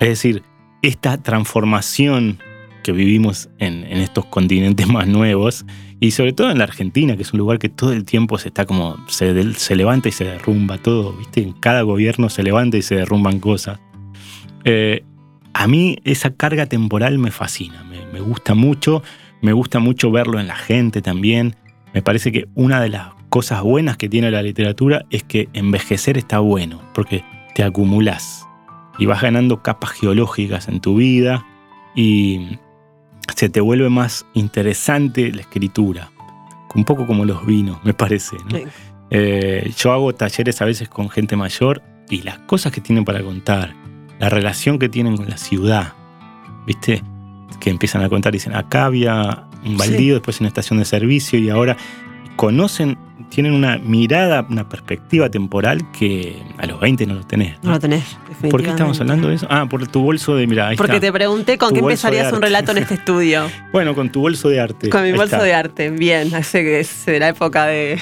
Es 0.00 0.08
decir, 0.08 0.42
esta 0.82 1.22
transformación 1.22 2.38
que 2.82 2.92
vivimos 2.92 3.48
en, 3.58 3.84
estos 3.84 4.26
continentes 4.26 4.86
más 4.86 5.08
nuevos, 5.08 5.64
y 5.98 6.10
sobre 6.10 6.32
todo 6.32 6.50
en 6.50 6.58
la 6.58 6.64
Argentina, 6.64 7.16
que 7.16 7.22
es 7.22 7.32
un 7.32 7.38
lugar 7.38 7.58
que 7.58 7.68
todo 7.68 7.92
el 7.92 8.04
tiempo 8.04 8.38
se 8.38 8.48
está 8.48 8.66
como, 8.66 8.96
se 9.08 9.74
levanta 9.74 10.08
y 10.08 10.12
se 10.12 10.24
derrumba 10.24 10.78
todo, 10.78 11.14
¿viste? 11.14 11.42
En 11.42 11.52
cada 11.52 11.82
gobierno 11.82 12.28
se 12.28 12.42
levanta 12.42 12.76
y 12.76 12.82
se 12.82 12.94
derrumban 12.96 13.40
cosas. 13.40 13.80
Eh, 14.64 15.04
a 15.54 15.66
mí 15.66 15.98
esa 16.04 16.34
carga 16.34 16.66
temporal 16.66 17.18
me 17.18 17.30
fascina, 17.30 17.82
me, 17.84 18.04
me 18.12 18.20
gusta 18.20 18.54
mucho, 18.54 19.02
Me 19.42 19.52
gusta 19.52 19.80
mucho 19.80 20.10
verlo 20.10 20.40
en 20.40 20.46
la 20.46 20.56
gente 20.56 21.02
también. 21.02 21.56
Me 21.92 22.02
parece 22.02 22.32
que 22.32 22.46
una 22.54 22.80
de 22.80 22.88
las 22.88 23.15
cosas 23.28 23.62
buenas 23.62 23.96
que 23.96 24.08
tiene 24.08 24.30
la 24.30 24.42
literatura 24.42 25.04
es 25.10 25.22
que 25.22 25.48
envejecer 25.52 26.18
está 26.18 26.38
bueno, 26.38 26.80
porque 26.94 27.24
te 27.54 27.62
acumulas 27.62 28.46
y 28.98 29.06
vas 29.06 29.22
ganando 29.22 29.62
capas 29.62 29.90
geológicas 29.90 30.68
en 30.68 30.80
tu 30.80 30.96
vida 30.96 31.46
y 31.94 32.58
se 33.34 33.48
te 33.48 33.60
vuelve 33.60 33.88
más 33.88 34.26
interesante 34.34 35.32
la 35.32 35.42
escritura. 35.42 36.10
Un 36.74 36.84
poco 36.84 37.06
como 37.06 37.24
los 37.24 37.46
vinos, 37.46 37.78
me 37.84 37.94
parece. 37.94 38.36
¿no? 38.50 38.58
Sí. 38.58 38.64
Eh, 39.10 39.72
yo 39.76 39.92
hago 39.92 40.14
talleres 40.14 40.60
a 40.60 40.64
veces 40.64 40.88
con 40.88 41.08
gente 41.08 41.36
mayor 41.36 41.82
y 42.10 42.22
las 42.22 42.38
cosas 42.40 42.72
que 42.72 42.80
tienen 42.80 43.04
para 43.04 43.22
contar, 43.22 43.74
la 44.18 44.28
relación 44.28 44.78
que 44.78 44.88
tienen 44.88 45.16
con 45.16 45.28
la 45.28 45.36
ciudad, 45.36 45.94
¿viste? 46.66 47.02
Que 47.60 47.70
empiezan 47.70 48.02
a 48.02 48.08
contar, 48.08 48.32
dicen, 48.32 48.54
acá 48.54 48.86
había 48.86 49.46
un 49.64 49.76
baldío, 49.76 50.14
después 50.14 50.40
una 50.40 50.48
estación 50.48 50.78
de 50.78 50.84
servicio 50.84 51.38
y 51.38 51.50
ahora 51.50 51.76
conocen, 52.36 52.96
tienen 53.30 53.52
una 53.54 53.78
mirada, 53.78 54.46
una 54.48 54.68
perspectiva 54.68 55.28
temporal 55.30 55.90
que 55.92 56.40
a 56.58 56.66
los 56.66 56.78
20 56.80 57.06
no 57.06 57.14
lo 57.14 57.26
tenés. 57.26 57.54
¿no? 57.62 57.70
No 57.70 57.70
lo 57.72 57.80
tenés, 57.80 58.04
¿Por 58.04 58.62
qué 58.62 58.68
estamos 58.70 58.98
definitivamente. 58.98 59.02
hablando 59.02 59.28
de 59.28 59.34
eso? 59.34 59.46
Ah, 59.50 59.66
por 59.68 59.86
tu 59.88 60.00
bolso 60.02 60.36
de, 60.36 60.46
mira, 60.46 60.68
ahí 60.68 60.76
Porque 60.76 60.96
está. 60.96 61.06
te 61.08 61.12
pregunté 61.12 61.58
con 61.58 61.70
Tu 61.70 61.74
qué 61.76 61.80
empezarías 61.80 62.32
un 62.32 62.42
relato 62.42 62.72
en 62.72 62.78
este 62.78 62.94
estudio. 63.00 63.50
Bueno, 63.72 63.94
con 63.94 64.10
tu 64.10 64.20
bolso 64.20 64.48
de 64.48 64.60
arte. 64.60 64.88
Con 64.90 65.02
mi 65.02 65.08
Ahí 65.08 65.14
bolso 65.16 65.36
está. 65.36 65.44
de 65.44 65.54
arte. 65.54 65.90
Bien, 65.90 66.32
hace 66.34 66.62
que 66.62 66.80
es 66.80 67.06
de 67.06 67.18
la 67.18 67.28
época 67.28 67.66
de, 67.66 67.98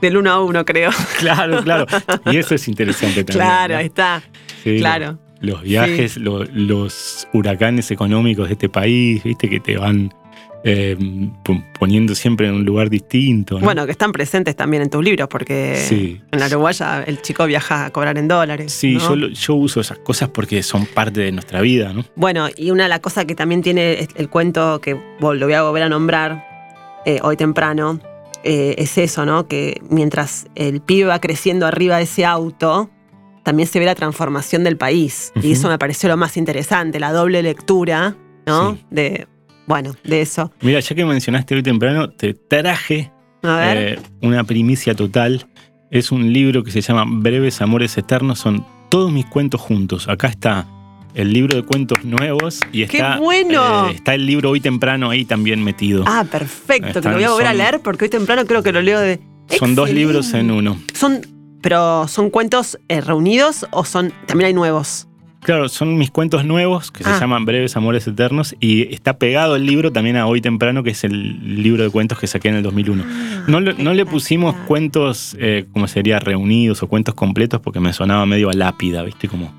del 0.00 0.16
uno 0.16 0.30
a 0.30 0.42
uno, 0.44 0.64
creo. 0.64 0.90
Claro, 1.18 1.62
claro. 1.62 1.86
Y 2.30 2.36
eso 2.36 2.54
es 2.54 2.66
interesante 2.68 3.24
también. 3.24 3.46
claro, 3.46 3.78
está. 3.78 4.22
Sí, 4.64 4.78
Claro. 4.78 5.18
Los 5.40 5.62
viajes, 5.62 6.16
lo- 6.16 6.42
los 6.46 7.28
huracanes 7.32 7.92
económicos 7.92 8.48
de 8.48 8.54
este 8.54 8.68
país, 8.68 9.22
viste, 9.22 9.48
que 9.48 9.60
te 9.60 9.76
van 9.76 10.12
eh, 10.64 10.96
p- 11.44 11.64
poniendo 11.78 12.14
siempre 12.14 12.48
en 12.48 12.54
un 12.54 12.64
lugar 12.64 12.90
distinto. 12.90 13.58
¿no? 13.58 13.64
Bueno, 13.64 13.86
que 13.86 13.92
están 13.92 14.12
presentes 14.12 14.56
también 14.56 14.82
en 14.82 14.90
tus 14.90 15.04
libros, 15.04 15.28
porque 15.28 15.76
Sí. 15.76 16.20
en 16.32 16.40
la 16.40 16.46
Uruguaya 16.46 17.02
el 17.06 17.22
chico 17.22 17.46
viaja 17.46 17.86
a 17.86 17.90
cobrar 17.90 18.18
en 18.18 18.28
dólares. 18.28 18.72
Sí, 18.72 18.94
¿no? 18.96 19.16
yo, 19.28 19.54
uso 19.54 19.80
esas 19.80 19.98
cosas 19.98 20.28
porque 20.30 20.62
son 20.62 20.86
parte 20.86 21.20
de 21.20 21.32
nuestra 21.32 21.60
vida, 21.60 21.92
¿no? 21.92 22.04
Bueno, 22.16 22.48
y 22.56 22.70
una 22.70 22.84
de 22.84 22.88
las 22.88 23.00
cosas 23.00 23.24
que 23.24 23.34
también 23.34 23.62
tiene 23.62 24.08
el 24.16 24.28
cuento 24.28 24.80
que 24.80 24.94
lo 25.20 25.38
voy 25.46 25.52
a 25.52 25.62
volver 25.62 25.82
a 25.84 25.88
nombrar 25.88 26.44
eh, 27.06 27.20
hoy 27.22 27.36
temprano, 27.36 28.00
eh, 28.44 28.74
es 28.78 28.98
eso, 28.98 29.24
¿no? 29.24 29.46
Que 29.46 29.80
mientras 29.88 30.46
el 30.54 30.80
pibe 30.80 31.04
va 31.08 31.20
creciendo 31.20 31.66
arriba 31.66 31.96
de 31.96 32.02
ese 32.04 32.24
auto, 32.24 32.90
también 33.44 33.68
se 33.68 33.78
ve 33.78 33.86
la 33.86 33.94
transformación 33.94 34.62
del 34.64 34.76
país. 34.76 35.32
Y 35.42 35.52
eso 35.52 35.68
me 35.68 35.78
pareció 35.78 36.08
lo 36.08 36.16
más 36.16 36.36
interesante, 36.36 37.00
la 37.00 37.12
doble 37.12 37.42
lectura, 37.42 38.16
¿no? 38.46 38.74
Sí. 38.74 38.84
De, 38.90 39.26
bueno, 39.68 39.94
de 40.02 40.20
eso. 40.22 40.50
Mira, 40.62 40.80
ya 40.80 40.96
que 40.96 41.04
mencionaste 41.04 41.54
hoy 41.54 41.62
temprano, 41.62 42.10
te 42.10 42.34
traje 42.34 43.12
A 43.42 43.56
ver. 43.56 43.76
eh, 43.76 43.98
una 44.22 44.42
primicia 44.44 44.94
total. 44.94 45.46
Es 45.90 46.10
un 46.10 46.32
libro 46.32 46.64
que 46.64 46.70
se 46.72 46.80
llama 46.80 47.04
Breves 47.06 47.60
Amores 47.62 47.96
Eternos. 47.96 48.40
Son 48.40 48.64
todos 48.90 49.12
mis 49.12 49.26
cuentos 49.26 49.60
juntos. 49.60 50.08
Acá 50.08 50.26
está 50.28 50.66
el 51.14 51.32
libro 51.32 51.56
de 51.56 51.62
cuentos 51.64 52.04
nuevos 52.04 52.60
y 52.72 52.84
¡Qué 52.86 52.98
está, 52.98 53.18
bueno! 53.18 53.88
eh, 53.88 53.92
está 53.94 54.14
el 54.14 54.26
libro 54.26 54.50
hoy 54.50 54.60
temprano 54.60 55.10
ahí 55.10 55.24
también 55.24 55.62
metido. 55.64 56.04
ah, 56.06 56.24
perfecto, 56.30 56.98
están- 56.98 57.12
lo 57.12 57.18
voy 57.18 57.24
a 57.24 57.30
volver 57.30 57.46
a 57.46 57.54
leer 57.54 57.80
porque 57.80 58.04
hoy 58.04 58.10
temprano 58.10 58.44
creo 58.46 58.62
que 58.62 58.72
lo 58.72 58.82
leo 58.82 59.00
de... 59.00 59.20
Son 59.58 59.74
dos 59.74 59.90
libros 59.90 60.34
en 60.34 60.50
uno. 60.50 60.78
Son, 60.94 61.22
pero 61.62 62.06
son 62.06 62.28
cuentos 62.30 62.78
eh, 62.88 63.00
reunidos 63.00 63.66
o 63.70 63.84
son 63.86 64.12
también 64.26 64.48
hay 64.48 64.54
nuevos. 64.54 65.07
Claro, 65.48 65.70
son 65.70 65.96
mis 65.96 66.10
cuentos 66.10 66.44
nuevos 66.44 66.90
que 66.90 67.02
Ah. 67.06 67.14
se 67.14 67.20
llaman 67.20 67.46
Breves 67.46 67.74
Amores 67.74 68.06
Eternos 68.06 68.54
y 68.60 68.92
está 68.94 69.16
pegado 69.16 69.56
el 69.56 69.64
libro 69.64 69.90
también 69.90 70.18
a 70.18 70.26
hoy 70.26 70.42
temprano, 70.42 70.82
que 70.82 70.90
es 70.90 71.04
el 71.04 71.62
libro 71.62 71.82
de 71.84 71.88
cuentos 71.88 72.18
que 72.18 72.26
saqué 72.26 72.48
en 72.50 72.56
el 72.56 72.62
2001. 72.62 73.02
No, 73.46 73.58
le- 73.58 73.72
no 73.72 73.94
le 73.94 74.04
pusimos 74.04 74.54
cuentos, 74.66 75.34
eh, 75.40 75.64
como 75.72 75.88
sería, 75.88 76.18
reunidos 76.18 76.82
o 76.82 76.86
cuentos 76.86 77.14
completos 77.14 77.62
porque 77.62 77.80
me 77.80 77.94
sonaba 77.94 78.26
medio 78.26 78.50
a 78.50 78.52
lápida, 78.52 79.02
¿viste? 79.04 79.26
Como, 79.26 79.50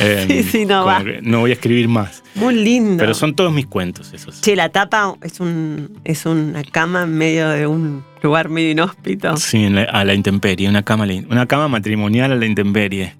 eh, 0.00 0.24
Sí, 0.28 0.42
sí, 0.60 0.64
no 0.64 0.86
va. 0.86 1.04
no 1.20 1.40
voy 1.40 1.50
a 1.50 1.52
escribir 1.52 1.88
más. 1.88 2.24
Muy 2.34 2.54
lindo. 2.54 2.96
Pero 2.96 3.12
son 3.12 3.34
todos 3.34 3.52
mis 3.52 3.66
cuentos 3.66 4.14
esos. 4.14 4.40
Che, 4.40 4.56
la 4.56 4.70
tapa 4.70 5.14
es 5.20 5.40
un 5.40 5.90
es 6.04 6.24
una 6.24 6.62
cama 6.64 7.02
en 7.02 7.12
medio 7.18 7.50
de 7.50 7.66
un 7.66 8.02
lugar 8.22 8.48
medio 8.48 8.70
inhóspito. 8.70 9.36
Sí, 9.36 9.66
a 9.92 10.04
la 10.06 10.14
intemperie, 10.14 10.70
una 10.70 10.84
cama, 10.84 11.06
una 11.28 11.44
cama 11.44 11.68
matrimonial 11.68 12.32
a 12.32 12.34
la 12.34 12.46
intemperie. 12.46 13.12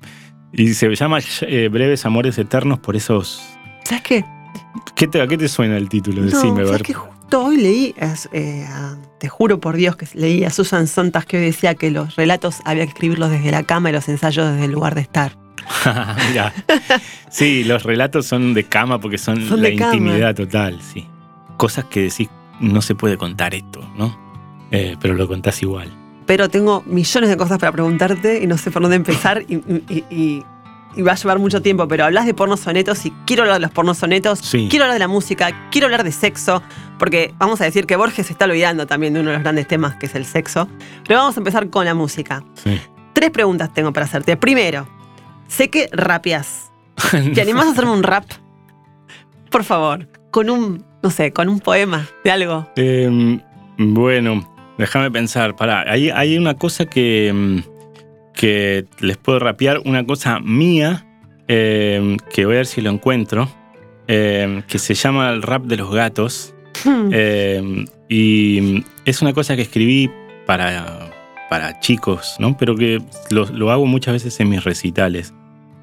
Y 0.53 0.75
se 0.75 0.95
llama 0.95 1.19
eh, 1.43 1.69
Breves 1.71 2.05
Amores 2.07 2.39
Eternos 2.39 2.79
por 2.79 2.97
esos... 2.97 3.43
¿Sabes 3.85 4.03
qué? 4.03 4.25
¿Qué 4.95 5.07
te, 5.07 5.21
¿A 5.21 5.27
qué 5.27 5.37
te 5.39 5.49
suena 5.49 5.77
el 5.77 5.89
título? 5.89 6.23
No, 6.23 6.27
Decime, 6.31 6.63
a 6.63 6.67
¿sabes 6.67 6.83
que 6.83 6.95
justo 6.95 7.45
hoy 7.45 7.57
leí, 7.59 7.95
eh, 8.33 8.67
te 9.19 9.29
juro 9.29 9.61
por 9.61 9.77
Dios 9.77 9.97
que 9.97 10.07
leí 10.15 10.45
a 10.45 10.51
Susan 10.51 10.87
Sontag 10.87 11.27
que 11.27 11.37
hoy 11.39 11.45
decía 11.45 11.75
que 11.75 11.91
los 11.91 12.17
relatos 12.17 12.57
había 12.65 12.85
que 12.85 12.91
escribirlos 12.91 13.31
desde 13.31 13.51
la 13.51 13.63
cama 13.63 13.91
y 13.91 13.93
los 13.93 14.09
ensayos 14.09 14.51
desde 14.53 14.65
el 14.65 14.73
lugar 14.73 14.95
de 14.95 15.03
estar. 15.03 15.37
Mirá. 16.31 16.53
Sí, 17.31 17.65
los 17.65 17.83
relatos 17.83 18.27
son 18.27 18.55
de 18.55 18.65
cama 18.65 19.01
porque 19.01 19.19
son, 19.19 19.47
Son 19.47 19.63
la 19.63 19.71
cama. 19.77 19.95
intimidad 19.95 20.35
total, 20.35 20.81
sí. 20.81 21.07
Cosas 21.57 21.85
que 21.87 22.03
decís, 22.03 22.29
no 22.61 22.81
se 22.81 22.95
puede 22.95 23.17
contar 23.19 23.55
esto, 23.55 23.81
¿no? 23.97 24.17
Eh, 24.71 24.97
pero 25.01 25.15
lo 25.15 25.29
contás 25.29 25.63
igual. 25.63 25.91
Pero 26.29 26.49
tengo 26.49 26.85
millones 26.87 27.29
de 27.31 27.37
cosas 27.37 27.59
para 27.59 27.73
preguntarte 27.73 28.41
y 28.41 28.47
no 28.47 28.57
sé 28.57 28.71
por 28.71 28.83
dónde 28.83 28.97
empezar 29.03 29.43
y, 29.49 29.55
y- 29.57 30.05
y- 30.11 30.45
y 30.97 31.03
va 31.03 31.13
a 31.13 31.15
llevar 31.17 31.39
mucho 31.39 31.61
tiempo, 31.63 31.87
pero 31.87 32.05
hablas 32.05 32.25
de 32.27 32.35
pornos 32.35 32.61
sonetos 32.61 33.05
y 33.07 33.13
quiero 33.27 33.43
hablar 33.43 33.57
de 33.57 33.61
los 33.61 33.71
pornos 33.71 33.99
sonetos, 33.99 34.39
Sí. 34.41 34.67
quiero 34.71 34.85
hablar 34.85 34.95
de 34.95 34.99
la 35.01 35.07
música, 35.09 35.69
quiero 35.71 35.87
hablar 35.87 36.03
de 36.03 36.11
sexo, 36.13 36.63
porque 36.99 37.35
vamos 37.39 37.61
a 37.61 37.65
decir 37.65 37.87
que 37.87 37.95
Borges 37.95 38.27
se 38.27 38.33
está 38.33 38.47
olvidando 38.47 38.87
también 38.87 39.13
de 39.15 39.21
uno 39.21 39.29
de 39.31 39.35
los 39.37 39.43
grandes 39.43 39.69
temas 39.69 39.95
que 39.97 40.07
es 40.07 40.15
el 40.15 40.25
sexo. 40.25 40.69
Pero 41.07 41.21
vamos 41.21 41.37
a 41.37 41.41
empezar 41.41 41.69
con 41.71 41.85
la 41.85 41.95
música. 41.95 42.43
Sí. 42.55 42.81
Tres 43.13 43.31
preguntas 43.31 43.73
tengo 43.73 43.93
para 43.93 44.07
hacerte. 44.07 44.37
Primero, 44.37 44.89
sé 45.47 45.69
que 45.71 45.89
rapeas. 45.93 46.73
¿Te 47.35 47.41
animás 47.43 47.67
a 47.67 47.71
hacerme 47.73 47.93
un 47.93 48.03
rap? 48.03 48.25
Por 49.51 49.65
favor, 49.65 50.09
con 50.31 50.51
un, 50.51 50.85
no 51.03 51.11
sé, 51.11 51.33
con 51.33 51.49
un 51.49 51.61
poema 51.61 52.07
de 52.25 52.31
algo. 52.31 52.69
Eh, 52.77 53.39
bueno, 53.79 54.58
déjame 54.79 55.11
pensar. 55.11 55.57
Pará, 55.57 55.85
hay, 55.87 56.11
hay 56.11 56.39
una 56.39 56.55
cosa 56.55 56.87
que, 56.87 57.33
mm, 57.35 57.59
que 58.33 58.87
les 59.01 59.17
puedo 59.17 59.39
rapear, 59.41 59.81
una 59.85 60.07
cosa 60.07 60.41
mía, 60.41 61.07
eh, 61.49 62.17
que 62.33 62.47
voy 62.47 62.55
a 62.55 62.59
ver 62.59 62.67
si 62.67 62.81
lo 62.81 62.91
encuentro, 62.91 63.49
eh, 64.07 64.63
que 64.69 64.79
se 64.79 64.95
llama 64.95 65.31
el 65.31 65.43
rap 65.43 65.65
de 65.65 65.77
los 65.77 65.93
gatos. 65.93 66.55
Hmm. 66.85 67.11
Eh, 67.13 67.85
y 68.09 68.85
es 69.05 69.21
una 69.21 69.33
cosa 69.33 69.57
que 69.57 69.63
escribí 69.63 70.11
para, 70.47 71.11
para 71.51 71.81
chicos, 71.81 72.37
¿no? 72.39 72.57
Pero 72.57 72.77
que 72.77 73.03
lo, 73.31 73.47
lo 73.47 73.71
hago 73.71 73.85
muchas 73.87 74.15
veces 74.15 74.39
en 74.41 74.49
mis 74.49 74.65
recitales. 74.65 75.35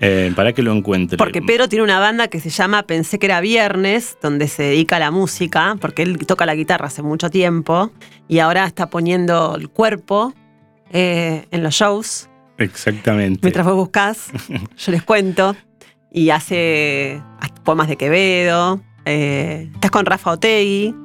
Eh, 0.02 0.34
para 0.36 0.54
que 0.54 0.62
lo 0.62 0.74
encuentre. 0.74 1.18
Porque 1.18 1.42
Pedro 1.42 1.70
tiene 1.70 1.84
una 1.84 2.00
banda 2.00 2.28
que 2.28 2.40
se 2.40 2.50
llama 2.50 2.84
Pensé 2.84 3.18
que 3.18 3.28
era 3.28 3.40
viernes, 3.40 4.18
donde 4.22 4.48
se 4.48 4.64
dedica 4.64 4.98
a 4.98 5.00
la 5.00 5.12
música, 5.12 5.78
porque 5.80 6.02
él 6.04 6.18
toca 6.26 6.46
la 6.46 6.54
guitarra 6.56 6.88
hace 6.88 7.02
mucho 7.02 7.30
tiempo 7.30 7.92
y 8.28 8.40
ahora 8.40 8.66
está 8.66 8.90
poniendo 8.90 9.56
el 9.56 9.70
cuerpo 9.70 10.34
eh, 10.92 11.46
en 11.52 11.64
los 11.64 11.74
shows. 11.76 12.30
Exactamente. 12.58 13.40
Mientras 13.42 13.66
vos 13.66 13.76
buscás, 13.76 14.32
yo 14.78 14.92
les 14.92 15.04
cuento. 15.04 15.56
Y 16.12 16.30
hace 16.30 17.22
poemas 17.64 17.88
de 17.90 17.98
Quevedo. 17.98 18.80
eh, 19.06 19.70
estás 19.74 19.92
con 19.92 20.06
Rafa 20.06 20.32
Otegui. 20.32 20.96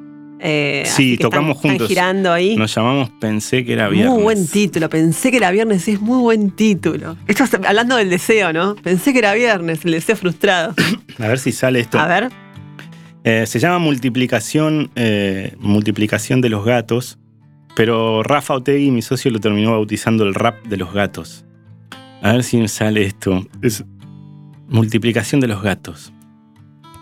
Eh, 0.41 0.84
Sí, 0.86 1.16
tocamos 1.16 1.57
están, 1.57 1.70
juntos. 1.70 1.91
Están 1.91 2.05
girando 2.05 2.32
ahí. 2.32 2.57
Nos 2.57 2.74
llamamos 2.74 3.11
Pensé 3.20 3.64
que 3.64 3.72
era 3.72 3.88
viernes. 3.88 4.14
Muy 4.14 4.22
buen 4.22 4.47
título. 4.47 4.88
Pensé 4.88 5.30
que 5.30 5.36
era 5.36 5.51
viernes. 5.51 5.86
Es 5.88 6.01
muy 6.01 6.18
buen 6.18 6.51
título. 6.51 7.16
Esto 7.26 7.45
es 7.45 7.55
hablando 7.55 7.97
del 7.97 8.11
deseo, 8.11 8.53
¿no? 8.53 8.74
Pensé 8.76 9.12
que 9.12 9.18
era 9.18 9.34
viernes, 9.34 9.84
el 9.84 9.93
deseo 9.93 10.16
frustrado. 10.16 10.74
A 11.18 11.28
ver 11.28 11.38
si 11.38 11.53
sale 11.53 11.80
esto. 11.80 11.99
A 11.99 12.07
ver. 12.07 12.30
Eh, 13.24 13.45
se 13.47 13.59
llama 13.59 13.78
multiplicación, 13.78 14.91
eh, 14.95 15.55
multiplicación 15.59 16.41
de 16.41 16.49
los 16.49 16.64
gatos, 16.64 17.18
pero 17.76 18.22
Rafa 18.22 18.55
Otegui, 18.55 18.91
mi 18.91 19.03
socio, 19.03 19.30
lo 19.30 19.41
terminó 19.41 19.72
bautizando 19.72 20.24
el 20.24 20.34
rap 20.34 20.64
de 20.64 20.78
los 20.78 20.93
gatos. 20.93 21.45
A 22.22 22.32
ver 22.32 22.45
si 22.45 22.66
sale 22.68 23.05
esto. 23.05 23.47
Es 23.62 23.84
multiplicación 24.68 25.41
de 25.41 25.49
los 25.49 25.62
gatos. 25.62 26.12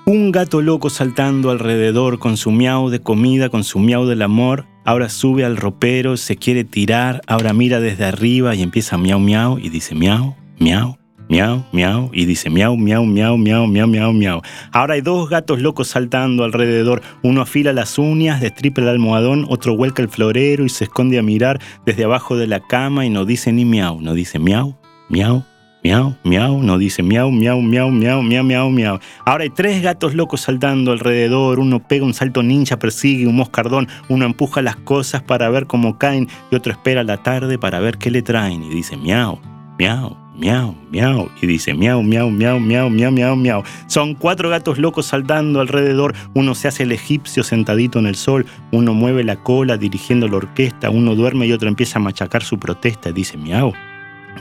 Un 0.09 0.32
gato 0.32 0.62
loco 0.62 0.88
saltando 0.88 1.50
alrededor 1.50 2.18
con 2.18 2.38
su 2.38 2.50
miau 2.50 2.88
de 2.88 3.02
comida, 3.02 3.50
con 3.50 3.62
su 3.62 3.78
miau 3.78 4.06
del 4.06 4.22
amor. 4.22 4.64
Ahora 4.86 5.11
sube 5.11 5.44
al 5.44 5.59
ropero, 5.59 6.16
se 6.16 6.36
quiere 6.36 6.64
tirar, 6.64 7.20
ahora 7.26 7.52
mira 7.52 7.78
desde 7.78 8.06
arriba 8.06 8.54
y 8.54 8.62
empieza 8.62 8.96
miau 8.96 9.20
miau 9.20 9.59
y 9.59 9.68
dice 9.68 9.94
miau, 9.94 10.34
miau, 10.59 10.96
miau, 11.28 11.62
miau 11.72 12.09
y 12.14 12.24
dice 12.24 12.48
miau, 12.48 12.74
miau, 12.74 13.04
miau, 13.04 13.36
miau, 13.36 13.66
miau, 13.66 13.86
miau, 13.86 14.12
miau. 14.14 14.40
Ahora 14.72 14.94
hay 14.94 15.02
dos 15.02 15.28
gatos 15.28 15.61
locos 15.61 15.88
saltando 15.88 16.42
alrededor. 16.42 17.02
Uno 17.22 17.42
afila 17.42 17.74
las 17.74 17.98
uñas, 17.98 18.40
destripa 18.40 18.80
el 18.80 18.88
almohadón, 18.88 19.44
otro 19.50 19.76
vuelca 19.76 20.00
el 20.00 20.09
florero 20.09 20.64
y 20.64 20.70
se 20.70 20.84
esconde 20.84 21.18
a 21.18 21.22
mirar 21.22 21.61
desde 21.84 22.04
abajo 22.04 22.38
de 22.38 22.46
la 22.46 22.61
cama 22.61 23.04
y 23.04 23.11
no 23.11 23.26
dice 23.26 23.52
ni 23.52 23.66
miau, 23.66 24.00
no 24.00 24.14
dice 24.14 24.38
miau, 24.38 24.74
miau, 25.11 25.44
Miau, 25.85 26.16
miau, 26.24 26.61
no 26.61 26.76
dice 26.76 27.05
miau, 27.05 27.31
miau, 27.31 27.61
miau, 27.61 27.89
miau, 27.91 28.20
miau, 28.20 28.43
miau, 28.43 28.70
miau. 28.70 28.99
Ahora 29.24 29.45
hay 29.45 29.51
tres 29.51 29.81
gatos 29.81 30.12
locos 30.12 30.41
saltando 30.41 30.91
alrededor, 30.91 31.61
uno 31.61 31.79
pega 31.79 32.05
un 32.05 32.14
salto 32.14 32.43
ninja, 32.43 32.81
persigue 32.81 33.29
un 33.29 33.37
moscardón, 33.37 33.87
uno 34.09 34.24
empuja 34.26 34.61
las 34.61 34.74
cosas 34.74 35.22
para 35.22 35.49
ver 35.51 35.66
cómo 35.66 35.97
caen 35.97 36.29
y 36.51 36.57
otro 36.57 36.72
espera 36.72 37.05
la 37.05 37.18
tarde 37.18 37.59
para 37.59 37.79
ver 37.79 37.97
qué 37.97 38.11
le 38.11 38.22
traen 38.22 38.64
y 38.64 38.70
dice 38.70 38.97
miau, 38.97 39.39
miau, 39.79 40.16
miau, 40.35 40.74
miau, 40.91 41.31
y 41.41 41.47
dice 41.47 41.74
miau, 41.74 42.03
miau, 42.03 42.29
miau, 42.29 42.59
miau, 42.59 42.91
miau, 42.91 43.12
miau, 43.12 43.37
miau. 43.37 43.62
Son 43.87 44.16
cuatro 44.16 44.51
gatos 44.51 44.79
locos 44.79 45.07
saltando 45.07 45.61
alrededor, 45.61 46.12
uno 46.35 46.57
se 46.57 46.66
hace 46.66 46.83
el 46.83 46.91
egipcio 46.91 47.45
sentadito 47.45 48.01
en 48.01 48.07
el 48.07 48.16
sol, 48.16 48.47
uno 48.72 48.95
mueve 48.95 49.22
la 49.22 49.37
cola 49.37 49.76
dirigiendo 49.76 50.26
la 50.26 50.39
orquesta, 50.39 50.91
uno 50.91 51.14
duerme 51.14 51.47
y 51.47 51.53
otro 51.53 51.68
empieza 51.68 52.01
a 52.01 52.03
machacar 52.03 52.43
su 52.43 52.59
protesta 52.59 53.11
y 53.11 53.12
dice 53.12 53.37
miau. 53.37 53.72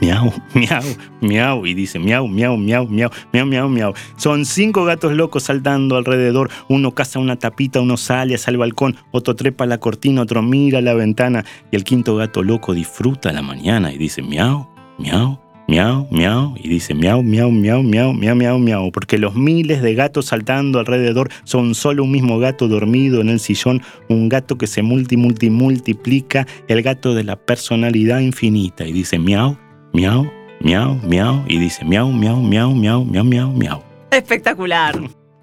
Miau, 0.00 0.32
miau, 0.54 0.82
miau, 1.20 1.66
y 1.66 1.74
dice 1.74 1.98
miau, 1.98 2.28
miau, 2.28 2.56
miau, 2.56 2.86
miau, 2.86 3.10
miau, 3.32 3.46
miau, 3.46 3.68
miau. 3.68 3.94
Son 4.16 4.44
cinco 4.44 4.84
gatos 4.84 5.12
locos 5.12 5.44
saltando 5.44 5.96
alrededor. 5.96 6.50
Uno 6.68 6.92
caza 6.92 7.18
una 7.18 7.36
tapita, 7.36 7.80
uno 7.80 7.96
sale 7.96 8.36
hacia 8.36 8.52
el 8.52 8.58
balcón, 8.58 8.96
otro 9.10 9.34
trepa 9.34 9.66
la 9.66 9.78
cortina, 9.78 10.22
otro 10.22 10.42
mira 10.42 10.80
la 10.80 10.94
ventana. 10.94 11.44
Y 11.72 11.76
el 11.76 11.84
quinto 11.84 12.14
gato 12.16 12.42
loco 12.42 12.74
disfruta 12.74 13.32
la 13.32 13.42
mañana 13.42 13.92
y 13.92 13.98
dice 13.98 14.22
miau, 14.22 14.68
miau, 14.98 15.40
miau, 15.66 16.06
miau, 16.12 16.54
y 16.56 16.68
dice 16.68 16.94
miau, 16.94 17.22
miau, 17.22 17.50
miau, 17.50 17.82
miau, 17.82 18.12
miau, 18.12 18.36
miau, 18.36 18.58
miau, 18.58 18.92
porque 18.92 19.18
los 19.18 19.34
miles 19.34 19.82
de 19.82 19.94
gatos 19.94 20.26
saltando 20.26 20.78
alrededor 20.78 21.28
son 21.42 21.74
solo 21.74 22.04
un 22.04 22.12
mismo 22.12 22.38
gato 22.38 22.68
dormido 22.68 23.20
en 23.20 23.30
el 23.30 23.40
sillón, 23.40 23.82
un 24.08 24.28
gato 24.28 24.56
que 24.56 24.66
se 24.68 24.82
multi, 24.82 25.16
multi, 25.16 25.50
multiplica, 25.50 26.46
el 26.68 26.82
gato 26.82 27.14
de 27.14 27.24
la 27.24 27.36
personalidad 27.36 28.20
infinita, 28.20 28.86
y 28.86 28.92
dice 28.92 29.18
miau, 29.18 29.58
miau, 29.92 30.30
miau, 30.60 30.94
miau, 31.04 31.44
y 31.48 31.58
dice 31.58 31.84
miau, 31.84 32.10
miau, 32.10 32.36
miau, 32.36 32.74
miau, 32.74 33.04
miau, 33.04 33.24
miau, 33.24 33.50
miau. 33.52 33.82
Espectacular. 34.10 34.98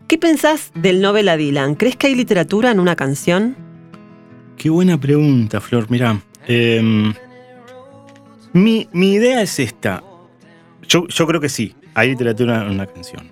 ¿Qué 0.07 0.17
pensás 0.17 0.71
del 0.75 1.01
novela 1.01 1.37
Dylan? 1.37 1.75
¿Crees 1.75 1.95
que 1.95 2.07
hay 2.07 2.15
literatura 2.15 2.71
en 2.71 2.79
una 2.79 2.95
canción? 2.95 3.55
Qué 4.57 4.69
buena 4.69 4.99
pregunta, 4.99 5.59
Flor. 5.61 5.87
Mira, 5.89 6.21
em, 6.47 7.13
mi, 8.53 8.87
mi 8.91 9.13
idea 9.13 9.41
es 9.41 9.59
esta. 9.59 10.03
Yo, 10.87 11.07
yo 11.07 11.27
creo 11.27 11.41
que 11.41 11.49
sí, 11.49 11.75
hay 11.93 12.09
literatura 12.09 12.63
en 12.63 12.71
una 12.71 12.85
canción. 12.85 13.31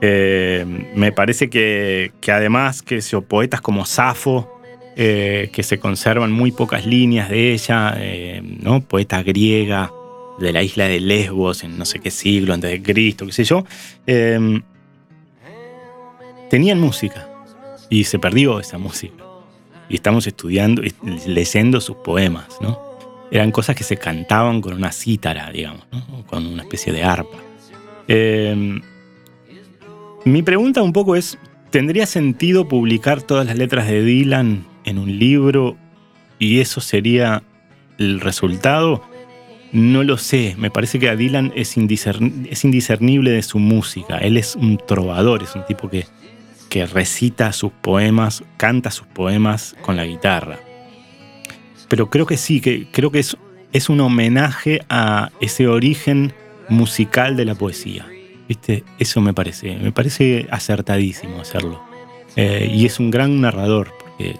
Eh, 0.00 0.66
me 0.94 1.12
parece 1.12 1.48
que, 1.48 2.12
que 2.20 2.32
además 2.32 2.82
que 2.82 3.00
poetas 3.26 3.60
como 3.60 3.86
Safo, 3.86 4.60
eh, 4.96 5.50
que 5.52 5.62
se 5.62 5.78
conservan 5.78 6.30
muy 6.30 6.52
pocas 6.52 6.84
líneas 6.84 7.30
de 7.30 7.52
ella, 7.52 7.94
eh, 7.96 8.42
¿no? 8.62 8.80
poeta 8.80 9.22
griega 9.22 9.90
de 10.38 10.52
la 10.52 10.62
isla 10.62 10.86
de 10.86 11.00
Lesbos 11.00 11.64
en 11.64 11.78
no 11.78 11.84
sé 11.84 12.00
qué 12.00 12.10
siglo 12.10 12.54
antes 12.54 12.70
de 12.70 12.82
Cristo, 12.82 13.26
qué 13.26 13.32
sé 13.32 13.44
yo, 13.44 13.64
eh, 14.06 14.60
tenían 16.50 16.80
música 16.80 17.28
y 17.88 18.04
se 18.04 18.18
perdió 18.18 18.60
esa 18.60 18.78
música. 18.78 19.24
Y 19.88 19.96
estamos 19.96 20.26
estudiando, 20.26 20.82
y 20.82 20.94
leyendo 21.26 21.80
sus 21.80 21.96
poemas, 21.96 22.46
¿no? 22.60 22.80
Eran 23.30 23.50
cosas 23.50 23.76
que 23.76 23.84
se 23.84 23.96
cantaban 23.96 24.60
con 24.60 24.74
una 24.74 24.92
cítara, 24.92 25.50
digamos, 25.50 25.84
¿no? 25.90 26.24
con 26.26 26.46
una 26.46 26.62
especie 26.62 26.92
de 26.92 27.02
arpa. 27.02 27.38
Eh, 28.08 28.80
mi 30.24 30.42
pregunta 30.42 30.82
un 30.82 30.92
poco 30.92 31.16
es, 31.16 31.38
¿tendría 31.70 32.06
sentido 32.06 32.66
publicar 32.66 33.22
todas 33.22 33.46
las 33.46 33.58
letras 33.58 33.88
de 33.88 34.02
Dylan 34.02 34.64
en 34.84 34.98
un 34.98 35.18
libro 35.18 35.76
y 36.38 36.60
eso 36.60 36.80
sería 36.80 37.42
el 37.98 38.20
resultado? 38.20 39.02
No 39.74 40.04
lo 40.04 40.18
sé, 40.18 40.54
me 40.56 40.70
parece 40.70 41.00
que 41.00 41.08
a 41.08 41.16
Dylan 41.16 41.52
es, 41.56 41.76
indiscern 41.76 42.46
es 42.48 42.64
indiscernible 42.64 43.32
de 43.32 43.42
su 43.42 43.58
música. 43.58 44.18
Él 44.18 44.36
es 44.36 44.54
un 44.54 44.78
trovador, 44.78 45.42
es 45.42 45.56
un 45.56 45.66
tipo 45.66 45.90
que, 45.90 46.06
recita 46.92 47.52
sus 47.52 47.72
poemas, 47.72 48.44
canta 48.56 48.92
sus 48.92 49.06
poemas 49.08 49.74
con 49.82 49.96
la 49.96 50.04
guitarra. 50.04 50.60
Pero 51.88 52.08
creo 52.08 52.24
que 52.24 52.36
sí, 52.36 52.60
que 52.60 52.86
creo 52.92 53.10
que 53.10 53.18
es, 53.18 53.88
un 53.88 54.00
homenaje 54.00 54.80
a 54.88 55.30
ese 55.40 55.66
origen 55.66 56.32
musical 56.68 57.36
de 57.36 57.44
la 57.44 57.56
poesía. 57.56 58.06
¿Viste? 58.48 58.84
Eso 59.00 59.20
me 59.20 59.34
parece, 59.34 59.74
me 59.76 59.90
parece 59.90 60.46
acertadísimo 60.52 61.40
hacerlo. 61.40 61.82
Eh, 62.36 62.70
y 62.72 62.86
es 62.86 63.00
un 63.00 63.10
gran 63.10 63.40
narrador, 63.40 63.92
porque 63.98 64.36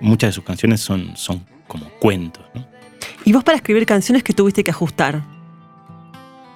muchas 0.00 0.30
de 0.30 0.32
sus 0.32 0.44
canciones 0.44 0.80
son, 0.80 1.14
son 1.14 1.44
como 1.66 1.90
cuentos. 2.00 2.44
¿no? 2.54 2.77
¿Y 3.24 3.32
vos 3.32 3.44
para 3.44 3.56
escribir 3.56 3.86
canciones 3.86 4.22
que 4.22 4.32
tuviste 4.32 4.64
que 4.64 4.70
ajustar? 4.70 5.22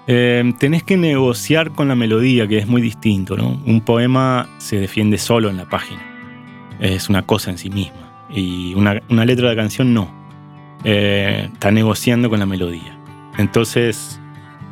Eh, 0.07 0.53
tenés 0.59 0.83
que 0.83 0.97
negociar 0.97 1.73
con 1.73 1.89
la 1.89 1.95
melodía, 1.95 2.47
que 2.49 2.59
es 2.59 2.67
muy 2.67 2.83
distinto. 2.83 3.37
¿no? 3.37 3.61
Un 3.67 3.81
poema 3.81 4.49
se 4.59 4.79
defiende 4.79 5.19
solo 5.19 5.51
en 5.51 5.57
la 5.57 5.69
página. 5.69 6.03
Es 6.81 7.09
una 7.09 7.23
cosa 7.23 7.51
en 7.51 7.59
sí 7.59 7.71
misma. 7.71 8.27
Y 8.31 8.75
una, 8.75 9.01
una 9.09 9.25
letra 9.25 9.51
de 9.51 9.57
canción 9.57 9.95
no. 9.95 10.11
Eh, 10.85 11.49
está 11.53 11.71
negociando 11.71 12.29
con 12.29 12.41
la 12.41 12.47
melodía. 12.47 12.99
Entonces, 13.39 14.21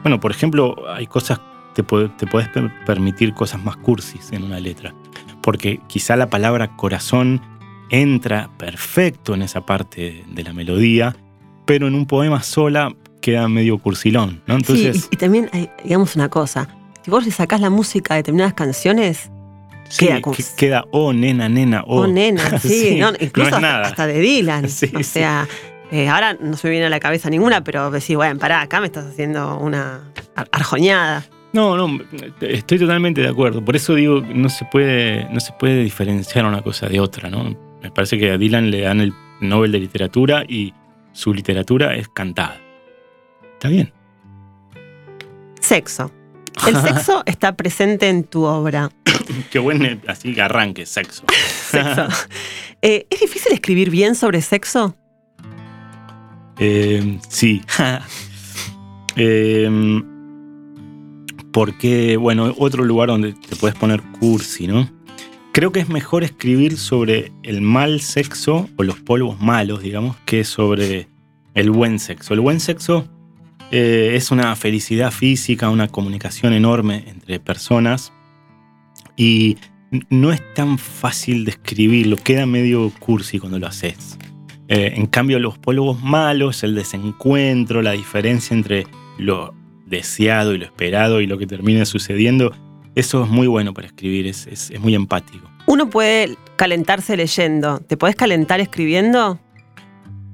bueno, 0.02 0.18
por 0.18 0.32
ejemplo, 0.32 0.76
hay 0.92 1.06
cosas, 1.06 1.40
te, 1.74 1.82
te 1.82 2.26
puedes 2.26 2.48
permitir 2.84 3.32
cosas 3.34 3.62
más 3.62 3.76
cursis 3.76 4.32
en 4.32 4.42
una 4.42 4.58
letra. 4.58 4.94
Porque 5.42 5.80
quizá 5.86 6.16
la 6.16 6.28
palabra 6.28 6.76
corazón 6.76 7.40
entra 7.90 8.50
perfecto 8.58 9.34
en 9.34 9.42
esa 9.42 9.64
parte 9.66 10.24
de 10.28 10.42
la 10.42 10.52
melodía, 10.52 11.16
pero 11.70 11.86
en 11.86 11.94
un 11.94 12.04
poema 12.04 12.42
sola 12.42 12.92
queda 13.20 13.46
medio 13.46 13.78
cursilón, 13.78 14.42
¿no? 14.48 14.56
Entonces, 14.56 15.02
sí, 15.02 15.08
y, 15.12 15.14
y, 15.14 15.18
también 15.18 15.48
hay, 15.52 15.70
digamos 15.84 16.16
una 16.16 16.28
cosa, 16.28 16.68
si 17.04 17.12
vos 17.12 17.24
le 17.24 17.30
sacás 17.30 17.60
la 17.60 17.70
música 17.70 18.14
de 18.14 18.18
determinadas 18.18 18.54
canciones, 18.54 19.30
sí, 19.88 20.06
queda 20.06 20.20
como... 20.20 20.36
queda 20.56 20.84
oh 20.90 21.12
nena, 21.12 21.48
nena, 21.48 21.84
oh. 21.86 22.00
Oh 22.00 22.06
nena, 22.08 22.58
sí, 22.58 22.68
sí 22.68 22.98
no, 22.98 23.12
incluso 23.20 23.50
no 23.50 23.56
hasta, 23.56 23.60
nada. 23.60 23.86
hasta, 23.86 24.08
de 24.08 24.18
Dylan. 24.18 24.68
Sí, 24.68 24.90
o 24.92 25.04
sea, 25.04 25.46
eh, 25.92 26.08
ahora 26.08 26.36
no 26.40 26.56
se 26.56 26.66
me 26.66 26.72
viene 26.72 26.86
a 26.86 26.90
la 26.90 26.98
cabeza 26.98 27.30
ninguna, 27.30 27.62
pero 27.62 27.88
decís, 27.92 28.16
bueno, 28.16 28.40
pará, 28.40 28.62
acá 28.62 28.80
me 28.80 28.86
estás 28.86 29.06
haciendo 29.06 29.56
una 29.58 30.12
ar 30.34 30.48
arjoñada. 30.50 31.24
No, 31.52 31.76
no, 31.76 32.00
estoy 32.40 32.80
totalmente 32.80 33.20
de 33.20 33.28
acuerdo. 33.28 33.64
Por 33.64 33.76
eso 33.76 33.94
digo, 33.94 34.24
no 34.34 34.48
se 34.48 34.64
puede, 34.64 35.28
no 35.32 35.38
se 35.38 35.52
puede 35.52 35.84
diferenciar 35.84 36.46
una 36.46 36.62
cosa 36.62 36.88
de 36.88 36.98
otra, 36.98 37.30
¿no? 37.30 37.56
Me 37.80 37.92
parece 37.92 38.18
que 38.18 38.32
a 38.32 38.38
Dylan 38.38 38.72
le 38.72 38.80
dan 38.80 39.00
el 39.00 39.12
Nobel 39.40 39.70
de 39.70 39.78
Literatura 39.78 40.44
y 40.48 40.74
su 41.12 41.34
literatura 41.34 41.94
es 41.94 42.08
cantada. 42.08 42.60
Está 43.54 43.68
bien. 43.68 43.92
Sexo. 45.60 46.10
El 46.66 46.76
sexo 46.82 47.22
está 47.26 47.56
presente 47.56 48.08
en 48.08 48.24
tu 48.24 48.44
obra. 48.44 48.90
Qué 49.50 49.58
buen 49.58 50.02
así 50.06 50.34
que 50.34 50.42
arranque, 50.42 50.86
sexo. 50.86 51.24
sexo. 51.70 52.08
Eh, 52.82 53.06
¿Es 53.10 53.20
difícil 53.20 53.52
escribir 53.52 53.90
bien 53.90 54.14
sobre 54.14 54.40
sexo? 54.42 54.96
Eh, 56.58 57.18
sí. 57.28 57.62
eh, 59.16 60.02
porque, 61.52 62.16
bueno, 62.16 62.54
otro 62.58 62.84
lugar 62.84 63.08
donde 63.08 63.32
te 63.32 63.56
puedes 63.56 63.76
poner 63.76 64.02
cursi, 64.20 64.66
¿no? 64.66 64.88
Creo 65.52 65.72
que 65.72 65.80
es 65.80 65.88
mejor 65.88 66.22
escribir 66.22 66.76
sobre 66.76 67.32
el 67.42 67.60
mal 67.60 68.00
sexo 68.00 68.68
o 68.76 68.84
los 68.84 69.00
polvos 69.00 69.40
malos, 69.40 69.82
digamos, 69.82 70.16
que 70.24 70.44
sobre 70.44 71.08
el 71.54 71.70
buen 71.70 71.98
sexo. 71.98 72.34
El 72.34 72.40
buen 72.40 72.60
sexo 72.60 73.08
eh, 73.72 74.12
es 74.14 74.30
una 74.30 74.54
felicidad 74.54 75.10
física, 75.10 75.68
una 75.68 75.88
comunicación 75.88 76.52
enorme 76.52 77.04
entre 77.08 77.40
personas 77.40 78.12
y 79.16 79.58
no 80.08 80.32
es 80.32 80.40
tan 80.54 80.78
fácil 80.78 81.44
de 81.44 81.50
escribirlo, 81.50 82.16
queda 82.16 82.46
medio 82.46 82.92
cursi 83.00 83.40
cuando 83.40 83.58
lo 83.58 83.66
haces. 83.66 84.18
Eh, 84.68 84.92
en 84.94 85.06
cambio, 85.06 85.40
los 85.40 85.58
polvos 85.58 86.00
malos, 86.00 86.62
el 86.62 86.76
desencuentro, 86.76 87.82
la 87.82 87.90
diferencia 87.90 88.54
entre 88.54 88.86
lo 89.18 89.52
deseado 89.86 90.54
y 90.54 90.58
lo 90.58 90.64
esperado 90.64 91.20
y 91.20 91.26
lo 91.26 91.38
que 91.38 91.48
termina 91.48 91.84
sucediendo, 91.84 92.52
eso 92.94 93.24
es 93.24 93.30
muy 93.30 93.46
bueno 93.46 93.72
para 93.72 93.86
escribir, 93.86 94.26
es, 94.26 94.46
es, 94.46 94.70
es 94.70 94.80
muy 94.80 94.94
empático. 94.94 95.50
Uno 95.66 95.88
puede 95.88 96.36
calentarse 96.56 97.16
leyendo. 97.16 97.78
¿Te 97.80 97.96
puedes 97.96 98.16
calentar 98.16 98.60
escribiendo? 98.60 99.38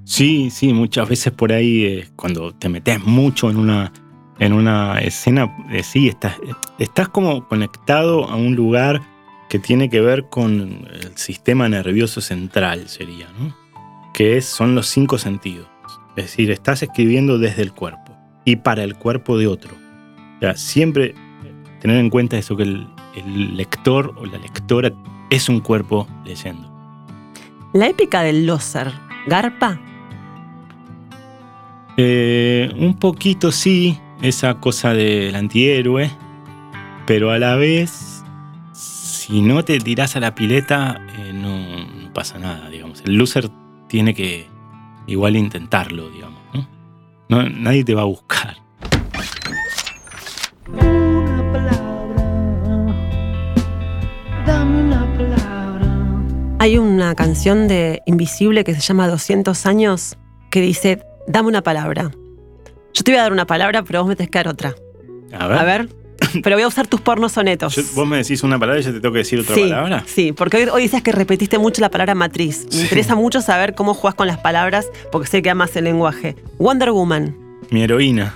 Sí, 0.04 0.50
sí, 0.50 0.72
muchas 0.72 1.08
veces 1.08 1.32
por 1.32 1.52
ahí, 1.52 1.84
eh, 1.84 2.08
cuando 2.16 2.54
te 2.54 2.68
metes 2.68 3.04
mucho 3.04 3.50
en 3.50 3.56
una, 3.56 3.92
en 4.38 4.52
una 4.52 5.00
escena, 5.00 5.54
eh, 5.72 5.82
sí, 5.82 6.08
estás, 6.08 6.36
estás 6.78 7.08
como 7.08 7.46
conectado 7.48 8.24
a 8.30 8.36
un 8.36 8.54
lugar 8.54 9.02
que 9.48 9.58
tiene 9.58 9.90
que 9.90 10.00
ver 10.00 10.28
con 10.28 10.86
el 10.92 11.16
sistema 11.16 11.68
nervioso 11.68 12.20
central, 12.20 12.88
sería, 12.88 13.28
¿no? 13.38 13.54
Que 14.14 14.36
es, 14.36 14.46
son 14.46 14.74
los 14.74 14.86
cinco 14.86 15.18
sentidos. 15.18 15.66
Es 16.16 16.24
decir, 16.24 16.50
estás 16.50 16.82
escribiendo 16.82 17.38
desde 17.38 17.62
el 17.62 17.72
cuerpo 17.72 18.16
y 18.44 18.56
para 18.56 18.84
el 18.84 18.94
cuerpo 18.96 19.36
de 19.36 19.48
otro. 19.48 19.74
O 20.36 20.40
sea, 20.40 20.56
siempre 20.56 21.14
tener 21.86 22.00
en 22.00 22.10
cuenta 22.10 22.36
eso, 22.36 22.56
que 22.56 22.64
el, 22.64 22.88
el 23.14 23.56
lector 23.56 24.12
o 24.16 24.26
la 24.26 24.38
lectora 24.38 24.90
es 25.30 25.48
un 25.48 25.60
cuerpo 25.60 26.08
leyendo. 26.24 26.68
La 27.72 27.86
épica 27.86 28.22
del 28.22 28.44
Loser, 28.44 28.92
¿garpa? 29.28 29.80
Eh, 31.96 32.74
un 32.76 32.98
poquito 32.98 33.52
sí, 33.52 34.00
esa 34.20 34.54
cosa 34.54 34.94
del 34.94 35.36
antihéroe, 35.36 36.10
pero 37.06 37.30
a 37.30 37.38
la 37.38 37.54
vez, 37.54 38.24
si 38.72 39.40
no 39.40 39.64
te 39.64 39.78
tirás 39.78 40.16
a 40.16 40.20
la 40.20 40.34
pileta, 40.34 41.00
eh, 41.18 41.32
no, 41.32 41.86
no 41.86 42.12
pasa 42.12 42.36
nada, 42.40 42.68
digamos. 42.68 43.00
El 43.02 43.14
loser 43.14 43.48
tiene 43.86 44.12
que 44.12 44.48
igual 45.06 45.36
intentarlo, 45.36 46.10
digamos. 46.10 46.40
¿no? 46.52 46.68
No, 47.28 47.48
nadie 47.48 47.84
te 47.84 47.94
va 47.94 48.02
a 48.02 48.06
buscar. 48.06 48.65
Hay 56.66 56.78
una 56.78 57.14
canción 57.14 57.68
de 57.68 58.02
Invisible 58.06 58.64
que 58.64 58.74
se 58.74 58.80
llama 58.80 59.06
200 59.06 59.66
años 59.66 60.16
que 60.50 60.60
dice, 60.60 61.00
dame 61.28 61.46
una 61.46 61.62
palabra. 61.62 62.10
Yo 62.92 63.04
te 63.04 63.12
voy 63.12 63.20
a 63.20 63.22
dar 63.22 63.30
una 63.32 63.46
palabra, 63.46 63.84
pero 63.84 64.00
vos 64.00 64.08
me 64.08 64.16
tenés 64.16 64.30
que 64.32 64.38
dar 64.40 64.48
otra. 64.48 64.74
A 65.32 65.46
ver. 65.46 65.58
A 65.58 65.62
ver. 65.62 65.88
Pero 66.42 66.56
voy 66.56 66.64
a 66.64 66.66
usar 66.66 66.88
tus 66.88 67.00
pornos 67.00 67.30
sonetos. 67.30 67.76
Yo- 67.76 67.84
vos 67.94 68.04
me 68.08 68.16
decís 68.16 68.42
una 68.42 68.58
palabra 68.58 68.80
y 68.80 68.82
yo 68.82 68.92
te 68.92 68.98
tengo 68.98 69.12
que 69.12 69.18
decir 69.20 69.38
otra 69.38 69.54
sí, 69.54 69.60
palabra. 69.60 70.02
Sí, 70.08 70.32
porque 70.32 70.56
hoy, 70.56 70.64
hoy 70.72 70.82
dices 70.82 71.02
que 71.04 71.12
repetiste 71.12 71.56
mucho 71.58 71.80
la 71.80 71.88
palabra 71.88 72.16
matriz. 72.16 72.64
Me 72.66 72.72
Sí. 72.72 72.82
interesa 72.82 73.14
mucho 73.14 73.40
saber 73.42 73.76
cómo 73.76 73.94
jugás 73.94 74.16
con 74.16 74.26
las 74.26 74.38
palabras, 74.38 74.88
porque 75.12 75.28
sé 75.28 75.42
que 75.42 75.50
amas 75.50 75.76
el 75.76 75.84
lenguaje. 75.84 76.34
Wonder 76.58 76.90
Woman, 76.90 77.36
Mi 77.70 77.82
heroína. 77.84 78.34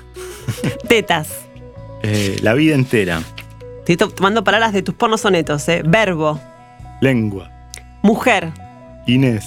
tetas. 0.88 1.30
Eh, 2.04 2.38
la 2.42 2.54
vida 2.54 2.76
entera. 2.76 3.22
Estoy 3.80 3.96
to- 3.96 4.10
tomando 4.10 4.44
palabras 4.44 4.72
de 4.72 4.82
tus 4.82 4.94
pornos 4.94 5.20
sonetos, 5.22 5.68
¿eh? 5.68 5.82
Verbo, 5.84 6.38
Lengua. 7.00 7.50
Mujer, 8.02 8.52
Inés. 9.06 9.44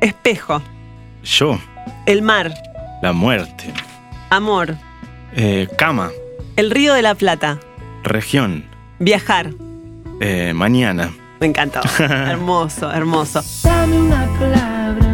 espejo, 0.00 0.62
Yo. 1.22 1.58
el 2.06 2.22
mar, 2.22 2.52
La 3.02 3.12
muerte. 3.12 3.72
amor, 4.30 4.76
Eh, 5.34 5.68
cama. 5.76 6.10
el 6.56 6.70
río 6.70 6.94
de 6.94 7.02
la 7.02 7.14
plata, 7.14 7.58
Región. 8.02 8.64
viajar. 8.98 9.50
Eh, 10.20 10.52
mañana. 10.54 11.12
Me 11.40 11.46
encantó. 11.48 11.80
hermoso, 11.98 12.90
hermoso. 12.90 13.42
Dame 13.62 13.98
una 13.98 14.26
palabra. 14.38 15.06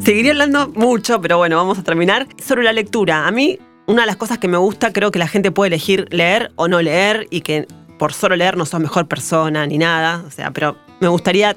Seguiría 0.00 0.32
hablando 0.32 0.68
mucho, 0.74 1.20
pero 1.20 1.38
bueno, 1.38 1.56
vamos 1.56 1.78
a 1.78 1.82
terminar. 1.82 2.26
Sobre 2.44 2.62
la 2.62 2.72
lectura. 2.72 3.26
A 3.26 3.30
mí, 3.30 3.58
una 3.86 4.02
de 4.02 4.06
las 4.06 4.16
cosas 4.16 4.38
que 4.38 4.48
me 4.48 4.56
gusta, 4.56 4.92
creo 4.92 5.10
que 5.10 5.18
la 5.18 5.28
gente 5.28 5.50
puede 5.50 5.68
elegir 5.68 6.06
leer 6.10 6.52
o 6.56 6.68
no 6.68 6.80
leer 6.80 7.26
y 7.30 7.42
que 7.42 7.66
por 7.98 8.12
solo 8.12 8.36
leer 8.36 8.56
no 8.56 8.66
sos 8.66 8.80
mejor 8.80 9.08
persona 9.08 9.66
ni 9.66 9.78
nada. 9.78 10.24
O 10.26 10.30
sea, 10.30 10.50
pero 10.50 10.76
me 11.00 11.08
gustaría. 11.08 11.56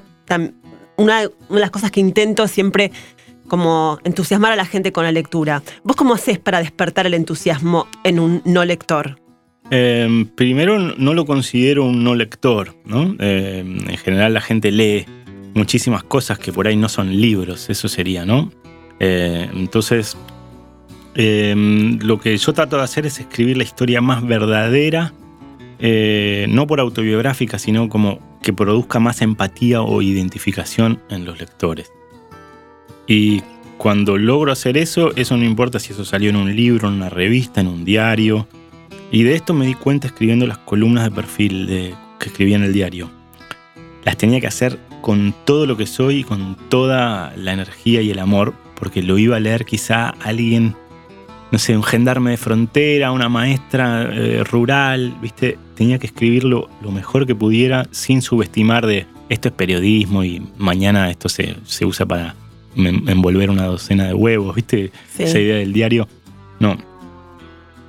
Una, 0.96 1.22
de 1.22 1.30
las 1.48 1.70
cosas 1.70 1.90
que 1.90 2.00
intento 2.00 2.48
siempre 2.48 2.90
como 3.46 3.98
entusiasmar 4.04 4.52
a 4.52 4.56
la 4.56 4.66
gente 4.66 4.92
con 4.92 5.04
la 5.04 5.12
lectura. 5.12 5.62
¿Vos 5.84 5.96
cómo 5.96 6.14
haces 6.14 6.38
para 6.38 6.58
despertar 6.58 7.06
el 7.06 7.14
entusiasmo 7.14 7.86
en 8.04 8.20
un 8.20 8.42
no 8.44 8.64
lector? 8.64 9.18
Eh, 9.70 10.26
primero, 10.34 10.78
no 10.78 11.14
lo 11.14 11.24
considero 11.24 11.84
un 11.84 12.04
no 12.04 12.14
lector, 12.14 12.74
¿no? 12.84 13.16
Eh, 13.20 13.60
en 13.60 13.96
general, 13.96 14.34
la 14.34 14.40
gente 14.42 14.70
lee 14.70 15.06
muchísimas 15.54 16.02
cosas 16.02 16.38
que 16.38 16.52
por 16.52 16.66
ahí 16.66 16.76
no 16.76 16.88
son 16.88 17.20
libros, 17.20 17.70
eso 17.70 17.88
sería, 17.88 18.26
¿no? 18.26 18.50
Eh, 19.00 19.48
entonces, 19.54 20.16
eh, 21.20 21.52
lo 22.00 22.20
que 22.20 22.36
yo 22.36 22.52
trato 22.52 22.76
de 22.76 22.84
hacer 22.84 23.04
es 23.04 23.18
escribir 23.18 23.56
la 23.56 23.64
historia 23.64 24.00
más 24.00 24.24
verdadera, 24.24 25.12
eh, 25.80 26.46
no 26.48 26.68
por 26.68 26.78
autobiográfica, 26.78 27.58
sino 27.58 27.88
como 27.88 28.38
que 28.40 28.52
produzca 28.52 29.00
más 29.00 29.20
empatía 29.20 29.82
o 29.82 30.00
identificación 30.00 31.00
en 31.10 31.24
los 31.24 31.40
lectores. 31.40 31.90
Y 33.08 33.42
cuando 33.78 34.16
logro 34.16 34.52
hacer 34.52 34.76
eso, 34.76 35.10
eso 35.16 35.36
no 35.36 35.44
importa 35.44 35.80
si 35.80 35.92
eso 35.92 36.04
salió 36.04 36.30
en 36.30 36.36
un 36.36 36.54
libro, 36.54 36.86
en 36.86 36.94
una 36.94 37.08
revista, 37.08 37.60
en 37.60 37.66
un 37.66 37.84
diario. 37.84 38.46
Y 39.10 39.24
de 39.24 39.34
esto 39.34 39.54
me 39.54 39.66
di 39.66 39.74
cuenta 39.74 40.06
escribiendo 40.06 40.46
las 40.46 40.58
columnas 40.58 41.02
de 41.02 41.10
perfil 41.10 41.94
que 42.20 42.28
escribía 42.28 42.56
en 42.56 42.62
el 42.62 42.72
diario. 42.72 43.10
Las 44.04 44.16
tenía 44.16 44.40
que 44.40 44.46
hacer 44.46 44.78
con 45.00 45.34
todo 45.44 45.66
lo 45.66 45.76
que 45.76 45.86
soy 45.86 46.18
y 46.18 46.24
con 46.24 46.56
toda 46.68 47.32
la 47.36 47.52
energía 47.52 48.02
y 48.02 48.10
el 48.12 48.20
amor, 48.20 48.54
porque 48.78 49.02
lo 49.02 49.18
iba 49.18 49.36
a 49.36 49.40
leer 49.40 49.64
quizá 49.64 50.10
alguien, 50.10 50.76
no 51.50 51.58
sé, 51.58 51.76
un 51.76 51.82
gendarme 51.82 52.32
de 52.32 52.36
frontera, 52.36 53.12
una 53.12 53.28
maestra 53.28 54.02
eh, 54.12 54.44
rural, 54.44 55.16
¿viste? 55.22 55.58
Tenía 55.74 55.98
que 55.98 56.06
escribirlo 56.06 56.68
lo 56.82 56.90
mejor 56.90 57.26
que 57.26 57.34
pudiera 57.34 57.86
sin 57.90 58.22
subestimar 58.22 58.86
de 58.86 59.06
esto 59.28 59.48
es 59.48 59.54
periodismo 59.54 60.24
y 60.24 60.42
mañana 60.56 61.10
esto 61.10 61.28
se, 61.28 61.56
se 61.64 61.84
usa 61.84 62.06
para 62.06 62.34
envolver 62.76 63.50
una 63.50 63.66
docena 63.66 64.06
de 64.06 64.14
huevos, 64.14 64.54
¿viste? 64.54 64.92
Sí. 65.14 65.24
Esa 65.24 65.38
idea 65.38 65.56
del 65.56 65.72
diario. 65.72 66.08
No. 66.60 66.76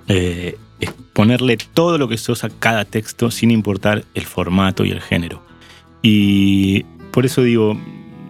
Eh, 0.08 0.58
es 0.80 0.92
ponerle 1.14 1.58
todo 1.74 1.98
lo 1.98 2.08
que 2.08 2.18
sos 2.18 2.44
a 2.44 2.50
cada 2.50 2.86
texto 2.86 3.32
sin 3.32 3.52
importar 3.52 4.06
el 4.14 4.26
formato 4.26 4.86
y 4.86 4.92
el 4.92 5.02
género. 5.02 5.44
Y 6.02 6.84
por 7.12 7.26
eso 7.26 7.44
digo, 7.44 7.78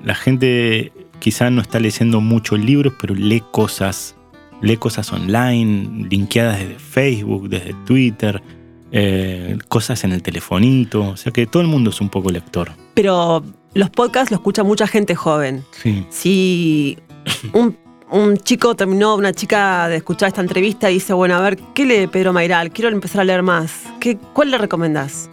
la 0.04 0.16
gente 0.16 0.92
quizá 1.20 1.50
no 1.50 1.62
está 1.62 1.80
leyendo 1.80 2.22
muchos 2.22 2.60
libros, 2.60 2.94
pero 3.00 3.14
lee 3.14 3.44
cosas, 3.52 4.16
lee 4.62 4.78
cosas 4.78 5.12
online, 5.12 6.08
linkeadas 6.10 6.60
desde 6.60 6.80
Facebook, 6.80 7.50
desde 7.50 7.74
Twitter, 7.86 8.42
eh, 8.92 9.58
cosas 9.68 10.04
en 10.04 10.12
el 10.12 10.22
telefonito, 10.24 11.10
o 11.10 11.18
sea 11.18 11.32
que 11.32 11.46
todo 11.46 11.62
el 11.62 11.68
mundo 11.68 11.92
es 11.92 12.02
un 12.02 12.10
poco 12.10 12.32
lector. 12.32 12.72
Pero 12.94 13.44
los 13.74 13.90
podcasts 13.90 14.32
lo 14.32 14.38
escucha 14.38 14.64
mucha 14.64 14.88
gente 14.88 15.16
joven. 15.16 15.64
Sí. 15.72 16.06
Si 16.10 16.98
un, 17.54 17.78
un 18.10 18.38
chico 18.38 18.76
terminó, 18.76 19.16
una 19.16 19.34
chica 19.34 19.88
de 19.88 19.98
escuchar 19.98 20.30
esta 20.30 20.42
entrevista 20.42 20.90
y 20.90 20.96
dice, 20.96 21.14
bueno, 21.14 21.36
a 21.36 21.42
ver, 21.42 21.58
¿qué 21.74 21.86
lee 21.86 22.08
Pedro 22.08 22.34
Mairal? 22.34 22.72
Quiero 22.72 22.90
empezar 22.90 23.22
a 23.22 23.24
leer 23.24 23.44
más. 23.44 23.84
¿Qué, 24.00 24.18
¿Cuál 24.34 24.52
le 24.52 24.58
recomendás? 24.58 25.30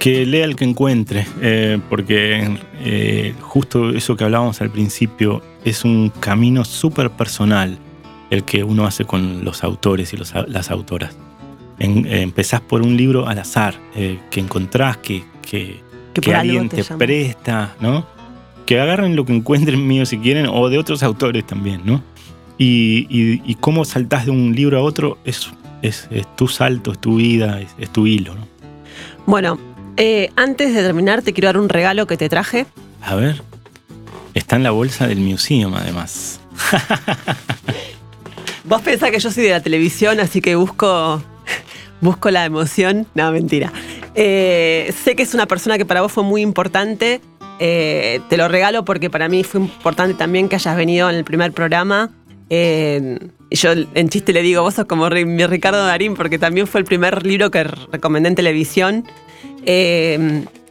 Que 0.00 0.24
lea 0.26 0.44
el 0.44 0.54
que 0.54 0.64
encuentre, 0.64 1.26
eh, 1.40 1.80
porque 1.88 2.56
eh, 2.80 3.34
justo 3.40 3.90
eso 3.90 4.16
que 4.16 4.24
hablábamos 4.24 4.60
al 4.60 4.70
principio 4.70 5.42
es 5.64 5.84
un 5.84 6.10
camino 6.20 6.64
súper 6.64 7.10
personal 7.10 7.78
el 8.30 8.44
que 8.44 8.64
uno 8.64 8.86
hace 8.86 9.04
con 9.04 9.44
los 9.44 9.64
autores 9.64 10.12
y 10.12 10.16
los 10.16 10.34
las 10.48 10.70
autoras. 10.70 11.16
En- 11.78 12.06
eh, 12.06 12.22
empezás 12.22 12.60
por 12.60 12.82
un 12.82 12.96
libro 12.96 13.26
al 13.28 13.38
azar, 13.38 13.74
eh, 13.94 14.18
que 14.30 14.40
encontrás, 14.40 14.96
que, 14.98 15.24
que, 15.42 15.80
Que 16.20 16.34
alguien 16.34 16.68
te 16.68 16.82
presta, 16.84 17.74
¿no? 17.80 18.06
Que 18.66 18.80
agarren 18.80 19.14
lo 19.16 19.24
que 19.24 19.32
encuentren 19.34 19.86
mío 19.86 20.04
si 20.04 20.18
quieren, 20.18 20.46
o 20.50 20.68
de 20.68 20.78
otros 20.78 21.02
autores 21.02 21.46
también, 21.46 21.82
¿no? 21.84 22.02
Y, 22.58 23.06
y- 23.08 23.40
y 23.46 23.54
cómo 23.54 23.84
saltás 23.84 24.24
de 24.26 24.32
un 24.32 24.54
libro 24.54 24.78
a 24.78 24.82
otro 24.82 25.18
es, 25.24 25.48
es, 25.82 26.08
es 26.10 26.26
tu 26.36 26.48
salto, 26.48 26.90
es 26.92 26.98
tu 26.98 27.16
vida, 27.16 27.60
es, 27.60 27.68
es 27.78 27.90
tu 27.90 28.06
hilo, 28.08 28.34
¿no? 28.34 28.46
Bueno, 29.26 29.58
eh, 29.96 30.30
antes 30.36 30.74
de 30.74 30.82
terminar, 30.82 31.22
te 31.22 31.32
quiero 31.32 31.46
dar 31.48 31.58
un 31.58 31.68
regalo 31.68 32.06
que 32.06 32.16
te 32.16 32.28
traje. 32.28 32.66
A 33.00 33.14
ver. 33.14 33.42
Está 34.34 34.56
en 34.56 34.62
la 34.64 34.70
bolsa 34.72 35.06
del 35.06 35.20
museum, 35.20 35.74
además. 35.74 36.40
Vos 38.68 38.82
pensás 38.82 39.10
que 39.10 39.18
yo 39.18 39.30
soy 39.30 39.44
de 39.44 39.50
la 39.50 39.62
televisión, 39.62 40.20
así 40.20 40.42
que 40.42 40.54
busco, 40.54 41.22
busco 42.02 42.30
la 42.30 42.44
emoción. 42.44 43.06
No, 43.14 43.32
mentira. 43.32 43.72
Eh, 44.14 44.92
sé 45.04 45.16
que 45.16 45.22
es 45.22 45.32
una 45.32 45.46
persona 45.46 45.78
que 45.78 45.86
para 45.86 46.02
vos 46.02 46.12
fue 46.12 46.22
muy 46.22 46.42
importante. 46.42 47.22
Eh, 47.60 48.20
te 48.28 48.36
lo 48.36 48.46
regalo 48.46 48.84
porque 48.84 49.08
para 49.08 49.30
mí 49.30 49.42
fue 49.42 49.62
importante 49.62 50.12
también 50.12 50.50
que 50.50 50.56
hayas 50.56 50.76
venido 50.76 51.08
en 51.08 51.16
el 51.16 51.24
primer 51.24 51.52
programa. 51.52 52.10
Eh, 52.50 53.18
yo 53.50 53.72
en 53.72 54.08
chiste 54.10 54.34
le 54.34 54.42
digo, 54.42 54.60
vos 54.60 54.74
sos 54.74 54.84
como 54.84 55.08
mi 55.08 55.46
Ricardo 55.46 55.86
Darín 55.86 56.14
porque 56.14 56.38
también 56.38 56.66
fue 56.66 56.80
el 56.80 56.84
primer 56.84 57.24
libro 57.24 57.50
que 57.50 57.64
recomendé 57.64 58.28
en 58.28 58.34
televisión. 58.34 59.04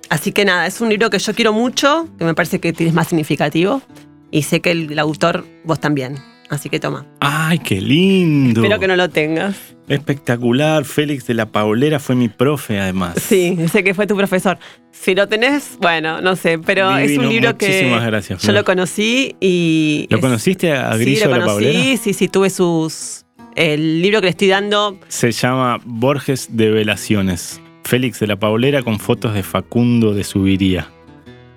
Así 0.09 0.31
que 0.33 0.45
nada, 0.45 0.67
es 0.67 0.79
un 0.81 0.89
libro 0.89 1.09
que 1.09 1.17
yo 1.17 1.33
quiero 1.33 1.51
mucho, 1.51 2.07
que 2.19 2.25
me 2.25 2.35
parece 2.35 2.59
que 2.59 2.73
tienes 2.73 2.93
más 2.93 3.07
significativo. 3.07 3.81
Y 4.29 4.43
sé 4.43 4.61
que 4.61 4.69
el 4.69 4.99
autor, 4.99 5.45
vos 5.63 5.79
también. 5.79 6.17
Así 6.49 6.69
que 6.69 6.79
toma. 6.79 7.05
¡Ay, 7.19 7.59
qué 7.59 7.81
lindo! 7.81 8.61
Espero 8.61 8.79
que 8.79 8.87
no 8.87 8.95
lo 8.95 9.09
tengas. 9.09 9.57
Espectacular. 9.89 10.85
Félix 10.85 11.27
de 11.27 11.33
la 11.33 11.45
Paulera 11.47 11.99
fue 11.99 12.15
mi 12.15 12.29
profe, 12.29 12.79
además. 12.79 13.15
Sí, 13.21 13.57
sé 13.71 13.83
que 13.83 13.93
fue 13.93 14.07
tu 14.07 14.15
profesor. 14.15 14.57
Si 14.91 15.13
lo 15.15 15.27
tenés, 15.27 15.77
bueno, 15.81 16.21
no 16.21 16.35
sé, 16.35 16.59
pero 16.59 16.95
es 16.97 17.17
un 17.17 17.27
libro 17.29 17.57
que 17.57 17.67
muchísimas 17.67 18.05
gracias, 18.05 18.41
yo 18.41 18.51
lo 18.53 18.63
conocí 18.63 19.35
y... 19.39 20.07
¿Lo 20.09 20.17
es- 20.17 20.21
conociste 20.21 20.71
a 20.73 20.93
Sí, 20.93 20.99
Grillo 21.01 21.25
lo 21.27 21.33
de 21.33 21.39
la 21.39 21.45
Paulera? 21.45 21.73
conocí, 21.73 21.97
sí, 21.97 22.13
sí, 22.13 22.27
tuve 22.27 22.49
sus... 22.49 23.25
El 23.55 24.01
libro 24.01 24.19
que 24.21 24.25
le 24.25 24.31
estoy 24.31 24.47
dando, 24.49 24.99
Se 25.07 25.31
llama 25.31 25.79
Borges 25.83 26.49
de 26.55 26.69
Velaciones. 26.69 27.59
Félix 27.83 28.19
de 28.19 28.27
la 28.27 28.35
Paulera 28.37 28.83
con 28.83 28.99
fotos 28.99 29.33
de 29.33 29.41
Facundo 29.43 30.13
de 30.13 30.23
Subiría. 30.23 30.89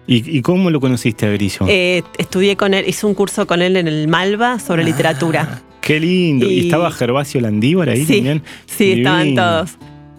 ¿Y, 0.06 0.38
y 0.38 0.42
cómo 0.42 0.70
lo 0.70 0.80
conociste 0.80 1.26
a 1.26 1.30
Grillo? 1.30 1.66
eh, 1.68 2.02
estudié 2.18 2.56
con 2.56 2.74
él, 2.74 2.84
hice 2.88 3.06
un 3.06 3.14
curso 3.14 3.46
con 3.46 3.62
él 3.62 3.76
en 3.76 3.86
el 3.88 4.08
Malva 4.08 4.58
sobre 4.58 4.82
literatura. 4.84 5.62
Qué 5.80 6.00
lindo. 6.00 6.46
¿Y, 6.46 6.52
Y- 6.54 6.60
estaba 6.66 6.90
Gervasio 6.90 7.40
Landívar 7.40 7.88
ahí 7.90 8.04
Sí, 8.04 8.14
también? 8.16 8.42
Sí, 8.66 8.92
estaban 8.92 9.22
Divino. 9.24 9.42
todos. 9.42 9.70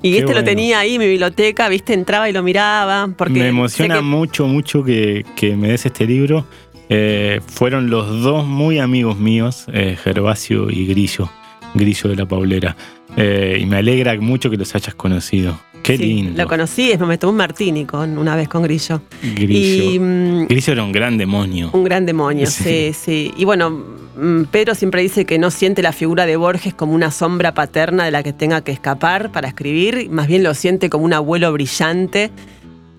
Y 0.03 0.13
Qué 0.13 0.19
este 0.19 0.33
lo 0.33 0.43
tenía 0.43 0.79
ahí 0.79 0.95
en 0.95 1.01
mi 1.01 1.07
biblioteca, 1.07 1.69
viste, 1.69 1.93
entraba 1.93 2.27
y 2.29 2.33
lo 2.33 2.41
miraba. 2.41 3.09
Porque 3.15 3.33
me 3.39 3.47
emociona 3.49 3.95
que- 3.97 4.01
mucho, 4.01 4.47
mucho 4.47 4.83
que, 4.83 5.23
que 5.35 5.55
me 5.55 5.67
des 5.69 5.85
este 5.85 6.05
libro. 6.07 6.45
Eh, 6.89 7.39
fueron 7.47 7.89
los 7.89 8.21
dos 8.23 8.45
muy 8.47 8.79
amigos 8.79 9.17
míos, 9.19 9.65
eh, 9.71 9.97
Gervasio 10.03 10.69
y 10.71 10.87
Grillo, 10.87 11.29
Grillo 11.75 12.09
de 12.09 12.15
la 12.15 12.25
Paulera. 12.25 12.75
Eh, 13.15 13.59
y 13.61 13.65
me 13.65 13.77
alegra 13.77 14.19
mucho 14.19 14.49
que 14.49 14.57
los 14.57 14.73
hayas 14.73 14.95
conocido. 14.95 15.59
Qué 15.83 15.97
sí, 15.97 16.03
lindo. 16.03 16.41
Lo 16.41 16.47
conocí, 16.47 16.91
es 16.91 16.99
me 16.99 17.17
tomé 17.17 17.31
un 17.31 17.37
martini 17.37 17.85
con, 17.85 18.17
una 18.17 18.35
vez 18.35 18.47
con 18.47 18.63
Grillo. 18.63 19.01
Grillo. 19.21 19.91
Y 19.93 19.99
mm, 19.99 20.47
Grillo 20.47 20.73
era 20.73 20.83
un 20.83 20.91
gran 20.91 21.17
demonio. 21.17 21.69
un 21.73 21.83
gran 21.83 22.05
demonio, 22.05 22.45
sí, 22.47 22.63
Sí. 22.63 22.93
sí. 22.93 23.33
Y 23.37 23.45
bueno, 23.45 23.69
mm, 23.71 24.43
Pedro 24.51 24.75
siempre 24.75 25.01
dice 25.01 25.25
que 25.25 25.39
no 25.39 25.49
siente 25.51 25.81
la 25.81 25.91
figura 25.91 26.25
de 26.25 26.35
Borges 26.35 26.73
como 26.73 26.93
una 26.93 27.11
sombra 27.11 27.53
paterna 27.53 28.05
de 28.05 28.11
la 28.11 28.23
que 28.23 28.33
tenga 28.33 28.61
que 28.61 28.71
escapar 28.71 29.31
para 29.31 29.47
escribir, 29.47 30.09
más 30.09 30.27
bien 30.27 30.43
lo 30.43 30.53
siente 30.53 30.89
como 30.89 31.05
un 31.05 31.13
abuelo 31.13 31.51
brillante. 31.53 32.31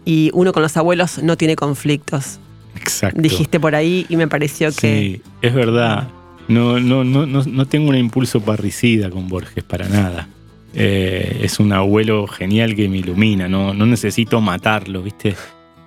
Y 0.04 0.30
uno 0.34 0.52
con 0.52 0.62
los 0.62 0.76
abuelos 0.76 1.22
no 1.22 1.36
tiene 1.36 1.54
conflictos. 1.54 2.40
Exacto. 2.74 3.20
Dijiste 3.20 3.60
por 3.60 3.76
ahí 3.76 4.04
y 4.08 4.16
me 4.16 4.26
pareció 4.26 4.68
que 4.72 5.20
Sí, 5.22 5.22
es 5.42 5.54
verdad. 5.54 6.08
No, 6.48 6.80
no, 6.80 7.04
no, 7.04 7.24
no, 7.24 7.44
no 7.44 7.66
tengo 7.66 7.88
un 7.90 7.96
impulso 7.96 8.40
parricida 8.40 9.10
con 9.10 9.28
Borges 9.28 9.62
para 9.62 9.88
nada. 9.88 10.28
Eh, 10.74 11.40
es 11.42 11.60
un 11.60 11.72
abuelo 11.72 12.26
genial 12.26 12.74
que 12.74 12.88
me 12.88 12.98
ilumina, 12.98 13.48
no, 13.48 13.74
no 13.74 13.86
necesito 13.86 14.40
matarlo, 14.40 15.02
¿viste? 15.02 15.36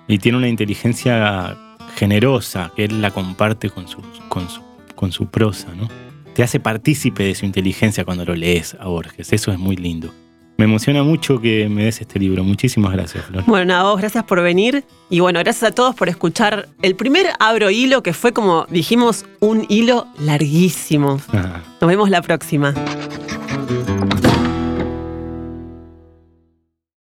Y 0.08 0.18
tiene 0.18 0.38
una 0.38 0.48
inteligencia 0.48 1.56
generosa 1.96 2.70
que 2.76 2.84
él 2.84 3.02
la 3.02 3.10
comparte 3.10 3.70
con 3.70 3.88
su, 3.88 4.00
con 4.28 4.48
su, 4.48 4.60
con 4.94 5.12
su 5.12 5.26
prosa, 5.26 5.68
¿no? 5.74 5.88
Te 6.34 6.42
hace 6.42 6.60
partícipe 6.60 7.24
de 7.24 7.34
su 7.34 7.46
inteligencia 7.46 8.04
cuando 8.04 8.24
lo 8.24 8.34
lees 8.34 8.76
a 8.78 8.86
Borges, 8.86 9.32
eso 9.32 9.50
es 9.50 9.58
muy 9.58 9.76
lindo. 9.76 10.12
Me 10.58 10.64
emociona 10.64 11.02
mucho 11.02 11.38
que 11.38 11.68
me 11.68 11.84
des 11.84 12.00
este 12.00 12.18
libro. 12.18 12.42
Muchísimas 12.42 12.92
gracias, 12.92 13.26
Flor. 13.26 13.44
Bueno, 13.46 13.66
nada, 13.66 13.82
vos, 13.82 14.00
gracias 14.00 14.24
por 14.24 14.40
venir. 14.40 14.84
Y 15.10 15.20
bueno, 15.20 15.38
gracias 15.40 15.70
a 15.70 15.74
todos 15.74 15.94
por 15.94 16.08
escuchar 16.08 16.68
el 16.80 16.96
primer 16.96 17.26
Abro 17.38 17.70
Hilo, 17.70 18.02
que 18.02 18.14
fue 18.14 18.32
como 18.32 18.66
dijimos, 18.70 19.26
un 19.40 19.66
hilo 19.68 20.06
larguísimo. 20.18 21.20
Ah. 21.32 21.60
Nos 21.80 21.88
vemos 21.88 22.08
la 22.08 22.22
próxima. 22.22 22.72